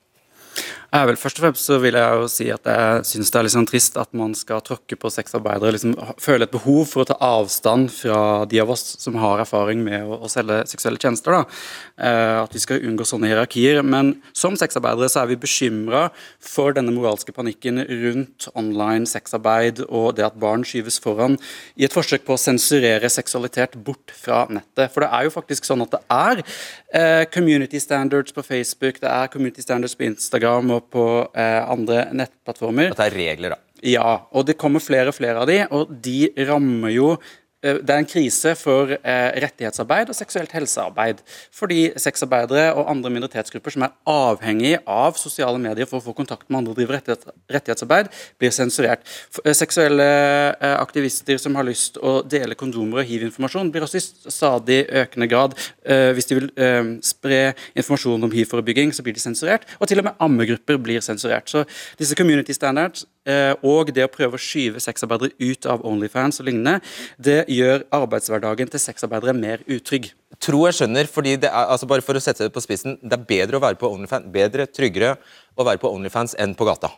Ja, 0.90 1.04
vel, 1.06 1.20
først 1.22 1.38
og 1.38 1.44
fremst 1.44 1.68
så 1.68 1.76
vil 1.84 1.94
jeg 1.94 2.18
jo 2.18 2.30
si 2.34 2.48
at 2.50 2.66
jeg 2.66 3.02
syns 3.06 3.30
det 3.30 3.38
er 3.38 3.46
litt 3.46 3.54
sånn 3.54 3.68
trist 3.70 3.98
at 4.02 4.10
man 4.18 4.32
skal 4.34 4.64
tråkke 4.66 4.96
på 4.98 5.12
sexarbeidere. 5.14 5.76
liksom 5.76 5.92
Føle 6.18 6.48
et 6.48 6.54
behov 6.56 6.88
for 6.90 7.04
å 7.04 7.10
ta 7.12 7.18
avstand 7.22 7.92
fra 7.94 8.48
de 8.50 8.58
av 8.64 8.72
oss 8.74 8.96
som 8.98 9.20
har 9.22 9.44
erfaring 9.44 9.84
med 9.86 10.08
å, 10.10 10.18
å 10.26 10.32
selge 10.34 10.64
seksuelle 10.72 10.98
tjenester. 10.98 11.38
Eh, 11.38 12.38
at 12.42 12.58
vi 12.58 12.62
skal 12.64 12.82
unngå 12.90 13.06
sånne 13.06 13.30
hierarkier. 13.30 13.84
Men 13.86 14.16
som 14.34 14.58
sexarbeidere 14.58 15.12
så 15.14 15.22
er 15.22 15.30
vi 15.30 15.38
bekymra 15.44 16.08
for 16.42 16.74
denne 16.74 16.96
moralske 16.96 17.38
panikken 17.38 17.84
rundt 17.86 18.50
online 18.58 19.06
sexarbeid 19.06 19.84
og 19.86 20.18
det 20.18 20.26
at 20.26 20.42
barn 20.42 20.66
skyves 20.66 20.98
foran 21.06 21.38
i 21.78 21.86
et 21.86 21.94
forsøk 21.94 22.26
på 22.26 22.34
å 22.34 22.42
sensurere 22.42 23.14
seksualitet 23.14 23.78
bort 23.78 24.10
fra 24.18 24.48
nettet. 24.50 24.90
For 24.90 25.06
det 25.06 25.14
er 25.14 25.30
jo 25.30 25.38
faktisk 25.38 25.70
sånn 25.70 25.86
at 25.86 25.94
det 25.94 26.02
er 26.18 26.42
eh, 26.42 27.24
community 27.30 27.78
standards 27.78 28.34
på 28.34 28.48
Facebook, 28.50 28.98
det 29.06 29.14
er 29.14 29.30
community 29.30 29.62
standards 29.62 29.94
på 29.94 30.10
Instagram 30.10 30.79
og 30.79 30.79
på 30.82 31.06
eh, 31.34 31.60
andre 31.64 32.08
nettplattformer. 32.16 32.94
Dette 32.94 33.10
er 33.10 33.18
regler, 33.18 33.56
da. 33.56 33.60
Ja, 33.86 34.10
og 34.36 34.48
det 34.50 34.58
kommer 34.60 34.84
flere 34.84 35.14
og 35.14 35.16
flere 35.16 35.44
av 35.44 35.48
de, 35.48 35.62
og 35.72 35.92
de 36.04 36.32
rammer 36.50 36.92
jo 36.92 37.14
det 37.60 37.92
er 37.92 38.00
en 38.00 38.08
krise 38.08 38.54
for 38.56 38.94
eh, 38.96 39.30
rettighetsarbeid 39.44 40.12
og 40.12 40.16
seksuelt 40.16 40.54
helsearbeid. 40.56 41.20
Fordi 41.56 41.90
sexarbeidere 42.00 42.72
og 42.72 42.88
andre 42.92 43.12
minoritetsgrupper 43.12 43.76
som 43.76 43.84
er 43.84 43.96
avhengig 44.08 44.78
av 44.88 45.20
sosiale 45.20 45.60
medier 45.60 45.90
for 45.90 46.00
å 46.00 46.06
få 46.06 46.16
kontakt 46.16 46.48
med 46.48 46.62
andre 46.62 46.72
og 46.72 46.80
drive 46.80 47.02
rettighetsarbeid, 47.52 48.08
blir 48.40 48.56
sensurert. 48.56 49.04
Eh, 49.44 49.52
seksuelle 49.58 50.08
eh, 50.56 50.78
aktivister 50.80 51.42
som 51.42 51.60
har 51.60 51.68
lyst 51.68 52.00
å 52.00 52.22
dele 52.24 52.56
kondomer 52.56 53.04
og 53.04 53.12
hiv-informasjon, 53.12 53.74
blir 53.76 53.84
også 53.84 54.00
i 54.00 54.06
stadig 54.32 54.80
økende 55.04 55.28
grad 55.28 55.58
eh, 55.84 56.14
Hvis 56.16 56.32
de 56.32 56.40
vil 56.40 56.50
eh, 56.56 56.96
spre 57.04 57.42
informasjon 57.76 58.24
om 58.24 58.32
hiv-forebygging, 58.40 58.96
så 58.96 59.04
blir 59.04 59.20
de 59.20 59.24
sensurert. 59.24 59.68
Og 59.80 59.92
til 59.92 60.00
og 60.00 60.08
med 60.08 60.24
ammegrupper 60.24 60.80
blir 60.80 61.04
sensurert. 61.04 61.52
Så 61.52 61.68
disse 62.00 62.16
community 62.16 62.56
standards 62.56 63.04
eh, 63.04 63.19
og 63.66 63.92
det 63.94 64.06
å 64.06 64.12
prøve 64.12 64.38
å 64.38 64.42
skyve 64.42 64.82
sexarbeidere 64.84 65.36
ut 65.40 65.68
av 65.70 65.84
Onlyfans 65.86 66.40
og 66.40 66.48
lignende, 66.48 66.80
det 67.18 67.44
gjør 67.52 67.84
arbeidshverdagen 67.94 68.72
til 68.72 68.82
sexarbeidere 68.82 69.36
mer 69.38 69.66
utrygg. 69.68 70.12
Tro 70.38 70.62
jeg 70.68 70.76
skjønner, 70.78 71.08
fordi 71.10 71.32
det 71.42 71.50
er, 71.50 71.72
altså 71.74 71.88
bare 71.90 72.06
for 72.06 72.14
å 72.14 72.22
sette 72.22 72.46
det 72.46 72.54
på 72.54 72.62
spissen, 72.62 73.00
det 73.02 73.16
er 73.18 73.26
bedre 73.28 73.58
å 73.58 73.64
være 73.64 73.80
på 73.82 73.90
OnlyFans, 73.90 74.28
bedre, 74.30 74.68
tryggere 74.70 75.16
å 75.60 75.66
være 75.68 75.82
på 75.82 75.92
OnlyFans 75.92 76.36
enn 76.40 76.54
på 76.58 76.68
gata. 76.68 76.92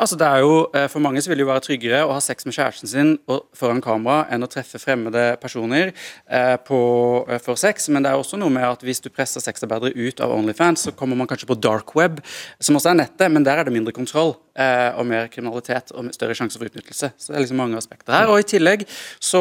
Altså 0.00 0.16
det 0.18 0.26
er 0.26 0.42
jo, 0.42 0.54
eh, 0.74 0.88
For 0.88 0.98
mange 1.04 1.20
så 1.22 1.30
vil 1.30 1.38
det 1.38 1.44
jo 1.44 1.50
være 1.50 1.64
tryggere 1.66 2.02
å 2.06 2.14
ha 2.16 2.20
sex 2.20 2.46
med 2.46 2.54
kjæresten 2.56 2.88
sin 2.88 3.10
foran 3.54 3.82
kamera 3.84 4.26
enn 4.32 4.42
å 4.42 4.50
treffe 4.50 4.80
fremmede 4.82 5.36
personer 5.40 5.92
eh, 6.28 6.56
på, 6.56 6.80
eh, 7.28 7.38
for 7.38 7.60
sex, 7.60 7.88
men 7.88 8.02
det 8.02 8.10
er 8.10 8.18
også 8.18 8.40
noe 8.40 8.50
med 8.50 8.64
at 8.66 8.82
hvis 8.82 9.02
du 9.04 9.10
presser 9.10 9.44
sexarbeidere 9.44 9.94
ut 9.94 10.20
av 10.24 10.32
Onlyfans, 10.34 10.88
så 10.88 10.94
kommer 10.96 11.16
man 11.16 11.28
kanskje 11.30 11.50
på 11.52 11.60
dark 11.60 11.94
web, 11.94 12.18
som 12.58 12.76
også 12.76 12.90
er 12.90 12.98
nettet, 13.04 13.30
men 13.30 13.44
der 13.44 13.60
er 13.60 13.68
det 13.68 13.74
mindre 13.74 13.92
kontroll 13.92 14.34
og 14.52 15.06
mer 15.08 15.30
kriminalitet 15.32 15.94
og 15.96 16.10
større 16.12 16.34
sjanse 16.36 16.58
for 16.60 16.68
utnyttelse. 16.68 17.08
Så 17.16 17.30
det 17.30 17.38
er 17.38 17.44
liksom 17.46 17.56
mange 17.56 17.78
aspekter 17.78 18.12
her. 18.12 18.28
Og 18.28 18.42
I 18.42 18.44
tillegg 18.44 18.82
så 19.16 19.40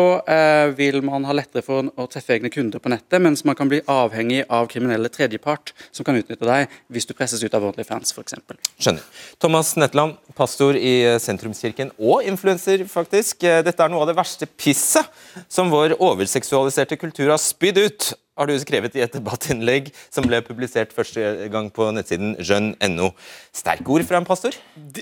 vil 0.77 1.01
man 1.03 1.25
ha 1.27 1.35
lettere 1.35 1.65
for 1.65 1.89
å 1.99 2.05
treffe 2.07 2.37
egne 2.37 2.47
kunder 2.53 2.79
på 2.79 2.93
nettet, 2.93 3.19
mens 3.23 3.43
man 3.47 3.57
kan 3.57 3.69
bli 3.71 3.81
avhengig 3.89 4.43
av 4.49 4.67
kriminelle 4.71 5.11
tredjepart 5.13 5.73
som 5.91 6.07
kan 6.07 6.17
utnytte 6.19 6.47
deg 6.47 6.71
hvis 6.91 7.07
du 7.09 7.13
presses 7.17 7.43
ut 7.43 7.55
av 7.57 7.65
Onlyfans 7.69 8.13
f.eks. 8.15 8.37
Skjønner. 8.81 9.05
Thomas 9.41 9.73
Netland, 9.79 10.17
pastor 10.37 10.77
i 10.77 10.95
Sentrumskirken 11.21 11.93
og 11.97 12.25
influenser, 12.27 12.85
faktisk. 12.89 13.45
Dette 13.65 13.85
er 13.85 13.91
noe 13.91 14.03
av 14.03 14.11
det 14.11 14.17
verste 14.17 14.49
pisset 14.49 15.07
som 15.51 15.71
vår 15.73 15.97
overseksualiserte 16.01 16.99
kultur 16.99 17.31
har 17.31 17.41
spydd 17.41 17.81
ut, 17.81 18.11
har 18.39 18.47
du 18.47 18.53
skrevet 18.61 18.95
i 18.95 19.03
et 19.03 19.13
debattinnlegg 19.13 19.89
som 20.09 20.25
ble 20.27 20.39
publisert 20.45 20.93
første 20.95 21.49
gang 21.51 21.67
på 21.73 21.89
nettsiden 21.93 22.37
jeune.no. 22.39 23.11
Sterke 23.55 23.91
ord 23.91 24.05
fra 24.07 24.21
en 24.21 24.27
pastor? 24.27 24.55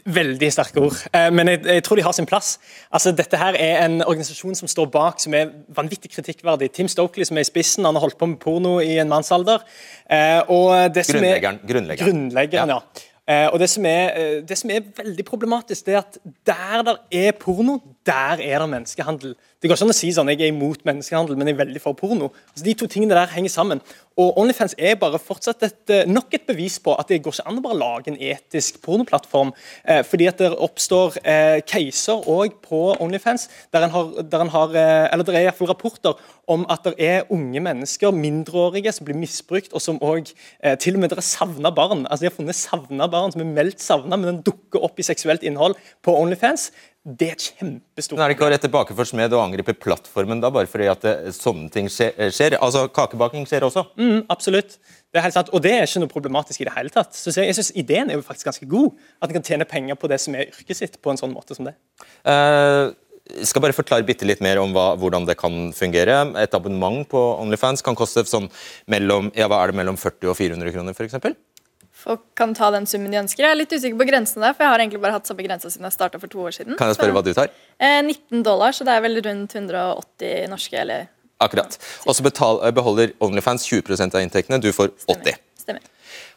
Veldig 0.05 0.49
sterke 0.53 0.81
ord, 0.81 0.97
eh, 1.13 1.29
men 1.33 1.51
jeg, 1.53 1.61
jeg 1.69 1.85
tror 1.85 1.99
de 1.99 2.05
har 2.07 2.15
sin 2.17 2.27
plass. 2.29 2.55
Altså, 2.91 3.13
dette 3.15 3.39
her 3.39 3.57
er 3.59 3.83
en 3.85 4.01
organisasjon 4.01 4.57
som 4.57 4.71
står 4.71 4.89
bak, 4.93 5.21
som 5.21 5.35
er 5.37 5.53
vanvittig 5.77 6.11
kritikkverdig. 6.15 6.71
Tim 6.75 6.89
Stokely, 6.91 7.27
som 7.29 7.37
er 7.37 7.45
i 7.45 7.51
spissen, 7.51 7.85
han 7.85 7.97
har 7.97 8.07
holdt 8.07 8.17
på 8.19 8.29
med 8.31 8.41
porno 8.41 8.79
i 8.81 8.97
en 8.99 9.11
mannsalder. 9.11 9.39
alder. 9.59 9.65
er- 11.23 11.29
Grunnleggeren. 11.29 11.61
Grunnleggeren. 11.69 12.09
Grunnleggeren, 12.09 12.69
ja. 12.73 12.79
ja. 13.29 13.49
og 13.53 13.59
det 13.61 13.69
som, 13.69 13.85
er, 13.85 14.09
eh, 14.17 14.41
det 14.49 14.57
som 14.57 14.73
er 14.73 14.81
veldig 14.97 15.25
problematisk, 15.25 15.85
det 15.85 15.93
er 15.93 16.01
at 16.01 16.17
der 16.49 16.83
det 16.89 16.97
er 17.27 17.31
porno, 17.37 17.77
der 18.07 18.41
er 18.41 18.59
det 18.59 18.69
menneskehandel. 18.69 19.35
Det 19.59 19.67
går 19.67 19.75
ikke 19.75 19.85
an 19.89 19.91
å 19.91 19.95
si 19.97 20.09
sånn, 20.15 20.29
jeg 20.31 20.39
er 20.45 20.53
imot 20.53 20.85
menneskehandel, 20.87 21.35
men 21.35 21.49
jeg 21.49 21.57
er 21.57 21.63
veldig 21.65 21.81
for 21.83 21.97
porno. 21.99 22.29
Altså, 22.53 22.63
de 22.63 22.75
to 22.79 22.87
tingene 22.87 23.17
der 23.17 23.31
henger 23.33 23.51
sammen. 23.51 23.81
Og 24.19 24.37
OnlyFans 24.39 24.75
er 24.79 24.95
bare 24.99 25.19
fortsatt 25.19 25.63
et, 25.63 25.89
eh, 25.89 26.07
nok 26.07 26.33
et 26.33 26.45
bevis 26.47 26.77
på 26.79 26.95
at 26.99 27.07
det 27.07 27.21
går 27.23 27.33
ikke 27.33 27.47
an 27.47 27.59
å 27.59 27.63
bare 27.63 27.79
lage 27.79 28.07
en 28.07 28.17
etisk 28.19 28.81
pornoplattform. 28.81 29.51
Eh, 29.85 30.01
fordi 30.03 30.27
at 30.27 30.37
det 30.37 30.51
oppstår 30.51 31.17
eh, 31.23 31.59
caser 31.61 32.23
òg 32.27 32.55
på 32.63 32.95
OnlyFans, 32.99 33.47
der 33.71 33.83
en 33.83 33.91
har, 33.91 34.23
der 34.23 34.41
en 34.41 34.49
har 34.49 34.75
eh, 34.75 35.07
eller 35.11 35.23
det 35.23 35.35
er 35.35 35.41
i 35.41 35.49
hvert 35.49 35.59
fall 35.59 35.71
rapporter 35.71 36.15
om 36.47 36.65
at 36.69 36.83
det 36.83 36.95
er 36.97 37.27
unge 37.29 37.59
mennesker, 37.59 38.11
mindreårige, 38.11 38.93
som 38.95 39.05
blir 39.05 39.19
misbrukt, 39.19 39.73
og 39.73 39.81
som 39.81 39.99
òg 39.99 40.31
eh, 40.63 40.75
til 40.75 40.95
og 40.95 41.03
med 41.03 41.11
dere 41.11 41.21
savna 41.21 41.69
barn. 41.69 42.07
Altså 42.07 42.25
De 42.25 42.31
har 42.31 42.35
funnet 42.35 42.55
savna 42.55 43.07
barn 43.07 43.31
som 43.31 43.43
er 43.43 43.51
meldt 43.53 43.83
savna, 43.83 44.15
men 44.15 44.33
den 44.33 44.43
dukker 44.47 44.83
opp 44.83 44.99
i 44.99 45.05
seksuelt 45.05 45.43
innhold 45.43 45.75
på 46.03 46.15
OnlyFans. 46.15 46.71
Det 47.07 47.29
er 47.31 47.39
kjempestort 47.39 48.17
Men 48.17 48.25
er 48.25 48.31
det 48.31 48.35
ikke 48.35 48.43
å 48.43 48.51
rette 48.51 48.69
bakeforsmed 48.71 49.31
og 49.31 49.41
angripe 49.41 49.73
plattformen 49.79 50.41
da, 50.43 50.49
bare 50.51 50.67
fordi 50.67 50.89
at 50.91 51.05
det, 51.05 51.13
sånne 51.37 51.69
ting 51.71 51.87
skjer, 51.91 52.11
skjer? 52.35 52.57
Altså, 52.59 52.89
Kakebaking 52.91 53.47
skjer 53.47 53.63
også. 53.69 53.85
Mm, 53.95 54.25
absolutt. 54.27 54.75
Det 55.07 55.21
er 55.21 55.23
helt 55.23 55.37
sant. 55.37 55.51
Og 55.55 55.63
det 55.63 55.71
er 55.77 55.87
ikke 55.87 56.03
noe 56.03 56.11
problematisk 56.11 56.59
i 56.59 56.67
det 56.67 56.75
hele 56.75 56.91
tatt. 56.93 57.15
Så 57.15 57.31
jeg 57.31 57.55
synes 57.55 57.71
Ideen 57.79 58.11
er 58.11 58.19
jo 58.19 58.25
faktisk 58.25 58.51
ganske 58.51 58.67
god. 58.69 58.99
At 59.23 59.31
en 59.31 59.39
kan 59.39 59.47
tjene 59.47 59.69
penger 59.69 59.97
på 59.99 60.11
det 60.11 60.19
som 60.19 60.35
er 60.35 60.51
yrket 60.51 60.81
sitt, 60.81 60.99
på 60.99 61.13
en 61.13 61.21
sånn 61.21 61.31
måte 61.31 61.55
som 61.55 61.69
det. 61.69 61.77
Uh, 62.27 62.91
skal 63.47 63.63
bare 63.63 63.77
forklare 63.77 64.05
bitte 64.07 64.27
litt 64.27 64.43
mer 64.43 64.59
om 64.59 64.75
hva, 64.75 64.91
hvordan 64.99 65.27
det 65.29 65.37
kan 65.39 65.69
fungere. 65.75 66.19
Et 66.43 66.55
abonnement 66.57 67.07
på 67.09 67.21
Onlyfans 67.39 67.85
kan 67.85 67.97
koste 67.97 68.25
sånn 68.27 68.51
mellom, 68.91 69.31
ja, 69.39 69.47
hva 69.47 69.63
er 69.63 69.71
det, 69.71 69.79
mellom 69.79 69.99
40 69.99 70.33
og 70.33 70.37
400 70.39 70.75
kroner, 70.75 70.97
f.eks.? 70.97 71.39
Folk 71.99 72.23
kan 72.39 72.53
ta 72.57 72.69
den 72.75 72.87
summen 72.89 73.11
de 73.11 73.19
ønsker. 73.21 73.43
Jeg 73.43 73.51
er 73.53 73.59
litt 73.59 73.73
usikker 73.75 73.99
på 73.99 74.07
grensene 74.09 74.47
der, 74.47 74.55
for 74.57 74.65
jeg 74.65 74.73
har 74.73 74.83
egentlig 74.83 75.01
bare 75.03 75.17
hatt 75.17 75.29
samme 75.29 75.45
grensa 75.45 75.71
siden 75.71 75.87
jeg 75.89 75.95
starta 75.97 76.21
for 76.21 76.31
to 76.31 76.41
år 76.47 76.55
siden. 76.55 76.77
Kan 76.79 76.91
jeg 76.91 76.97
spørre 76.99 77.15
hva 77.17 77.23
du 77.25 77.31
tar? 77.37 77.51
Eh, 77.79 77.99
19 78.05 78.43
dollar, 78.47 78.75
så 78.75 78.87
det 78.87 78.95
er 78.95 79.03
vel 79.05 79.19
rundt 79.25 79.55
180 79.59 80.49
norske, 80.51 80.77
eller 80.85 81.07
Akkurat. 81.39 81.77
Og 82.03 82.11
så 82.17 82.23
beholder 82.75 83.13
Onlyfans 83.23 83.63
20% 83.69 84.15
av 84.17 84.25
inntektene, 84.25 84.59
du 84.59 84.73
får 84.75 84.91
80 85.07 85.37
stemmer. 85.61 85.85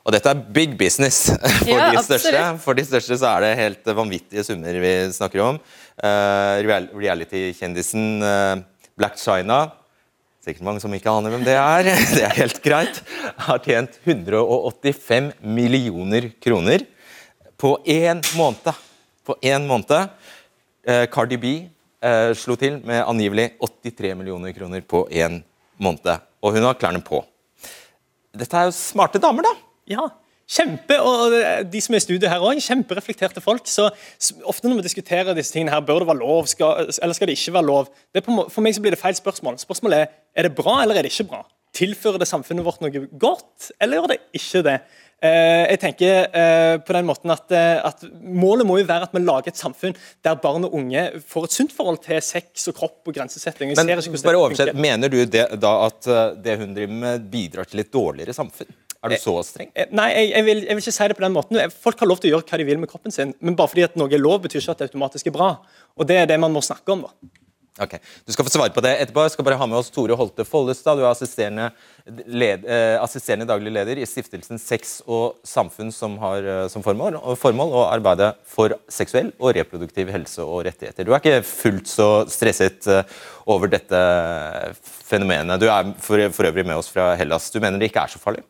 Og 0.07 0.15
dette 0.15 0.31
er 0.31 0.39
big 0.55 0.77
business 0.79 1.25
for 1.63 1.71
Ja, 1.71 1.89
de 1.91 2.03
største. 2.03 2.31
absolutt. 2.35 2.63
For 2.63 2.79
de 2.79 2.85
største 2.87 3.19
så 3.19 3.33
er 3.37 3.45
det 3.45 3.53
helt 3.59 3.91
vanvittige 3.99 4.45
summer 4.47 4.79
vi 4.83 4.93
snakker 5.15 5.43
om. 5.45 5.59
Uh, 6.03 6.63
Reality-kjendisen 6.99 8.23
uh, 8.23 8.63
Black 8.99 9.19
China 9.19 9.65
Sikkert 10.43 10.65
mange 10.67 10.83
som 10.83 10.91
ikke 10.91 11.13
aner 11.13 11.31
hvem 11.31 11.45
det 11.47 11.55
er. 11.55 11.87
Det 12.17 12.23
er 12.27 12.35
helt 12.35 12.59
greit. 12.65 12.97
Har 13.47 13.61
tjent 13.63 13.99
185 14.03 15.29
millioner 15.39 16.33
kroner 16.43 16.83
på 17.63 17.77
én 17.87 18.19
måned. 18.35 18.73
På 19.23 19.37
én 19.39 19.69
måned. 19.71 20.11
Eh, 20.83 21.05
Cardi 21.15 21.39
B 21.39 21.53
eh, 22.03 22.33
slo 22.35 22.57
til 22.59 22.81
med 22.83 23.05
angivelig 23.07 23.53
83 23.63 24.17
millioner 24.19 24.51
kroner 24.57 24.83
på 24.83 25.05
én 25.15 25.39
måned. 25.79 26.27
Og 26.43 26.59
hun 26.59 26.67
har 26.67 26.81
klærne 26.81 27.05
på. 27.07 27.23
Dette 28.35 28.59
er 28.59 28.67
jo 28.67 28.75
smarte 28.75 29.23
damer, 29.23 29.47
da. 29.47 29.55
Ja, 29.95 30.09
kjempe, 30.53 30.99
og 31.01 31.37
de 31.73 31.81
som 31.81 31.95
er 31.97 32.03
i 32.03 32.05
studio 32.05 32.29
her 32.29 32.43
også, 32.45 32.67
kjempereflekterte 32.69 33.45
folk. 33.45 33.65
så 33.69 33.89
Ofte 34.49 34.69
når 34.69 34.83
vi 34.83 34.89
diskuterer 34.89 35.37
disse 35.37 35.55
tingene 35.55 35.73
her, 35.73 35.85
bør 35.85 36.03
det 36.03 36.11
være 36.11 36.21
lov, 36.21 36.51
skal, 36.51 36.91
eller 36.93 37.17
skal 37.17 37.31
det 37.31 37.39
ikke 37.39 37.57
være 37.57 37.69
lov? 37.71 37.89
Det 38.13 38.25
på, 38.27 38.37
for 38.53 38.65
meg 38.65 38.77
så 38.77 38.85
blir 38.85 38.95
det 38.95 39.01
feil 39.01 39.17
spørsmål. 39.17 39.57
Spørsmålet 39.63 40.05
er 40.05 40.11
er 40.35 40.49
det 40.49 40.57
bra 40.57 40.81
eller 40.83 40.99
er 40.99 41.07
det 41.07 41.13
ikke 41.13 41.31
bra. 41.33 41.45
Tilfører 41.77 42.21
det 42.21 42.29
samfunnet 42.29 42.67
vårt 42.67 42.83
noe 42.85 43.07
godt, 43.21 43.73
eller 43.81 44.01
gjør 44.01 44.13
det 44.13 44.21
ikke 44.37 44.63
det? 44.67 44.77
Eh, 45.23 45.65
jeg 45.71 45.79
tenker 45.79 46.25
eh, 46.35 46.77
på 46.83 46.95
den 46.97 47.07
måten 47.07 47.31
at, 47.31 47.45
eh, 47.55 47.79
at 47.79 48.01
Målet 48.11 48.67
må 48.67 48.81
jo 48.81 48.89
være 48.89 49.07
at 49.07 49.13
vi 49.15 49.21
lager 49.23 49.53
et 49.53 49.61
samfunn 49.61 49.95
der 50.27 50.41
barn 50.43 50.67
og 50.67 50.75
unge 50.75 51.05
får 51.31 51.47
et 51.47 51.55
sunt 51.55 51.75
forhold 51.77 52.01
til 52.03 52.19
sex 52.27 52.67
og 52.73 52.75
kropp 52.81 53.07
og 53.07 53.15
grensesetting. 53.15 53.71
Men 53.79 53.93
bare 54.27 54.41
oversett. 54.41 54.75
Mener 54.75 55.13
du 55.13 55.21
det, 55.23 55.45
da 55.63 55.73
at 55.87 56.11
eh, 56.11 56.25
det 56.43 56.59
hun 56.65 56.75
driver 56.75 56.99
med, 57.05 57.31
bidrar 57.31 57.71
til 57.71 57.85
et 57.85 57.93
dårligere 57.95 58.35
samfunn? 58.35 58.75
Er 59.03 59.11
du 59.11 59.19
så 59.19 59.35
streng? 59.47 59.71
Eh, 59.75 59.91
Nei, 59.91 60.09
jeg, 60.15 60.31
jeg, 60.31 60.47
vil, 60.47 60.65
jeg 60.69 60.79
vil 60.79 60.85
ikke 60.85 60.95
si 60.95 61.11
det 61.11 61.19
på 61.19 61.27
den 61.27 61.35
måten. 61.35 61.61
Folk 61.85 62.03
har 62.03 62.11
lov 62.11 62.23
til 62.23 62.31
å 62.31 62.37
gjøre 62.37 62.49
hva 62.49 62.61
de 62.61 62.67
vil 62.69 62.83
med 62.83 62.91
kroppen 62.91 63.15
sin, 63.15 63.35
men 63.43 63.59
bare 63.59 63.73
fordi 63.73 63.87
at 63.89 63.99
noe 63.99 64.13
er 64.13 64.23
lov, 64.23 64.43
betyr 64.45 64.63
ikke 64.63 64.77
at 64.77 64.83
det 64.85 64.91
automatisk 64.93 65.31
er 65.33 65.39
bra. 65.39 65.55
Og 65.99 66.07
Det 66.07 66.23
er 66.23 66.29
det 66.31 66.39
man 66.41 66.55
må 66.55 66.63
snakke 66.63 66.95
om. 66.95 67.07
da. 67.09 67.33
Ok, 67.81 67.95
Du 68.27 68.33
skal 68.35 68.45
få 68.45 68.51
svare 68.53 68.71
på 68.75 68.83
det 68.85 68.91
etterpå. 69.01 69.23
Jeg 69.25 69.33
skal 69.33 69.47
bare 69.47 69.57
ha 69.57 69.67
med 69.67 69.79
oss 69.79 69.89
Tore 69.91 70.13
Holte 70.15 70.45
Follestad. 70.45 70.99
Du 71.01 71.07
er 71.07 71.09
assisterende, 71.09 71.71
led, 72.29 72.67
eh, 72.69 72.99
assisterende 73.01 73.47
daglig 73.49 73.73
leder 73.73 73.97
i 73.97 74.05
stiftelsen 74.05 74.61
Sex 74.61 74.99
og 75.09 75.39
samfunn, 75.43 75.89
som 75.91 76.19
har 76.21 76.45
eh, 76.45 76.69
som 76.69 76.85
formål, 76.85 77.17
og 77.17 77.39
formål 77.41 77.73
å 77.73 77.87
arbeide 77.89 78.35
for 78.45 78.77
seksuell 78.93 79.33
og 79.41 79.57
reproduktiv 79.57 80.13
helse 80.13 80.45
og 80.45 80.67
rettigheter. 80.69 81.09
Du 81.09 81.15
er 81.15 81.25
ikke 81.25 81.41
fullt 81.49 81.89
så 81.89 82.11
stresset 82.29 82.87
eh, 82.93 83.03
over 83.49 83.73
dette 83.73 84.05
fenomenet. 85.09 85.59
Du 85.59 85.71
er 85.73 85.95
for, 85.97 86.29
for 86.37 86.53
øvrig 86.53 86.69
med 86.69 86.77
oss 86.77 86.93
fra 86.93 87.15
Hellas. 87.17 87.49
Du 87.51 87.59
mener 87.59 87.81
det 87.81 87.89
ikke 87.89 88.05
er 88.05 88.13
så 88.13 88.21
farlig? 88.21 88.45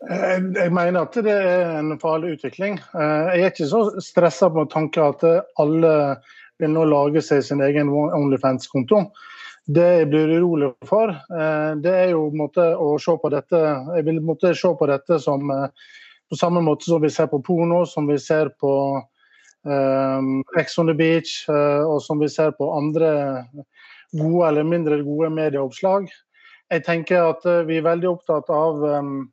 Jeg 0.00 0.72
mener 0.72 1.02
at 1.02 1.16
det 1.20 1.32
er 1.32 1.74
en 1.76 1.98
farlig 2.00 2.38
utvikling. 2.38 2.78
Eh, 2.96 3.26
Jeg 3.36 3.42
er 3.42 3.50
ikke 3.52 3.68
så 3.68 3.80
stressa 4.00 4.48
på 4.48 4.64
tanken 4.72 5.12
at 5.12 5.24
alle 5.60 5.92
vil 6.60 6.72
nå 6.72 6.86
lage 6.88 7.20
seg 7.20 7.42
sin 7.44 7.60
egen 7.60 7.90
Onlyfans-konto. 7.92 9.10
Det 9.68 9.84
jeg 9.84 10.08
blir 10.08 10.32
urolig 10.40 10.70
for, 10.88 11.12
eh, 11.12 11.74
det 11.84 11.92
er 11.92 12.08
jo 12.14 12.30
måte 12.32 12.64
å 12.80 12.96
se 12.98 13.12
på 13.12 13.30
dette 13.30 13.56
Jeg 13.96 14.04
vil 14.06 14.20
måtte 14.20 14.54
se 14.56 14.72
på 14.72 14.86
dette 14.88 15.20
som 15.20 15.50
eh, 15.50 15.68
på 16.30 16.36
samme 16.36 16.62
måte 16.64 16.84
som 16.84 17.02
vi 17.02 17.10
ser 17.10 17.26
på 17.26 17.42
porno, 17.42 17.84
som 17.84 18.06
vi 18.06 18.16
ser 18.16 18.48
på 18.58 19.02
um, 19.64 20.44
on 20.78 20.86
the 20.86 20.94
Beach, 20.94 21.44
og 21.48 22.00
som 22.02 22.20
vi 22.20 22.28
ser 22.28 22.52
på 22.52 22.70
andre 22.72 23.44
gode 24.12 24.48
eller 24.48 24.62
mindre 24.62 25.02
gode 25.02 25.28
medieoppslag. 25.30 26.06
Jeg 26.70 26.84
tenker 26.84 27.34
at 27.34 27.66
vi 27.66 27.78
er 27.78 27.82
veldig 27.82 28.08
opptatt 28.08 28.48
av 28.48 28.78
um, 28.78 29.28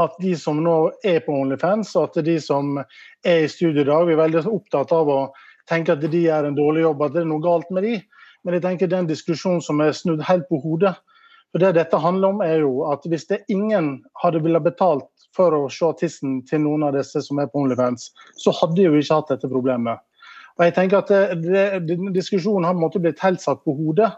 at 0.00 0.16
de 0.22 0.34
som 0.38 0.60
nå 0.64 0.76
er 1.06 1.20
på 1.24 1.34
Onlyfans, 1.34 1.94
og 1.96 2.10
at 2.10 2.24
de 2.26 2.36
som 2.42 2.76
er 2.78 3.44
i 3.44 3.50
studio 3.50 3.82
i 3.82 3.88
dag, 3.88 4.06
vi 4.06 4.16
er 4.16 4.22
veldig 4.22 4.44
opptatt 4.50 4.92
av 4.94 5.10
å 5.12 5.18
tenke 5.68 5.94
at 5.94 6.04
de 6.04 6.22
gjør 6.24 6.48
en 6.48 6.56
dårlig 6.58 6.84
jobb, 6.86 7.04
at 7.04 7.14
det 7.14 7.22
er 7.22 7.30
noe 7.30 7.44
galt 7.44 7.70
med 7.74 7.86
de. 7.86 7.98
Men 8.44 8.56
jeg 8.56 8.64
tenker 8.64 8.90
det 8.90 8.98
er 8.98 9.04
en 9.04 9.10
diskusjon 9.10 9.62
som 9.64 9.82
er 9.84 9.96
snudd 9.96 10.22
helt 10.28 10.48
på 10.50 10.60
hodet. 10.62 10.94
For 11.52 11.62
det 11.62 11.74
dette 11.78 12.00
handler 12.00 12.34
om 12.34 12.42
er 12.44 12.60
jo 12.60 12.84
at 12.92 13.06
Hvis 13.08 13.26
det 13.30 13.44
ingen 13.48 14.02
hadde 14.22 14.42
ville 14.44 14.60
betalt 14.60 15.08
for 15.36 15.54
å 15.54 15.68
se 15.72 15.88
tissen 16.00 16.42
til 16.48 16.62
noen 16.64 16.84
av 16.88 16.96
disse 16.96 17.22
som 17.24 17.40
er 17.40 17.48
på 17.48 17.62
Onlyfans, 17.62 18.10
så 18.36 18.52
hadde 18.60 18.84
jo 18.84 18.96
ikke 18.96 19.20
hatt 19.20 19.32
dette 19.32 19.50
problemet. 19.50 20.00
Og 20.58 20.66
jeg 20.66 20.74
tenker 20.74 20.98
at 20.98 21.10
det, 21.38 21.80
det, 21.86 21.96
Diskusjonen 22.16 22.66
har 22.66 22.76
måte 22.76 23.00
blitt 23.02 23.20
helt 23.22 23.40
satt 23.42 23.62
på 23.64 23.76
hodet 23.78 24.10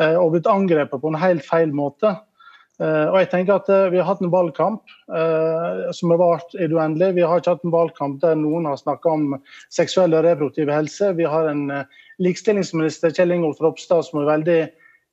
eh, 0.00 0.14
og 0.14 0.34
blitt 0.34 0.50
angrepet 0.50 1.00
på 1.00 1.12
en 1.12 1.20
helt 1.20 1.44
feil 1.46 1.72
måte. 1.72 2.12
Eh, 2.76 3.06
og 3.08 3.14
jeg 3.22 3.28
tenker 3.32 3.56
at 3.56 3.68
eh, 3.72 3.86
Vi 3.94 3.96
har 3.96 4.04
hatt 4.04 4.20
en 4.20 4.32
valgkamp 4.32 4.82
eh, 5.08 5.84
som 5.96 6.12
har 6.12 6.20
vart 6.20 6.56
i 6.58 6.66
det 6.66 6.76
uendelige. 6.76 7.16
Vi 7.16 7.24
har 7.24 7.40
ikke 7.40 7.54
hatt 7.54 7.64
en 7.64 7.72
valgkamp 7.72 8.18
der 8.24 8.36
noen 8.36 8.68
har 8.68 8.76
snakka 8.80 9.14
om 9.14 9.38
seksuell 9.72 10.16
og 10.16 10.26
reproduktiv 10.26 10.72
helse. 10.72 11.14
Vi 11.16 11.28
har 11.28 11.48
en 11.48 11.70
likestillingsminister, 12.22 13.14
Kjell 13.16 13.32
Ingolf 13.32 13.62
Ropstad, 13.64 14.04
som 14.04 14.20
er 14.20 14.28
veldig 14.28 14.60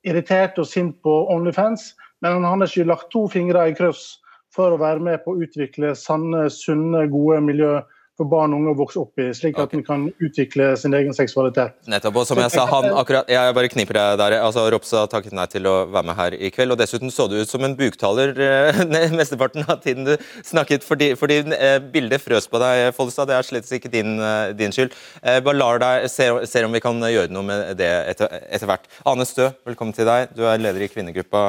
irritert 0.04 0.60
og 0.60 0.68
sint 0.68 1.00
på 1.06 1.16
Onlyfans. 1.32 1.94
Men 2.24 2.44
han 2.44 2.64
har 2.64 2.68
ikke 2.68 2.90
lagt 2.92 3.12
to 3.16 3.26
fingre 3.32 3.70
i 3.70 3.76
kryss 3.78 4.18
for 4.54 4.76
å 4.76 4.82
være 4.82 5.02
med 5.04 5.24
på 5.24 5.34
å 5.34 5.44
utvikle 5.44 5.96
sanne, 5.98 6.46
sunne, 6.52 7.08
gode 7.12 7.40
miljø 7.48 7.78
for 8.20 8.30
barn 8.30 8.54
og 8.54 8.62
unge 8.62 8.74
å 8.76 8.78
vokse 8.78 9.00
opp 9.02 9.22
i, 9.22 9.32
slik 9.34 9.58
at 9.62 9.72
de 9.74 9.82
kan 9.86 10.06
utvikle 10.22 10.74
sin 10.78 10.94
egen 10.94 11.16
seksualitet. 11.18 11.74
Nettopp, 11.90 12.20
og 12.22 12.28
som 12.30 12.38
jeg 12.42 12.54
sa, 12.54 12.66
han 12.70 12.90
akkurat, 12.94 13.30
jeg 13.32 13.56
bare 13.58 13.72
kniper 13.74 13.98
deg 13.98 14.20
der, 14.22 14.36
altså 14.46 14.68
Ropstad 14.70 15.10
takket 15.10 15.34
nei 15.34 15.48
til 15.50 15.66
å 15.70 15.76
være 15.88 16.08
med 16.12 16.20
her 16.20 16.38
i 16.38 16.52
kveld, 16.54 16.76
og 16.76 16.82
dessuten 16.82 17.14
så 17.14 17.26
du 17.32 17.40
ut 17.40 17.50
som 17.50 17.66
en 17.66 17.74
buktaler 17.80 18.38
eh, 18.38 18.84
mesteparten 19.18 19.66
av 19.66 19.82
tiden 19.86 20.06
du 20.12 20.14
snakket, 20.46 20.86
fordi, 20.86 21.14
fordi 21.18 21.42
eh, 21.58 21.80
bildet 21.94 22.22
frøs 22.22 22.50
på 22.52 22.62
deg, 22.62 22.92
Follestad, 22.98 23.32
det 23.32 23.40
er 23.40 23.50
slett 23.50 23.74
ikke 23.80 23.92
din, 23.94 24.16
eh, 24.22 24.54
din 24.58 24.76
skyld. 24.76 24.94
Eh, 25.24 25.42
bare 25.42 25.58
lar 25.58 25.82
deg, 25.82 26.08
ser, 26.14 26.44
ser 26.50 26.70
om 26.70 26.78
vi 26.78 26.84
kan 26.84 27.02
gjøre 27.02 27.34
noe 27.34 27.50
med 27.50 27.66
det 27.82 27.92
etter, 28.14 28.30
etter 28.46 28.70
hvert. 28.70 28.86
Ane 29.10 29.26
Stø, 29.26 29.50
velkommen 29.66 29.96
til 29.98 30.10
deg, 30.10 30.30
du 30.38 30.46
er 30.46 30.62
leder 30.62 30.86
i 30.86 30.92
kvinnegruppa 30.94 31.48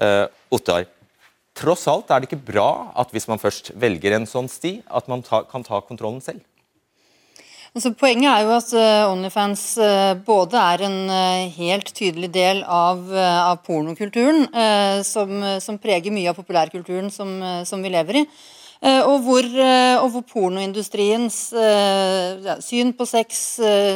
eh, 0.00 0.24
Ottar. 0.56 0.88
Tross 1.56 1.86
alt 1.88 2.10
er 2.12 2.20
det 2.20 2.28
ikke 2.28 2.52
bra 2.52 2.92
at 3.00 3.14
hvis 3.14 3.28
man 3.30 3.40
først 3.40 3.72
velger 3.80 4.16
en 4.16 4.28
sånn 4.28 4.48
sti, 4.52 4.78
at 4.86 5.08
man 5.08 5.24
ta, 5.24 5.40
kan 5.48 5.64
ta 5.64 5.80
kontrollen 5.80 6.20
selv. 6.24 6.44
Altså, 7.76 7.90
poenget 7.92 8.30
er 8.30 8.44
jo 8.46 8.52
at 8.56 8.70
eh, 8.72 9.10
Onlyfans 9.10 9.62
eh, 9.84 10.12
både 10.24 10.56
er 10.56 10.84
en 10.86 10.94
eh, 11.12 11.56
helt 11.58 11.90
tydelig 11.92 12.30
del 12.32 12.62
av, 12.64 13.02
av 13.12 13.58
pornokulturen, 13.66 14.46
som, 15.04 15.42
som 15.60 15.76
preger 15.80 16.14
mye 16.14 16.30
av 16.32 16.38
populærkulturen 16.38 17.12
som, 17.12 17.34
som 17.68 17.84
vi 17.84 17.92
lever 17.92 18.22
i. 18.22 18.28
Og, 18.86 19.22
hvor, 19.24 19.46
og 20.02 20.10
hvor 20.12 20.22
pornoindustriens 20.28 21.36
syn 22.64 22.90
på 22.96 23.06
sex, 23.08 23.38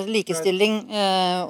likestilling 0.09 0.79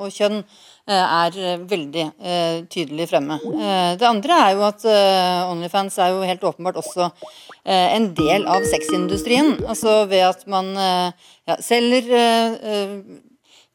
og 0.03 0.11
kjønn 0.11 0.41
er 0.89 1.37
eh, 1.39 1.63
veldig 1.71 2.05
eh, 2.19 2.61
tydelig 2.73 3.09
fremme. 3.11 3.37
Eh, 3.37 3.97
det 4.01 4.07
andre 4.09 4.39
er 4.47 4.55
jo 4.57 4.67
at 4.67 4.85
eh, 4.89 5.51
Onlyfans 5.51 5.99
er 6.01 6.15
jo 6.15 6.27
helt 6.27 6.45
åpenbart 6.45 6.81
også 6.81 7.11
eh, 7.65 7.97
en 7.97 8.11
del 8.17 8.47
av 8.51 8.65
sexindustrien. 8.69 9.59
Altså 9.69 10.05
ved 10.11 10.25
at 10.31 10.47
man 10.51 10.73
eh, 10.77 11.27
ja, 11.51 11.59
selger 11.65 12.09
eh, 12.11 12.57
eh, 12.73 12.97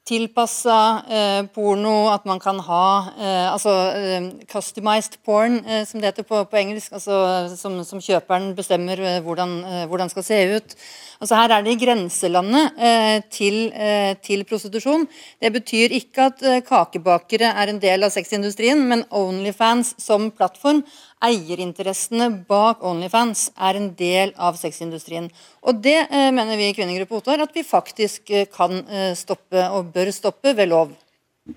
tilpassa 0.05 0.79
eh, 1.09 1.43
porno, 1.49 2.11
at 2.13 2.27
man 2.29 2.39
kan 2.39 2.59
ha 2.61 2.87
eh, 3.17 3.47
altså 3.49 3.71
eh, 3.97 4.27
customized 4.51 5.17
porn, 5.25 5.57
eh, 5.65 5.81
som 5.89 6.01
det 6.01 6.11
heter 6.11 6.27
på, 6.29 6.43
på 6.45 6.59
engelsk. 6.59 6.93
altså 6.93 7.15
Som, 7.57 7.79
som 7.83 8.03
kjøperen 8.03 8.51
bestemmer 8.57 9.01
eh, 9.01 9.17
hvordan, 9.25 9.55
eh, 9.65 9.85
hvordan 9.89 10.11
skal 10.13 10.27
se 10.27 10.39
ut. 10.57 10.75
Altså 11.19 11.39
Her 11.39 11.55
er 11.55 11.65
det 11.65 11.73
i 11.73 11.81
grenselandet 11.81 12.77
eh, 12.77 13.17
til, 13.33 13.57
eh, 13.73 14.13
til 14.21 14.45
prostitusjon. 14.45 15.07
Det 15.41 15.53
betyr 15.57 15.97
ikke 15.97 16.29
at 16.29 16.45
eh, 16.45 16.61
kakebakere 16.65 17.55
er 17.55 17.73
en 17.73 17.81
del 17.81 18.05
av 18.05 18.13
sexindustrien, 18.13 18.85
men 18.85 19.07
Onlyfans 19.09 19.95
som 20.05 20.29
plattform, 20.29 20.83
eierinteressene 21.25 22.29
bak 22.49 22.83
Onlyfans, 22.85 23.49
er 23.55 23.79
en 23.79 23.89
del 23.97 24.33
av 24.37 24.57
sexindustrien. 24.59 25.29
Og 25.65 25.81
det 25.83 25.97
eh, 26.05 26.31
mener 26.35 26.59
vi 26.59 26.69
i 26.69 26.75
Kvinnegruppe 26.77 27.19
Ottar 27.19 27.43
at 27.43 27.55
vi 27.55 27.65
faktisk 27.65 28.31
eh, 28.31 28.47
kan 28.51 28.81
eh, 28.85 29.11
stoppe, 29.17 29.67
og 29.73 29.91
bør 29.95 30.11
stoppe, 30.15 30.53
ved 30.55 30.71
lov. 30.71 30.93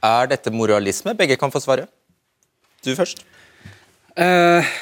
Er 0.05 0.29
dette 0.31 0.53
moralisme? 0.53 1.16
Begge 1.16 1.39
kan 1.41 1.53
få 1.53 1.62
svare. 1.64 1.89
Du 2.85 2.95
først. 2.97 3.25
Eh, 4.19 4.75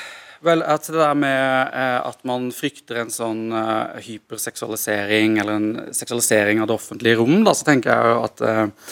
vel, 0.46 0.62
at 0.62 0.86
det 0.88 0.96
der 0.96 1.14
med 1.18 1.74
eh, 1.74 2.00
at 2.06 2.22
man 2.28 2.48
frykter 2.54 3.02
en 3.02 3.12
sånn 3.12 3.50
eh, 3.52 4.00
hyperseksualisering 4.06 5.38
eller 5.42 5.60
en 5.60 5.94
seksualisering 5.96 6.62
av 6.62 6.70
det 6.70 6.76
offentlige 6.78 7.20
rom, 7.20 7.40
da, 7.46 7.54
så 7.56 7.68
tenker 7.68 7.92
jeg 7.92 8.14
jo 8.14 8.24
at 8.26 8.44
eh, 8.46 8.90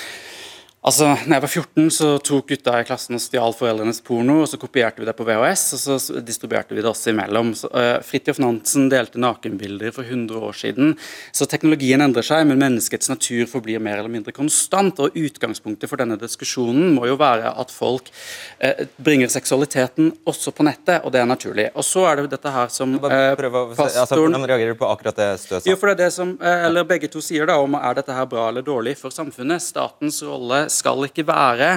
Altså, 0.85 1.07
når 1.25 1.33
jeg 1.39 1.43
var 1.43 1.49
14, 1.49 1.85
så 1.97 2.07
tok 2.21 2.51
gutta 2.51 2.75
i 2.77 2.85
klassen 2.85 3.17
og 3.17 3.23
stjal 3.25 3.55
foreldrenes 3.57 4.03
porno, 4.05 4.43
og 4.43 4.49
så 4.51 4.59
kopierte 4.61 5.01
vi 5.01 5.07
det 5.09 5.15
på 5.17 5.25
VHS, 5.25 5.63
og 5.73 5.81
så 5.81 6.17
distribuerte 6.21 6.77
vi 6.77 6.83
det 6.85 6.91
oss 6.91 7.07
imellom. 7.09 7.55
Så, 7.57 7.71
uh, 7.73 8.03
Fridtjof 8.05 8.37
Nansen 8.45 8.91
delte 8.93 9.23
nakenbilder 9.23 9.95
for 9.97 10.05
100 10.05 10.43
år 10.45 10.59
siden. 10.61 10.93
Så 11.33 11.49
teknologien 11.49 12.05
endrer 12.05 12.27
seg, 12.29 12.45
men 12.51 12.61
menneskets 12.61 13.09
natur 13.09 13.49
forblir 13.49 13.81
mer 13.81 14.03
eller 14.03 14.13
mindre 14.13 14.35
konstant. 14.37 15.01
Og 15.01 15.17
utgangspunktet 15.17 15.89
for 15.89 16.03
denne 16.03 16.19
diskusjonen 16.21 16.93
må 16.99 17.09
jo 17.09 17.17
være 17.17 17.55
at 17.65 17.73
folk 17.73 18.13
uh, 18.61 18.85
bringer 19.01 19.33
seksualiteten 19.33 20.13
også 20.29 20.53
på 20.53 20.69
nettet, 20.69 21.01
og 21.01 21.17
det 21.17 21.25
er 21.25 21.33
naturlig. 21.33 21.71
Og 21.73 21.89
så 21.89 22.05
er 22.11 22.21
det 22.21 22.27
jo 22.27 22.33
dette 22.37 22.55
her 22.59 22.69
som 22.77 22.93
uh, 23.01 23.09
se, 23.09 23.89
altså, 23.89 24.21
Hvordan 24.21 24.45
reagerer 24.45 24.77
du 24.77 24.83
på 24.85 24.93
akkurat 24.93 25.17
det 25.17 25.33
støtet? 25.47 25.73
Jo, 25.73 25.81
for 25.81 25.89
det 25.89 25.97
er 25.97 26.03
det 26.05 26.13
som, 26.21 26.37
eller 26.45 26.85
Begge 26.93 27.09
to 27.09 27.25
sier 27.25 27.49
da 27.49 27.57
om 27.65 27.81
er 27.81 27.97
dette 28.03 28.13
her 28.21 28.29
bra 28.29 28.51
eller 28.53 28.69
dårlig 28.69 28.99
for 29.01 29.17
samfunnet. 29.17 29.65
Statens 29.65 30.21
rolle 30.29 30.67
skal 30.75 31.07
ikke 31.07 31.27
være 31.29 31.71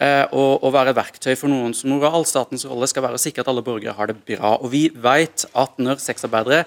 eh, 0.00 0.24
å, 0.30 0.46
å, 0.62 0.72
være 0.74 0.96
verktøy 0.96 1.34
for 1.34 1.52
noens 1.52 1.84
moral. 1.88 2.26
Statens 2.28 2.66
rolle 2.68 2.88
skal 2.90 3.06
være 3.08 3.20
å 3.20 3.22
sikre 3.22 3.44
at 3.44 3.52
alle 3.52 3.64
borgere 3.66 3.96
har 3.98 4.10
det 4.10 4.18
bra. 4.22 4.56
Og 4.60 4.72
Vi 4.74 4.86
vet 4.94 5.48
at 5.52 5.80
når 5.82 6.02
sexarbeidere 6.02 6.64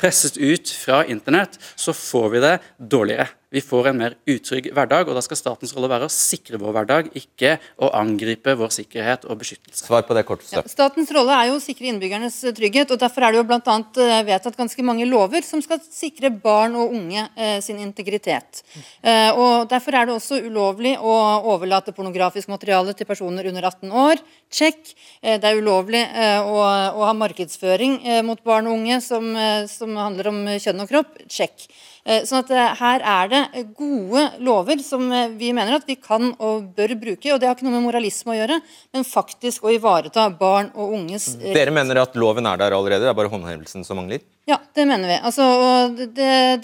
presses 0.00 0.38
ut 0.38 0.72
fra 0.84 1.02
internett, 1.08 1.58
så 1.76 1.94
får 1.96 2.34
vi 2.34 2.44
det 2.46 2.56
dårligere. 2.78 3.30
Vi 3.52 3.60
får 3.64 3.90
en 3.90 4.00
mer 4.00 4.16
utrygg 4.28 4.70
hverdag, 4.72 5.10
og 5.10 5.18
da 5.18 5.22
skal 5.24 5.38
statens 5.38 5.74
rolle 5.76 5.90
være 5.92 6.08
å 6.08 6.12
sikre 6.12 6.60
vår 6.60 6.76
hverdag, 6.78 7.10
ikke 7.18 7.58
å 7.82 7.90
angripe 7.98 8.54
vår 8.58 8.72
sikkerhet 8.74 9.26
og 9.28 9.42
beskyttelse. 9.42 9.84
Svar 9.86 10.06
på 10.08 10.16
det 10.16 10.24
kort. 10.28 10.44
Ja, 10.54 10.64
statens 10.70 11.12
rolle 11.14 11.36
er 11.36 11.50
jo 11.50 11.58
å 11.58 11.62
sikre 11.62 11.90
innbyggernes 11.90 12.38
trygghet, 12.56 12.94
og 12.94 13.02
derfor 13.02 13.26
er 13.26 13.34
det 13.34 13.42
jo 13.42 13.46
bl.a. 13.50 13.76
Eh, 14.06 14.22
vedtatt 14.28 14.56
ganske 14.58 14.86
mange 14.86 15.08
lover 15.08 15.44
som 15.46 15.62
skal 15.64 15.82
sikre 15.84 16.32
barn 16.32 16.78
og 16.80 16.96
unge 16.96 17.26
eh, 17.36 17.58
sin 17.64 17.80
integritet. 17.82 18.64
Eh, 19.02 19.30
og 19.36 19.68
Derfor 19.72 19.96
er 19.96 20.08
det 20.08 20.16
også 20.16 20.40
ulovlig 20.44 20.94
å 21.00 21.12
overlate 21.52 21.94
pornografisk 21.96 22.50
materiale 22.52 22.94
til 22.96 23.08
personer 23.08 23.48
under 23.50 23.68
18 23.68 23.92
år. 23.92 24.22
Check. 24.52 24.92
Eh, 25.22 25.38
det 25.40 25.48
er 25.48 25.60
ulovlig 25.60 26.02
eh, 26.02 26.40
å, 26.40 26.58
å, 26.62 27.06
ha 27.06 27.14
markedsføring 27.16 28.00
eh, 28.04 28.20
mot 28.26 28.40
barn 28.44 28.68
og 28.68 28.80
unge 28.80 29.00
som, 29.04 29.32
som 29.70 29.96
handler 29.96 30.28
om 30.32 30.44
kjønn 30.56 30.84
og 30.84 30.92
kropp. 30.92 31.16
Check. 31.30 31.66
Eh, 32.02 32.24
sånn 32.26 32.40
at 32.42 32.48
eh, 32.50 32.72
Her 32.80 33.04
er 33.06 33.28
det 33.30 33.40
gode 33.78 34.24
lover 34.42 34.80
som 34.82 35.04
eh, 35.14 35.28
vi 35.38 35.52
mener 35.54 35.76
at 35.76 35.86
vi 35.86 35.94
kan 35.94 36.32
og 36.42 36.72
bør 36.74 36.96
bruke. 36.98 37.30
og 37.30 37.38
Det 37.38 37.46
har 37.46 37.54
ikke 37.54 37.68
noe 37.68 37.76
med 37.76 37.84
moralisme 37.84 38.34
å 38.34 38.38
gjøre, 38.40 38.58
men 38.96 39.06
faktisk 39.06 39.62
å 39.62 39.70
ivareta 39.70 40.24
barn 40.34 40.72
og 40.74 40.96
unges 40.98 41.36
rett. 41.36 41.54
Dere 41.54 41.74
mener 41.74 42.02
at 42.02 42.18
loven 42.18 42.48
er 42.50 42.58
der 42.58 42.74
allerede, 42.74 43.06
det 43.06 43.12
er 43.12 43.18
bare 43.20 43.30
håndhevelsen 43.30 43.86
som 43.86 44.00
mangler? 44.02 44.24
Ja, 44.50 44.58
det 44.74 44.88
mener 44.90 45.06
vi. 45.06 45.20
Altså, 45.22 45.46
det, 45.94 46.10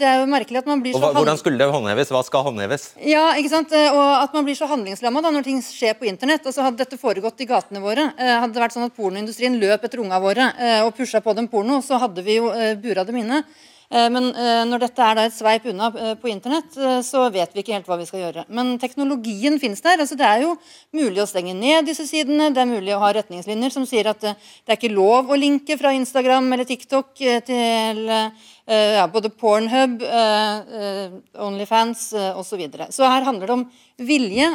det, 0.00 0.08
er 0.10 0.24
jo 0.24 0.26
merkelig 0.32 0.64
at 0.64 0.72
man 0.72 0.82
blir 0.82 0.96
så 0.96 1.04
hva, 1.04 1.12
Hvordan 1.14 1.38
skulle 1.38 1.62
det 1.62 1.70
håndheves? 1.70 2.10
Hva 2.10 2.24
skal 2.26 2.42
håndheves? 2.48 2.88
Ja, 3.06 3.28
ikke 3.38 3.54
sant? 3.54 3.78
Og 3.92 4.02
At 4.18 4.34
man 4.34 4.48
blir 4.48 4.58
så 4.58 4.66
handlingslamma 4.66 5.22
når 5.22 5.46
ting 5.46 5.62
skjer 5.62 5.94
på 5.94 6.10
internett. 6.10 6.42
Altså, 6.42 6.66
hadde 6.66 6.82
dette 6.82 6.98
foregått 6.98 7.46
i 7.46 7.46
gatene 7.46 7.84
våre, 7.84 8.10
hadde 8.18 8.50
det 8.56 8.66
vært 8.66 8.74
sånn 8.74 8.90
at 8.90 8.98
pornoindustrien 8.98 9.62
løp 9.62 9.86
etter 9.86 10.02
unga 10.02 10.18
våre 10.18 10.50
og 10.82 10.96
pusha 10.98 11.22
på 11.22 11.38
dem 11.38 11.46
porno, 11.46 11.78
så 11.84 12.02
hadde 12.02 12.26
vi 12.26 12.40
jo 12.40 12.50
bura 12.82 13.06
dem 13.06 13.22
inne. 13.22 13.44
Eh, 13.88 14.08
men 14.12 14.28
eh, 14.36 14.64
når 14.68 14.82
dette 14.82 15.04
er 15.04 15.20
et 15.22 15.32
sveip 15.32 15.64
unna 15.70 15.88
eh, 15.96 16.12
på 16.20 16.28
internett, 16.28 16.76
så 17.04 17.24
vet 17.32 17.54
vi 17.54 17.62
ikke 17.62 17.72
helt 17.72 17.88
hva 17.88 17.96
vi 18.00 18.06
skal 18.08 18.20
gjøre. 18.26 18.44
Men 18.52 18.74
teknologien 18.80 19.56
finnes 19.60 19.80
der. 19.84 20.02
altså 20.02 20.18
Det 20.18 20.26
er 20.28 20.44
jo 20.44 20.54
mulig 20.96 21.22
å 21.22 21.28
stenge 21.28 21.54
ned 21.56 21.88
disse 21.88 22.04
sidene. 22.08 22.50
Det 22.52 22.62
er 22.62 22.68
mulig 22.68 22.92
å 22.96 23.00
ha 23.02 23.14
retningslinjer 23.16 23.72
som 23.72 23.86
sier 23.88 24.10
at 24.12 24.20
det 24.20 24.34
er 24.68 24.76
ikke 24.76 24.92
lov 24.92 25.32
å 25.32 25.38
linke 25.38 25.78
fra 25.80 25.94
Instagram 25.96 26.52
eller 26.52 26.68
TikTok 26.68 27.14
til 27.46 28.00
ja, 28.68 29.06
både 29.08 29.30
Pornhub, 29.32 30.02
Onlyfans 31.46 32.10
osv. 32.34 32.44
Så, 32.48 32.58
videre. 32.60 32.88
så 32.92 33.08
her 33.08 33.26
handler 33.26 33.48
det 33.48 33.54
om 33.54 33.64
vilje 34.08 34.48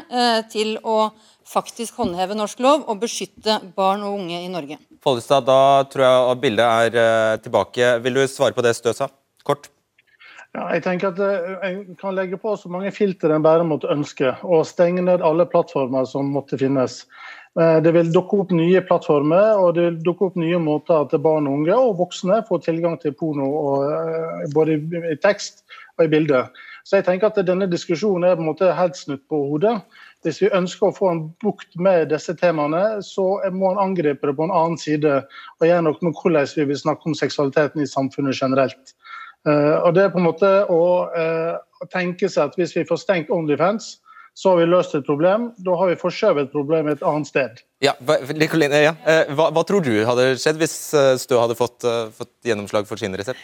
til 0.53 0.75
å 0.81 1.11
faktisk 1.47 2.01
håndheve 2.01 2.37
norsk 2.37 2.61
lov 2.63 2.85
og 2.89 3.01
beskytte 3.01 3.59
barn 3.77 4.05
og 4.05 4.19
unge 4.19 4.43
i 4.43 4.51
Norge. 4.51 4.79
Follestad, 5.03 5.45
da 5.49 5.83
tror 5.89 6.05
jeg 6.05 6.39
bildet 6.45 6.93
er 6.93 7.43
tilbake. 7.43 7.97
Vil 8.05 8.21
du 8.21 8.25
svare 8.27 8.55
på 8.57 8.65
det 8.65 8.77
Stø 8.77 8.95
sa? 8.97 9.09
Kort? 9.47 9.69
Ja, 10.53 10.67
jeg 10.75 10.83
tenker 10.85 11.09
at 11.09 11.19
en 11.19 11.63
jeg 11.65 11.95
kan 11.97 12.13
legge 12.13 12.37
på 12.37 12.51
så 12.61 12.69
mange 12.69 12.91
filter 12.93 13.31
en 13.33 13.45
bare 13.45 13.65
måtte 13.65 13.89
ønske, 13.89 14.35
og 14.45 14.67
stenge 14.69 15.01
ned 15.01 15.23
alle 15.25 15.47
plattformer 15.49 16.05
som 16.05 16.29
måtte 16.29 16.59
finnes. 16.61 16.99
Eh, 17.59 17.79
det 17.85 17.93
vil 17.93 18.11
dukke 18.13 18.39
opp 18.41 18.53
nye 18.53 18.81
plattformer 18.85 19.59
og 19.61 19.75
det 19.77 19.87
vil 19.87 19.97
dukke 20.05 20.29
opp 20.29 20.37
nye 20.41 20.57
måter 20.61 21.03
at 21.03 21.11
barn 21.21 21.49
unge 21.49 21.73
og 21.73 21.99
voksne 21.99 22.39
får 22.47 22.63
tilgang 22.65 22.99
til 23.01 23.13
porno 23.17 23.49
og, 23.49 23.83
eh, 23.89 24.45
både 24.53 24.79
i 25.11 25.17
tekst 25.21 25.65
og 25.97 26.05
i 26.05 26.13
bilde. 26.13 26.47
Så 26.83 26.97
jeg 26.97 27.05
tenker 27.05 27.27
at 27.27 27.45
Denne 27.47 27.69
diskusjonen 27.69 28.25
er 28.27 28.35
på 28.35 28.41
en 28.41 28.49
måte 28.49 28.73
helt 28.73 28.97
snudd 28.97 29.21
på 29.29 29.37
hodet. 29.49 29.81
Hvis 30.23 30.41
vi 30.41 30.49
ønsker 30.49 30.87
å 30.87 30.95
få 30.95 31.11
en 31.11 31.21
bukt 31.43 31.77
med 31.77 32.09
disse 32.09 32.33
temaene, 32.33 33.01
så 33.03 33.39
må 33.51 33.71
en 33.71 33.79
angripe 33.89 34.27
det 34.27 34.35
på 34.35 34.43
en 34.43 34.51
annen 34.51 34.77
side 34.77 35.23
og 35.23 35.67
gjøre 35.67 35.83
noe 35.83 35.97
med 36.01 36.13
hvordan 36.13 36.47
vi 36.55 36.65
vil 36.65 36.77
snakke 36.79 37.07
om 37.07 37.15
seksualiteten 37.15 37.81
i 37.81 37.87
samfunnet 37.87 38.35
generelt. 38.39 38.93
Eh, 39.43 39.75
og 39.83 39.91
det 39.95 40.05
er 40.05 40.13
på 40.13 40.21
en 40.21 40.27
måte 40.29 40.49
å, 40.71 40.83
eh, 41.19 41.87
tenke 41.91 42.29
seg 42.31 42.51
at 42.51 42.55
hvis 42.59 42.75
vi 42.77 42.85
får 42.87 43.01
stengt 43.01 43.31
OnlyFans, 43.33 43.97
så 44.33 44.53
har 44.53 44.61
vi 44.61 44.69
løst 44.71 44.95
et 44.95 45.05
problem. 45.05 45.51
Da 45.61 45.75
har 45.77 45.91
vi 45.91 45.99
forskjøvet 45.99 46.53
problemet 46.53 46.97
et 46.97 47.03
annet 47.05 47.29
sted. 47.29 47.59
Ja, 47.83 47.93
Likoline, 48.33 48.79
ja. 48.81 48.93
Eh, 49.05 49.33
hva, 49.35 49.51
hva, 49.53 49.65
tror 49.67 49.83
du 49.85 49.93
hadde 50.07 50.31
skjedd 50.41 50.61
hvis 50.61 50.77
Stø 51.21 51.37
hadde 51.37 51.59
fått, 51.59 51.85
fått 52.15 52.33
gjennomslag 52.47 52.87
for 52.89 52.97
sin 52.97 53.13
resept? 53.19 53.41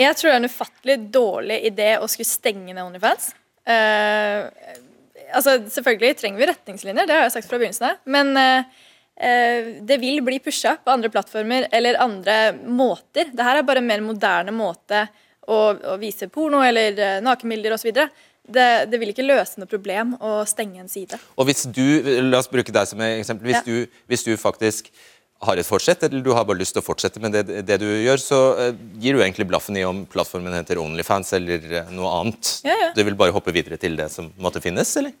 Jeg 0.00 0.16
tror 0.16 0.30
det 0.30 0.34
er 0.34 0.40
en 0.40 0.50
ufattelig 0.50 0.96
dårlig 1.12 1.58
idé 1.68 1.90
å 2.00 2.08
skulle 2.08 2.26
stenge 2.26 2.72
ned 2.72 2.82
OnlyFans. 2.82 3.34
Uh, 3.68 4.48
altså, 5.36 5.58
selvfølgelig 5.70 6.16
trenger 6.18 6.40
vi 6.40 6.48
retningslinjer, 6.48 7.06
det 7.06 7.14
har 7.14 7.28
jeg 7.28 7.34
sagt 7.36 7.50
fra 7.50 7.60
begynnelsen 7.60 7.90
av. 7.90 8.00
Men 8.10 8.32
uh, 8.34 8.80
det 9.84 9.98
vil 10.00 10.22
bli 10.24 10.40
pusha 10.42 10.78
på 10.80 10.90
andre 10.90 11.12
plattformer 11.12 11.68
eller 11.70 12.00
andre 12.02 12.38
måter. 12.64 13.28
Dette 13.30 13.52
er 13.52 13.68
bare 13.68 13.84
en 13.84 13.90
mer 13.92 14.02
moderne 14.02 14.56
måte 14.56 15.04
og, 15.48 15.82
og 15.82 15.96
vise 16.02 16.28
porno 16.32 16.62
eller 16.64 16.98
uh, 16.98 17.16
nakenbilder 17.24 17.74
osv. 17.76 17.90
Det, 18.42 18.68
det 18.90 18.98
vil 18.98 19.12
ikke 19.12 19.26
løse 19.26 19.60
noe 19.60 19.70
problem 19.70 20.16
å 20.18 20.42
stenge 20.50 20.82
en 20.82 20.90
side. 20.90 21.18
Og 21.38 21.46
hvis 21.46 21.64
du, 21.70 21.84
La 22.26 22.40
oss 22.42 22.50
bruke 22.50 22.74
deg 22.74 22.88
som 22.90 23.02
eksempel. 23.06 23.52
Hvis, 23.52 23.60
ja. 23.62 23.66
du, 23.66 24.00
hvis 24.10 24.26
du 24.26 24.32
faktisk 24.40 24.90
har 25.42 25.58
et 25.58 25.66
fortsett, 25.66 26.02
eller 26.06 26.22
du 26.22 26.30
har 26.34 26.46
bare 26.46 26.60
lyst 26.60 26.76
til 26.76 26.82
å 26.82 26.86
fortsette 26.86 27.22
med 27.22 27.34
det, 27.34 27.62
det 27.66 27.78
du 27.82 27.86
gjør, 27.86 28.20
så 28.22 28.40
uh, 28.58 28.68
gir 29.02 29.16
du 29.16 29.22
egentlig 29.22 29.48
blaffen 29.50 29.78
i 29.78 29.86
om 29.86 30.04
plattformen 30.10 30.54
heter 30.54 30.78
Onlyfans 30.82 31.34
eller 31.38 31.66
uh, 31.70 31.92
noe 31.94 32.14
annet. 32.20 32.52
Ja, 32.66 32.78
ja. 32.86 32.90
Du 32.94 33.02
vil 33.06 33.18
bare 33.18 33.34
hoppe 33.34 33.54
videre 33.54 33.78
til 33.82 33.98
det 33.98 34.10
som 34.14 34.30
måtte 34.42 34.62
finnes, 34.62 34.90
eller? 35.00 35.14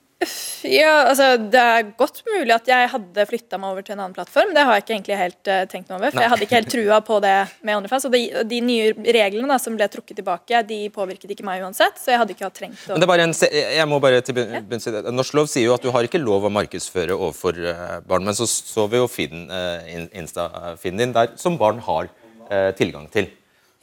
Ja, 0.68 0.92
altså 1.10 1.36
Det 1.40 1.60
er 1.60 1.88
godt 1.98 2.22
mulig 2.28 2.52
at 2.54 2.68
jeg 2.70 2.90
hadde 2.92 3.24
flytta 3.28 3.58
meg 3.60 3.72
over 3.74 3.86
til 3.86 3.96
en 3.96 4.02
annen 4.04 4.16
plattform. 4.16 4.52
Det 4.54 4.64
har 4.66 4.78
jeg 4.78 4.84
ikke 4.84 4.94
egentlig 4.96 5.18
helt 5.18 5.50
uh, 5.50 5.62
tenkt 5.70 5.90
noe 5.90 5.98
over. 5.98 6.12
For 6.12 6.20
Nei. 6.20 6.24
jeg 6.24 6.32
hadde 6.34 6.46
ikke 6.46 6.58
helt 6.60 6.72
trua 6.74 7.00
på 7.06 7.18
det 7.24 7.34
med 7.66 7.78
OnlyFans. 7.80 8.06
Og 8.08 8.14
de, 8.14 8.22
de 8.52 8.60
nye 8.64 9.12
reglene 9.18 9.50
da, 9.50 9.58
som 9.62 9.76
ble 9.78 9.88
trukket 9.92 10.20
tilbake, 10.20 10.62
de 10.68 10.80
påvirket 10.94 11.34
ikke 11.34 11.46
meg 11.48 11.66
uansett. 11.66 11.98
Så 12.00 12.14
jeg 12.14 12.22
hadde 12.22 12.36
ikke 12.36 12.48
hatt 12.48 12.58
trengt 12.60 12.86
å 12.86 12.94
Men 12.94 13.04
det 13.04 13.08
er 13.08 13.12
bare 13.14 13.28
en, 13.28 13.36
jeg 13.78 13.90
må 13.90 14.00
bare 14.02 14.22
til 14.26 14.42
ja. 14.42 14.62
Norsk 15.12 15.38
lov 15.38 15.50
sier 15.52 15.68
jo 15.68 15.76
at 15.76 15.84
du 15.84 15.92
har 15.94 16.08
ikke 16.08 16.22
lov 16.22 16.48
å 16.48 16.54
markedsføre 16.54 17.18
overfor 17.18 17.60
uh, 17.66 17.98
barn. 18.06 18.26
Men 18.28 18.38
så 18.38 18.48
så 18.52 18.88
vi 18.90 19.02
jo 19.02 19.10
uh, 19.10 19.92
Insta-feeden 20.22 21.04
din 21.04 21.14
der 21.16 21.36
som 21.40 21.60
barn 21.60 21.82
har 21.82 22.10
tilgang 22.76 23.06
til. 23.08 23.30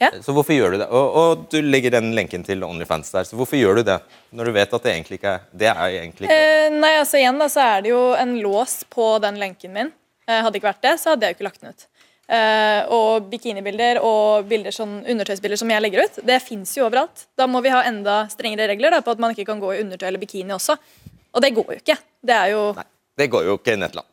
Ja. 0.00 0.08
Så 0.24 0.32
hvorfor 0.32 0.56
gjør 0.56 0.72
du 0.72 0.78
det? 0.80 0.86
Og, 0.96 1.16
og, 1.20 1.42
du 1.52 1.58
legger 1.60 1.92
den 1.92 2.14
lenken 2.16 2.44
til 2.46 2.64
OnlyFans 2.64 3.12
der, 3.12 3.26
så 3.28 3.36
hvorfor 3.36 3.58
gjør 3.60 3.80
du 3.80 3.82
det? 3.90 3.98
Når 4.32 4.48
du 4.48 4.54
vet 4.56 4.74
at 4.76 4.86
det 4.86 4.94
egentlig 4.94 5.18
ikke 5.20 5.34
er 5.34 5.42
det 5.52 5.68
er 5.68 5.96
egentlig 5.98 6.28
ikke 6.28 6.38
eh, 6.40 6.68
Nei, 6.72 6.94
altså 6.96 7.20
igjen 7.20 7.40
da, 7.40 7.48
så 7.52 7.66
er 7.66 7.84
det 7.84 7.92
jo 7.92 8.00
en 8.16 8.32
lås 8.40 8.78
på 8.88 9.10
den 9.20 9.36
lenken 9.42 9.74
min. 9.76 9.90
Eh, 10.24 10.38
hadde 10.40 10.56
ikke 10.56 10.70
vært 10.70 10.86
det, 10.86 10.94
så 11.02 11.12
hadde 11.12 11.28
jeg 11.28 11.34
jo 11.34 11.38
ikke 11.38 11.48
lagt 11.50 11.60
den 11.60 11.74
ut. 11.74 11.86
Eh, 12.30 12.80
og 12.94 13.26
bikinibilder 13.28 13.98
og 14.06 14.48
bilder 14.48 14.72
sånn, 14.72 15.00
undertøysbilder 15.02 15.60
som 15.60 15.72
jeg 15.74 15.84
legger 15.84 16.06
ut, 16.06 16.20
det 16.30 16.38
fins 16.46 16.72
jo 16.78 16.86
overalt. 16.86 17.26
Da 17.36 17.48
må 17.50 17.60
vi 17.64 17.72
ha 17.74 17.82
enda 17.88 18.22
strengere 18.32 18.70
regler 18.70 18.96
da, 18.96 19.02
på 19.04 19.12
at 19.12 19.20
man 19.20 19.34
ikke 19.34 19.48
kan 19.50 19.60
gå 19.60 19.74
i 19.74 19.82
undertøy 19.82 20.06
eller 20.08 20.22
bikini 20.22 20.54
også. 20.56 20.78
Og 21.34 21.44
det 21.44 21.52
går 21.58 21.74
jo 21.74 21.80
ikke. 21.82 21.98
Det 22.24 22.36
er 22.36 22.54
jo 22.54 22.62
Nei, 22.78 22.86
det 23.20 23.28
går 23.34 23.50
jo 23.50 23.58
ikke 23.60 23.76
i 23.76 23.82
Netland. 23.82 24.06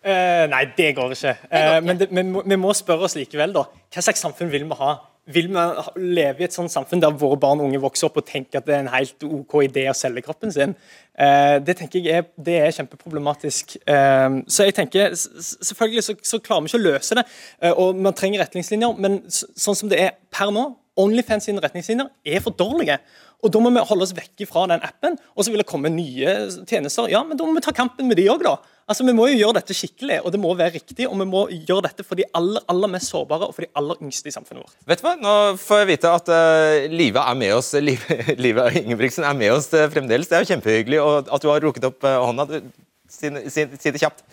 Uh, 0.00 0.46
nei, 0.48 0.64
det 0.76 0.94
går 0.96 1.12
ikke. 1.12 1.28
Det 1.28 1.52
går 1.52 1.60
ikke. 1.60 1.76
Uh, 1.76 1.80
men 1.84 1.98
det, 2.00 2.06
vi, 2.08 2.22
må, 2.24 2.42
vi, 2.48 2.56
må, 2.56 2.72
spørre 2.76 3.04
oss 3.04 3.16
likevel, 3.18 3.52
da. 3.52 3.66
Hva 3.92 4.04
slags 4.04 4.22
samfunn 4.24 4.48
vil 4.52 4.64
vi 4.64 4.78
ha? 4.78 4.94
Vil 5.26 5.50
vi 5.52 5.64
leve 6.00 6.42
i 6.42 6.46
et 6.46 6.54
sånt 6.54 6.72
samfunn 6.72 7.02
der 7.02 7.12
våre 7.14 7.36
barn 7.38 7.60
og 7.60 7.68
unge 7.68 7.80
vokser 7.82 8.08
opp 8.08 8.16
og 8.18 8.26
tenker 8.26 8.58
at 8.58 8.66
det 8.66 8.74
er 8.74 8.84
en 8.84 8.92
helt 8.94 9.26
OK 9.26 9.58
idé 9.66 9.84
å 9.90 9.94
selge 9.94 10.24
kroppen 10.24 10.52
sin? 10.54 10.72
Eh, 11.14 11.58
det 11.62 11.76
tenker 11.78 12.00
jeg 12.00 12.22
er, 12.22 12.28
det 12.40 12.56
er 12.58 12.74
kjempeproblematisk. 12.74 13.76
Eh, 13.84 14.40
så 14.48 14.66
jeg 14.66 14.76
tenker, 14.80 15.14
Selvfølgelig 15.14 16.06
så, 16.06 16.16
så, 16.24 16.40
klarer 16.42 16.64
vi 16.64 16.72
ikke 16.72 16.80
å 16.80 16.86
løse 16.88 17.18
det, 17.20 17.26
eh, 17.60 17.74
og 17.76 18.00
man 18.00 18.16
trenger 18.16 18.42
retningslinjer. 18.46 18.96
Men 18.98 19.20
sånn 19.28 19.78
som 19.78 19.92
det 19.92 20.00
er 20.06 20.16
per 20.32 20.54
nå, 20.54 20.70
Onlyfans 21.00 21.46
sine 21.46 21.62
retningslinjer 21.62 22.08
er 22.26 22.42
for 22.44 22.56
dårlige. 22.56 22.98
Og 23.40 23.52
Da 23.52 23.60
må 23.62 23.70
vi 23.72 23.84
holde 23.88 24.04
oss 24.04 24.16
vekk 24.16 24.44
fra 24.50 24.66
den 24.68 24.82
appen, 24.84 25.16
og 25.36 25.44
så 25.44 25.52
vil 25.52 25.62
det 25.62 25.68
komme 25.68 25.92
nye 25.92 26.34
tjenester. 26.68 27.08
Ja, 27.12 27.22
men 27.24 27.38
Da 27.38 27.46
må 27.46 27.56
vi 27.56 27.64
ta 27.64 27.72
kampen 27.76 28.08
med 28.08 28.18
de 28.20 28.28
òg, 28.28 28.42
da. 28.44 28.58
Altså, 28.90 29.04
Vi 29.06 29.14
må 29.14 29.28
jo 29.30 29.36
gjøre 29.38 29.60
dette 29.60 29.74
skikkelig, 29.76 30.18
og 30.24 30.32
det 30.34 30.40
må 30.42 30.50
være 30.58 30.74
riktig. 30.80 31.06
Og 31.06 31.14
vi 31.20 31.26
må 31.30 31.44
gjøre 31.54 31.86
dette 31.86 32.06
for 32.06 32.18
de 32.18 32.26
aller, 32.34 32.64
aller 32.72 32.90
mest 32.90 33.12
sårbare 33.12 33.46
og 33.46 33.54
for 33.54 33.62
de 33.62 33.70
aller 33.78 34.00
yngste 34.02 34.32
i 34.32 34.34
samfunnet 34.34 34.64
vårt. 34.64 34.78
Vet 34.90 35.02
du 35.02 35.06
hva? 35.06 35.14
Nå 35.20 35.34
får 35.62 35.84
jeg 35.84 35.90
vite 35.92 36.14
at 36.18 36.30
uh, 36.34 36.90
Live 36.90 37.22
er 37.22 37.38
med 37.38 37.54
oss 37.54 37.70
Live, 37.88 38.18
Live 38.40 38.66
Ingebrigtsen 38.82 39.26
er 39.28 39.36
med 39.38 39.54
oss 39.54 39.70
uh, 39.76 39.86
fremdeles. 39.94 40.26
Det 40.26 40.38
er 40.38 40.42
jo 40.42 40.50
kjempehyggelig 40.50 41.02
og 41.04 41.30
at 41.30 41.44
du 41.44 41.52
har 41.52 41.62
rukket 41.62 41.86
opp 41.86 42.02
uh, 42.02 42.18
hånda. 42.26 42.48
Du, 42.50 42.72
si, 43.10 43.30
si, 43.46 43.68
si 43.78 43.94
det 43.94 44.02
kjapt. 44.02 44.26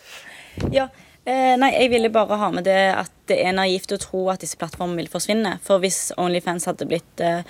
Ja, 0.73 0.87
Eh, 1.27 1.57
nei, 1.59 1.73
jeg 1.73 1.89
ville 1.91 2.07
bare 2.13 2.37
ha 2.39 2.47
med 2.55 2.63
det 2.63 2.77
at 2.95 3.11
det 3.27 3.41
er 3.43 3.51
naivt 3.51 3.91
å 3.91 3.97
tro 3.99 4.21
at 4.31 4.39
disse 4.39 4.55
plattformene 4.59 5.01
vil 5.01 5.09
forsvinne. 5.11 5.57
For 5.65 5.81
hvis 5.83 6.13
Onlyfans 6.15 6.69
hadde 6.69 6.87
blitt 6.87 7.23
eh, 7.23 7.41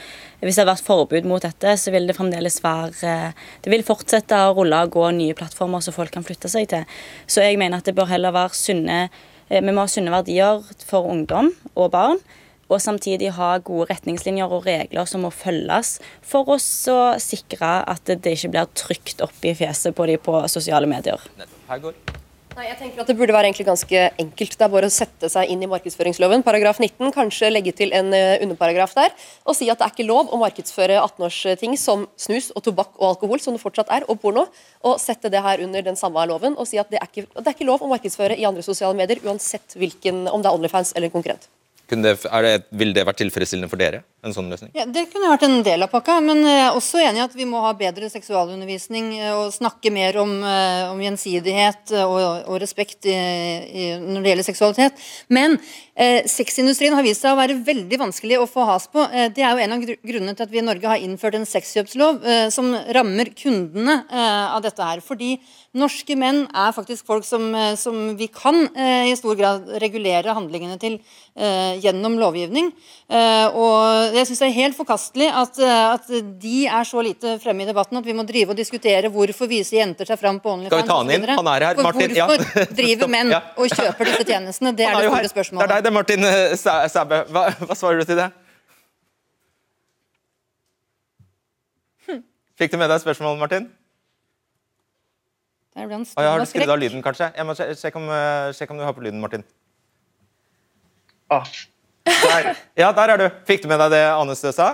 Hvis 0.42 0.58
det 0.58 0.64
hadde 0.64 0.72
vært 0.72 0.88
forbud 0.88 1.28
mot 1.30 1.46
dette, 1.46 1.76
så 1.78 1.94
vil 1.94 2.10
det 2.10 2.16
fremdeles 2.18 2.58
være 2.64 3.06
eh, 3.06 3.44
Det 3.62 3.70
vil 3.70 3.86
fortsette 3.86 4.40
å 4.48 4.56
rulle 4.58 4.80
og 4.88 4.96
gå 4.98 5.12
nye 5.20 5.38
plattformer 5.38 5.86
som 5.86 5.94
folk 5.94 6.16
kan 6.16 6.26
flytte 6.26 6.50
seg 6.50 6.72
til. 6.74 6.90
Så 7.30 7.46
jeg 7.46 7.62
mener 7.62 7.78
at 7.78 7.86
det 7.86 7.94
bør 8.00 8.10
heller 8.10 8.34
være 8.34 8.58
sunne 8.58 8.98
eh, 9.06 9.62
Vi 9.62 9.70
må 9.70 9.86
ha 9.86 9.94
sunne 9.94 10.16
verdier 10.16 10.66
for 10.82 11.06
ungdom 11.14 11.54
og 11.76 11.94
barn. 11.94 12.26
Og 12.74 12.82
samtidig 12.82 13.30
ha 13.38 13.54
gode 13.62 13.92
retningslinjer 13.94 14.58
og 14.58 14.66
regler 14.66 15.08
som 15.08 15.22
må 15.24 15.30
følges, 15.32 16.00
for 16.20 16.50
å 16.52 16.58
sikre 16.60 17.70
at 17.88 18.10
det 18.10 18.34
ikke 18.34 18.52
blir 18.58 18.74
trykt 18.76 19.24
opp 19.24 19.48
i 19.48 19.56
fjeset 19.56 19.96
på 19.96 20.10
de 20.10 20.18
på 20.20 20.42
sosiale 20.52 20.90
medier. 20.90 21.22
Her 21.70 21.86
går 21.86 22.07
Nei, 22.58 22.72
jeg 22.72 22.78
tenker 22.80 23.04
at 23.04 23.10
Det 23.10 23.14
burde 23.14 23.34
være 23.36 23.52
egentlig 23.52 23.68
ganske 23.68 24.00
enkelt. 24.18 24.56
Det 24.58 24.64
er 24.66 24.72
bare 24.74 24.88
å 24.90 24.94
sette 24.94 25.30
seg 25.30 25.52
inn 25.54 25.62
i 25.62 25.68
markedsføringsloven, 25.70 26.42
paragraf 26.42 26.80
19, 26.82 27.12
kanskje 27.14 27.52
legge 27.52 27.74
til 27.78 27.94
en 27.94 28.10
uh, 28.10 28.42
underparagraf 28.42 28.96
der, 28.98 29.14
og 29.46 29.54
si 29.54 29.68
at 29.70 29.78
det 29.78 29.86
er 29.86 29.94
ikke 29.94 30.08
lov 30.08 30.32
å 30.34 30.40
markedsføre 30.42 30.96
18-årsting 31.04 31.76
som 31.78 32.08
snus 32.18 32.50
og 32.58 32.66
tobakk 32.66 32.96
og 32.98 33.12
alkohol, 33.12 33.44
som 33.44 33.54
det 33.54 33.62
fortsatt 33.62 33.94
er, 33.94 34.08
og 34.10 34.18
porno, 34.24 34.48
og 34.82 34.98
sette 35.04 35.30
det 35.30 35.44
her 35.46 35.62
under 35.68 35.86
den 35.86 36.00
samme 36.00 36.26
loven 36.26 36.58
og 36.58 36.66
si 36.66 36.82
at 36.82 36.90
det 36.90 36.98
er 36.98 37.06
ikke, 37.06 37.28
det 37.30 37.46
er 37.46 37.54
ikke 37.54 37.70
lov 37.70 37.86
å 37.86 37.92
markedsføre 37.94 38.40
i 38.42 38.50
andre 38.50 38.66
sosiale 38.66 38.98
medier, 38.98 39.22
uansett 39.28 39.78
hvilken, 39.78 40.26
om 40.34 40.42
det 40.42 40.50
er 40.50 40.58
Onlyfans 40.58 40.96
eller 40.96 41.12
en 41.12 41.14
konkurrent. 41.14 41.46
Det, 41.88 42.16
det, 42.18 42.56
vil 42.76 42.90
det 42.96 43.06
vært 43.08 43.22
tilfredsstillende 43.22 43.70
for 43.72 43.80
dere? 43.80 44.02
En 44.28 44.36
sånn 44.36 44.52
løsning? 44.52 44.72
Ja, 44.78 44.86
Det 44.86 45.08
kunne 45.12 45.32
vært 45.32 45.48
en 45.48 45.62
del 45.66 45.86
av 45.86 45.92
pakka, 45.92 46.20
men 46.24 46.44
jeg 46.46 46.62
er 46.66 46.78
også 46.78 47.02
enig 47.04 47.22
i 47.22 47.26
at 47.26 47.36
vi 47.38 47.48
må 47.50 47.62
ha 47.64 47.74
bedre 47.78 48.10
seksualundervisning 48.12 49.10
eh, 49.18 49.34
og 49.34 49.56
snakke 49.56 49.92
mer 49.94 50.20
om, 50.22 50.38
eh, 50.44 50.86
om 50.92 51.02
gjensidighet 51.02 51.96
og, 52.04 52.20
og 52.48 52.62
respekt 52.64 53.10
i, 53.10 53.16
i, 53.16 53.90
når 54.04 54.24
det 54.24 54.34
gjelder 54.34 54.50
seksualitet. 54.52 55.06
Men 55.34 55.58
eh, 55.98 56.26
sexindustrien 56.30 56.96
har 56.96 57.06
vist 57.06 57.24
seg 57.24 57.34
å 57.34 57.40
være 57.40 57.58
veldig 57.66 58.00
vanskelig 58.02 58.40
å 58.42 58.48
få 58.50 58.66
has 58.70 58.88
på. 58.92 59.04
Eh, 59.12 59.30
det 59.34 59.44
er 59.44 59.54
jo 59.54 59.64
en 59.64 59.76
av 59.76 59.86
grunnene 59.86 60.36
til 60.38 60.48
at 60.48 60.54
vi 60.54 60.62
i 60.62 60.66
Norge 60.66 60.92
har 60.92 61.04
innført 61.04 61.38
en 61.40 61.48
sexkjøpslov 61.48 62.26
eh, 62.26 62.48
som 62.54 62.72
rammer 62.96 63.32
kundene 63.38 64.02
eh, 64.06 64.46
av 64.56 64.64
dette 64.66 64.84
her. 64.84 65.02
Fordi 65.06 65.36
norske 65.78 66.18
menn 66.18 66.46
er 66.48 66.76
faktisk 66.76 67.06
folk 67.06 67.26
som, 67.28 67.52
som 67.78 68.16
vi 68.18 68.26
kan 68.34 68.64
i 68.66 69.12
stor 69.20 69.36
grad 69.38 69.68
regulere 69.84 70.34
handlingene 70.34 70.80
til 70.82 70.96
gjennom 71.84 72.16
lovgivning. 72.18 72.72
og 73.54 74.17
jeg 74.20 74.28
syns 74.30 74.42
det 74.42 74.48
er 74.48 74.56
helt 74.56 74.78
forkastelig 74.78 75.28
at, 75.30 75.60
at, 75.66 76.10
de 76.42 76.58
er 76.66 76.88
så 76.88 77.02
lite 77.06 77.36
fremme 77.44 77.64
i 77.64 77.68
debatten 77.70 78.00
at 78.00 78.08
vi 78.08 78.16
må 78.18 78.26
drive 78.28 78.54
og 78.54 78.60
diskutere 78.60 79.12
hvorfor 79.14 79.50
viser 79.50 79.80
jenter 79.80 80.10
seg 80.10 80.20
fram 80.22 80.40
på 80.44 80.54
OnlyFans 80.54 80.74
Skal 80.74 80.84
vi 80.84 80.90
ta 80.90 80.98
han 81.00 81.14
inn? 81.14 81.28
Han 81.38 81.50
er 81.52 81.66
her. 81.70 81.82
Martin. 81.86 82.14
Hvorfor 82.18 82.60
ja. 82.60 82.68
driver 82.82 83.12
menn 83.16 83.32
ja. 83.36 83.42
og 83.56 83.72
kjøper 83.72 84.12
disse 84.12 84.28
tjenestene? 84.28 84.74
Det 84.78 84.88
er, 84.88 84.98
er 84.98 85.08
det 85.08 85.14
store 85.14 85.32
spørsmålet. 85.36 85.64
Det 85.64 85.68
er 85.68 85.74
deg 85.76 85.88
det, 85.88 85.94
Martin 86.00 86.28
eh, 86.28 86.90
Sæbø. 86.94 87.22
Hva, 87.34 87.48
hva 87.64 87.78
svarer 87.80 88.02
du 88.02 88.10
til 88.10 88.22
det? 88.22 88.28
Hm. 92.08 92.24
Fikk 92.62 92.74
du 92.74 92.82
med 92.82 92.92
deg 92.94 93.04
spørsmålet, 93.06 93.44
Martin? 93.46 93.72
Der 95.78 95.86
ble 95.86 96.00
han 96.00 96.06
oh, 96.10 96.24
ja, 96.26 96.34
har 96.34 96.42
du 96.42 96.50
skrudd 96.50 96.72
av 96.74 96.80
lyden, 96.82 97.04
kanskje? 97.06 97.30
Jeg 97.38 97.46
må 97.46 97.54
sjekke 97.54 98.00
om, 98.00 98.08
eh, 98.10 98.52
sjekk 98.58 98.72
om 98.74 98.80
du 98.82 98.86
har 98.88 98.96
på 98.98 99.04
lyden, 99.06 99.22
Martin. 99.22 99.46
Ah, 101.30 101.46
der. 102.08 102.54
ja, 102.84 102.92
der 102.96 103.14
er 103.14 103.22
du. 103.22 103.26
Fikk 103.48 103.64
du 103.64 103.72
med 103.72 103.82
deg 103.84 103.96
det 103.96 104.04
Anne 104.12 104.36
Stø 104.38 104.54
sa? 104.56 104.72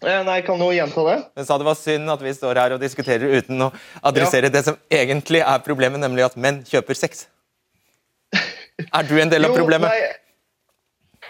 Nei, 0.00 0.38
jeg 0.38 0.46
kan 0.46 0.62
jo 0.62 0.70
gjenta 0.72 1.02
det? 1.04 1.16
Hun 1.36 1.46
sa 1.46 1.58
det 1.60 1.66
var 1.66 1.76
synd 1.76 2.08
at 2.08 2.22
vi 2.24 2.32
står 2.32 2.60
her 2.62 2.72
og 2.72 2.80
diskuterer 2.80 3.34
uten 3.36 3.66
å 3.66 3.68
adressere 4.08 4.48
ja. 4.48 4.54
det 4.54 4.62
som 4.64 4.78
egentlig 4.88 5.42
er 5.44 5.60
problemet, 5.66 6.00
nemlig 6.00 6.24
at 6.24 6.38
menn 6.40 6.62
kjøper 6.68 6.96
sex. 6.96 7.26
Er 8.80 9.04
du 9.04 9.12
en 9.20 9.28
del 9.28 9.44
av 9.44 9.52
problemet? 9.52 9.92
Nei. 9.92 11.28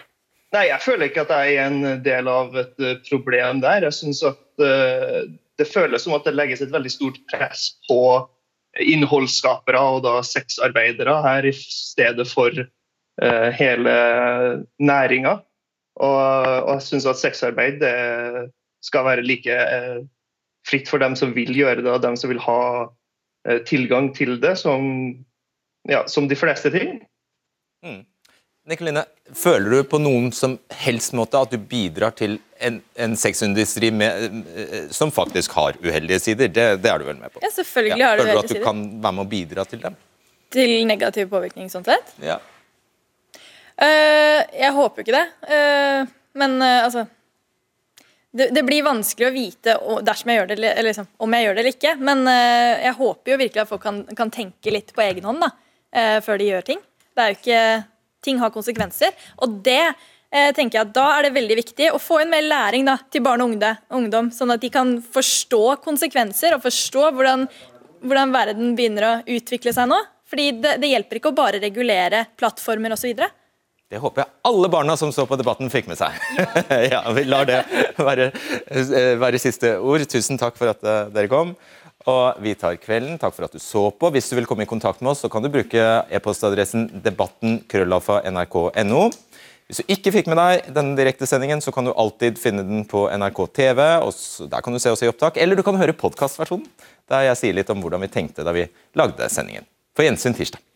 nei. 0.55 0.65
jeg 0.69 0.85
føler 0.85 1.09
ikke 1.09 1.25
at 1.25 1.33
jeg 1.35 1.57
er 1.57 1.67
en 1.67 2.03
del 2.05 2.31
av 2.31 2.55
et 2.63 2.75
uh, 2.79 2.93
problem 3.09 3.59
der. 3.65 3.89
Jeg 3.89 3.97
synes 3.99 4.23
at 4.29 4.43
uh, 4.63 5.27
Det 5.59 5.67
føles 5.67 6.07
som 6.07 6.15
at 6.15 6.23
det 6.23 6.37
legges 6.37 6.63
et 6.63 6.71
veldig 6.71 6.93
stort 6.93 7.19
press 7.29 7.73
på 7.91 7.99
innholdsskapere 8.79 9.81
og 9.83 10.05
da 10.07 10.21
sexarbeidere 10.23 11.17
her 11.25 11.49
i 11.49 11.51
stedet 11.51 12.23
for 12.31 12.55
Eh, 12.55 12.67
hele 13.21 13.93
næringa. 14.81 15.35
Og, 16.01 16.21
og, 16.63 16.71
jeg 16.73 16.85
syns 16.87 17.05
at 17.05 17.19
sexarbeid 17.19 17.83
skal 18.81 19.05
være 19.05 19.25
like 19.25 19.53
eh, 19.53 20.01
fritt 20.67 20.89
for 20.89 21.01
dem 21.01 21.17
som 21.17 21.33
vil 21.35 21.53
gjøre 21.55 21.81
det, 21.81 21.91
og 21.91 22.03
dem 22.03 22.17
som 22.19 22.31
vil 22.31 22.41
ha 22.43 22.61
eh, 23.47 23.61
tilgang 23.67 24.11
til 24.17 24.37
det, 24.41 24.55
som, 24.61 24.87
ja, 25.89 26.05
som 26.09 26.29
de 26.29 26.37
fleste 26.37 26.73
ting. 26.73 26.99
Mm. 27.85 28.01
Nikoline, 28.69 29.03
føler 29.33 29.73
du 29.73 29.87
på 29.89 29.97
noen 29.97 30.29
som 30.37 30.53
helst 30.83 31.15
måte 31.17 31.39
at 31.39 31.53
du 31.53 31.57
bidrar 31.57 32.13
til 32.13 32.37
en, 32.61 32.77
en 32.93 33.15
sexindustri 33.17 33.89
med, 33.89 34.43
som 34.93 35.09
faktisk 35.13 35.55
har 35.57 35.79
uheldige 35.81 36.21
sider? 36.21 36.51
Det, 36.53 36.67
det, 36.83 36.91
er 36.91 37.01
du 37.01 37.07
vel 37.09 37.17
med 37.17 37.33
på? 37.33 37.41
Ja, 37.41 37.49
selvfølgelig 37.55 38.03
ja, 38.03 38.11
har 38.11 38.21
du 38.21 38.23
uheldige 38.27 38.53
sider. 38.53 38.61
Føler 38.61 38.61
du 38.61 38.69
at 38.69 38.85
du 38.85 38.91
kan 38.91 39.01
være 39.01 39.17
med 39.17 39.25
å 39.25 39.31
bidra 39.31 39.65
til 39.65 39.81
dem? 39.81 39.97
Til 40.53 40.75
negativ 40.85 41.31
påvirkning, 41.31 41.73
sånn 41.73 41.87
sett? 41.87 42.13
Ja. 42.21 42.37
Uh, 43.79 44.41
jeg 44.57 44.75
håper 44.75 45.03
ikke 45.03 45.15
det. 45.15 45.25
Uh, 45.47 46.11
men 46.39 46.57
uh, 46.61 46.85
altså 46.85 47.05
det, 48.31 48.49
det, 48.55 48.63
blir 48.67 48.85
vanskelig 48.85 49.27
å 49.27 49.33
vite 49.35 49.75
dersom 50.07 50.31
jeg 50.31 50.39
gjør 50.39 50.51
det, 50.51 50.57
eller, 50.59 50.83
liksom, 50.87 51.09
om 51.19 51.33
jeg 51.35 51.45
gjør 51.45 51.57
det 51.57 51.63
eller 51.63 51.75
ikke. 51.75 51.95
Men 51.99 52.21
jeg 52.31 52.93
håper 52.95 53.33
jo 53.33 53.39
virkelig 53.41 53.63
at 53.65 53.71
folk 53.73 53.83
kan, 53.83 53.97
kan 54.15 54.31
tenke 54.31 54.71
litt 54.71 54.93
på 54.95 55.03
egen 55.03 55.27
hånd 55.27 55.43
da, 55.43 55.49
før 56.23 56.39
de 56.39 56.47
gjør 56.47 56.63
ting. 56.69 56.79
Det 57.11 57.25
er 57.25 57.33
jo 57.33 57.39
ikke 57.41 57.63
Ting 58.21 58.37
har 58.37 58.51
konsekvenser. 58.53 59.15
Og 59.41 59.55
det 59.65 59.81
tenker 60.53 60.77
jeg 60.77 60.83
at 60.83 60.91
da 60.93 61.07
er 61.15 61.25
det 61.25 61.31
veldig 61.33 61.55
viktig 61.57 61.87
å 61.89 61.97
få 61.97 62.19
inn 62.21 62.29
mer 62.29 62.45
læring 62.45 62.85
da, 62.85 62.93
til 63.09 63.23
barn 63.25 63.41
og 63.41 63.55
ungdom, 63.97 64.29
sånn 64.29 64.53
at 64.53 64.61
de 64.61 64.69
kan 64.69 64.93
forstå 65.01 65.63
konsekvenser 65.81 66.53
og 66.53 66.61
forstå 66.61 67.07
hvordan, 67.17 67.47
hvordan 68.05 68.35
verden 68.37 68.75
begynner 68.77 69.07
å 69.07 69.13
utvikle 69.25 69.73
seg 69.73 69.89
nå. 69.89 69.97
Fordi 70.29 70.51
det, 70.61 70.77
det 70.85 70.93
hjelper 70.93 71.17
ikke 71.17 71.33
å 71.33 71.39
bare 71.41 71.59
regulere 71.59 72.27
plattformer 72.39 72.93
osv. 72.93 73.25
Det 73.91 73.99
håper 73.99 74.23
jeg 74.23 74.31
alle 74.47 74.69
barna 74.71 74.93
som 74.95 75.09
så 75.11 75.25
på 75.27 75.35
Debatten, 75.35 75.67
fikk 75.71 75.89
med 75.91 75.97
seg. 75.99 76.15
Ja, 76.93 77.01
Vi 77.11 77.25
lar 77.27 77.43
det 77.49 77.57
være, 77.99 78.29
eh, 78.71 79.19
være, 79.19 79.39
siste 79.41 79.73
ord. 79.83 80.05
Tusen 80.07 80.39
takk 80.39 80.55
for 80.59 80.67
at 80.71 80.83
eh, 80.87 81.09
dere 81.11 81.27
kom. 81.31 81.55
Og 82.07 82.39
vi 82.41 82.55
tar 82.55 82.79
kvelden. 82.79 83.19
Takk 83.19 83.35
for 83.35 83.43
at 83.49 83.51
du 83.51 83.59
så 83.59 83.91
på. 83.91 84.09
Hvis 84.15 84.29
du 84.31 84.37
vil 84.39 84.47
komme 84.47 84.63
i 84.63 84.69
kontakt 84.69 85.03
med 85.03 85.11
oss, 85.11 85.19
så 85.25 85.29
kan 85.33 85.43
du 85.43 85.49
bruke 85.51 86.07
e-postadressen 86.07 86.87
debatten.krøllalfa.nrk.no. 87.03 89.03
Hvis 89.67 89.83
du 89.83 89.91
ikke 89.91 90.15
fikk 90.15 90.27
med 90.31 90.39
deg 90.39 90.71
denne 90.71 90.95
direktesendingen, 90.95 91.59
så 91.63 91.71
kan 91.75 91.83
du 91.87 91.91
alltid 91.91 92.39
finne 92.39 92.63
den 92.67 92.83
på 92.87 93.11
NRK 93.11 93.39
TV. 93.59 93.79
og 94.07 94.11
Der 94.55 94.63
kan 94.63 94.71
du 94.71 94.79
se 94.79 94.87
oss 94.95 95.03
i 95.03 95.11
opptak, 95.11 95.35
eller 95.35 95.59
du 95.59 95.67
kan 95.67 95.75
høre 95.79 95.95
podkastversjonen, 95.99 96.63
der 97.11 97.27
jeg 97.27 97.35
sier 97.43 97.59
litt 97.59 97.71
om 97.75 97.83
hvordan 97.83 98.07
vi 98.07 98.15
tenkte 98.15 98.47
da 98.47 98.55
vi 98.55 98.71
lagde 98.95 99.27
sendingen. 99.31 99.67
For 99.91 100.07
gjensyn 100.07 100.39
tirsdag. 100.39 100.70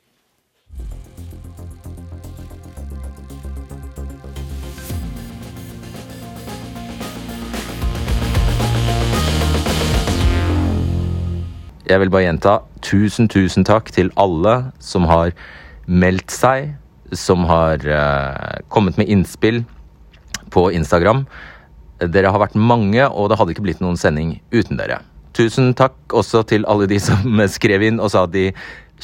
Jeg 11.86 12.01
vil 12.01 12.09
bare 12.09 12.25
gjenta 12.25 12.59
tusen, 12.86 13.27
tusen 13.29 13.65
takk 13.67 13.91
til 13.93 14.09
alle 14.17 14.55
som 14.81 15.05
har 15.09 15.36
meldt 15.86 16.33
seg, 16.33 16.71
som 17.13 17.45
har 17.45 17.83
uh, 17.86 18.61
kommet 18.73 18.97
med 18.97 19.11
innspill 19.11 19.61
på 20.53 20.69
Instagram. 20.73 21.25
Dere 22.01 22.31
har 22.33 22.41
vært 22.41 22.57
mange, 22.57 23.05
og 23.05 23.29
det 23.29 23.38
hadde 23.38 23.53
ikke 23.53 23.67
blitt 23.67 23.83
noen 23.83 23.99
sending 24.01 24.39
uten 24.55 24.81
dere. 24.81 25.03
Tusen 25.38 25.75
takk 25.77 26.15
også 26.15 26.41
til 26.49 26.65
alle 26.71 26.89
de 26.89 26.97
som 27.03 27.38
skrev 27.57 27.86
inn 27.86 28.01
og 28.01 28.09
sa 28.13 28.25
at 28.25 28.33
de 28.33 28.49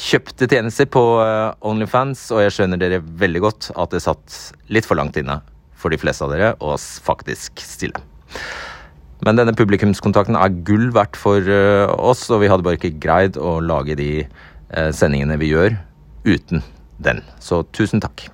kjøpte 0.02 0.48
tjenester 0.50 0.88
på 0.90 1.04
uh, 1.22 1.54
Onlyfans, 1.62 2.30
og 2.34 2.42
jeg 2.42 2.56
skjønner 2.56 2.82
dere 2.82 3.02
veldig 3.02 3.44
godt 3.46 3.70
at 3.76 3.94
det 3.94 4.02
satt 4.02 4.38
litt 4.72 4.88
for 4.88 4.98
langt 4.98 5.20
inne 5.20 5.38
for 5.78 5.94
de 5.94 6.00
fleste 6.00 6.26
av 6.26 6.34
dere 6.34 6.54
å 6.58 6.74
faktisk 6.78 7.62
stille. 7.62 8.02
Men 9.22 9.38
denne 9.38 9.54
publikumskontakten 9.54 10.36
er 10.38 10.54
gull 10.66 10.90
verdt 10.94 11.18
for 11.18 11.46
eh, 11.46 11.86
oss, 11.94 12.26
og 12.32 12.42
vi 12.42 12.50
hadde 12.50 12.66
bare 12.66 12.78
ikke 12.78 12.96
greid 13.02 13.38
å 13.38 13.60
lage 13.62 13.94
de 13.98 14.10
eh, 14.24 14.90
sendingene 14.90 15.38
vi 15.38 15.52
gjør, 15.52 15.76
uten 16.26 16.64
den. 17.02 17.22
Så 17.42 17.62
tusen 17.74 18.02
takk. 18.02 18.26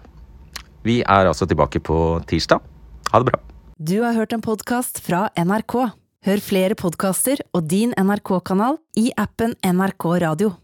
Vi 0.89 1.03
er 1.03 1.29
altså 1.29 1.49
tilbake 1.49 1.83
på 1.85 1.99
tirsdag. 2.31 2.65
Ha 3.13 3.21
det 3.21 3.29
bra. 3.29 3.43
Du 3.79 4.01
har 4.03 4.17
hørt 4.17 4.33
en 4.33 4.45
podkast 4.45 5.03
fra 5.05 5.29
NRK. 5.37 5.77
Hør 6.27 6.41
flere 6.43 6.75
podkaster 6.79 7.45
og 7.55 7.69
din 7.71 7.93
NRK-kanal 7.95 8.81
i 8.99 9.11
appen 9.21 9.55
NRK 9.63 10.09
Radio. 10.25 10.57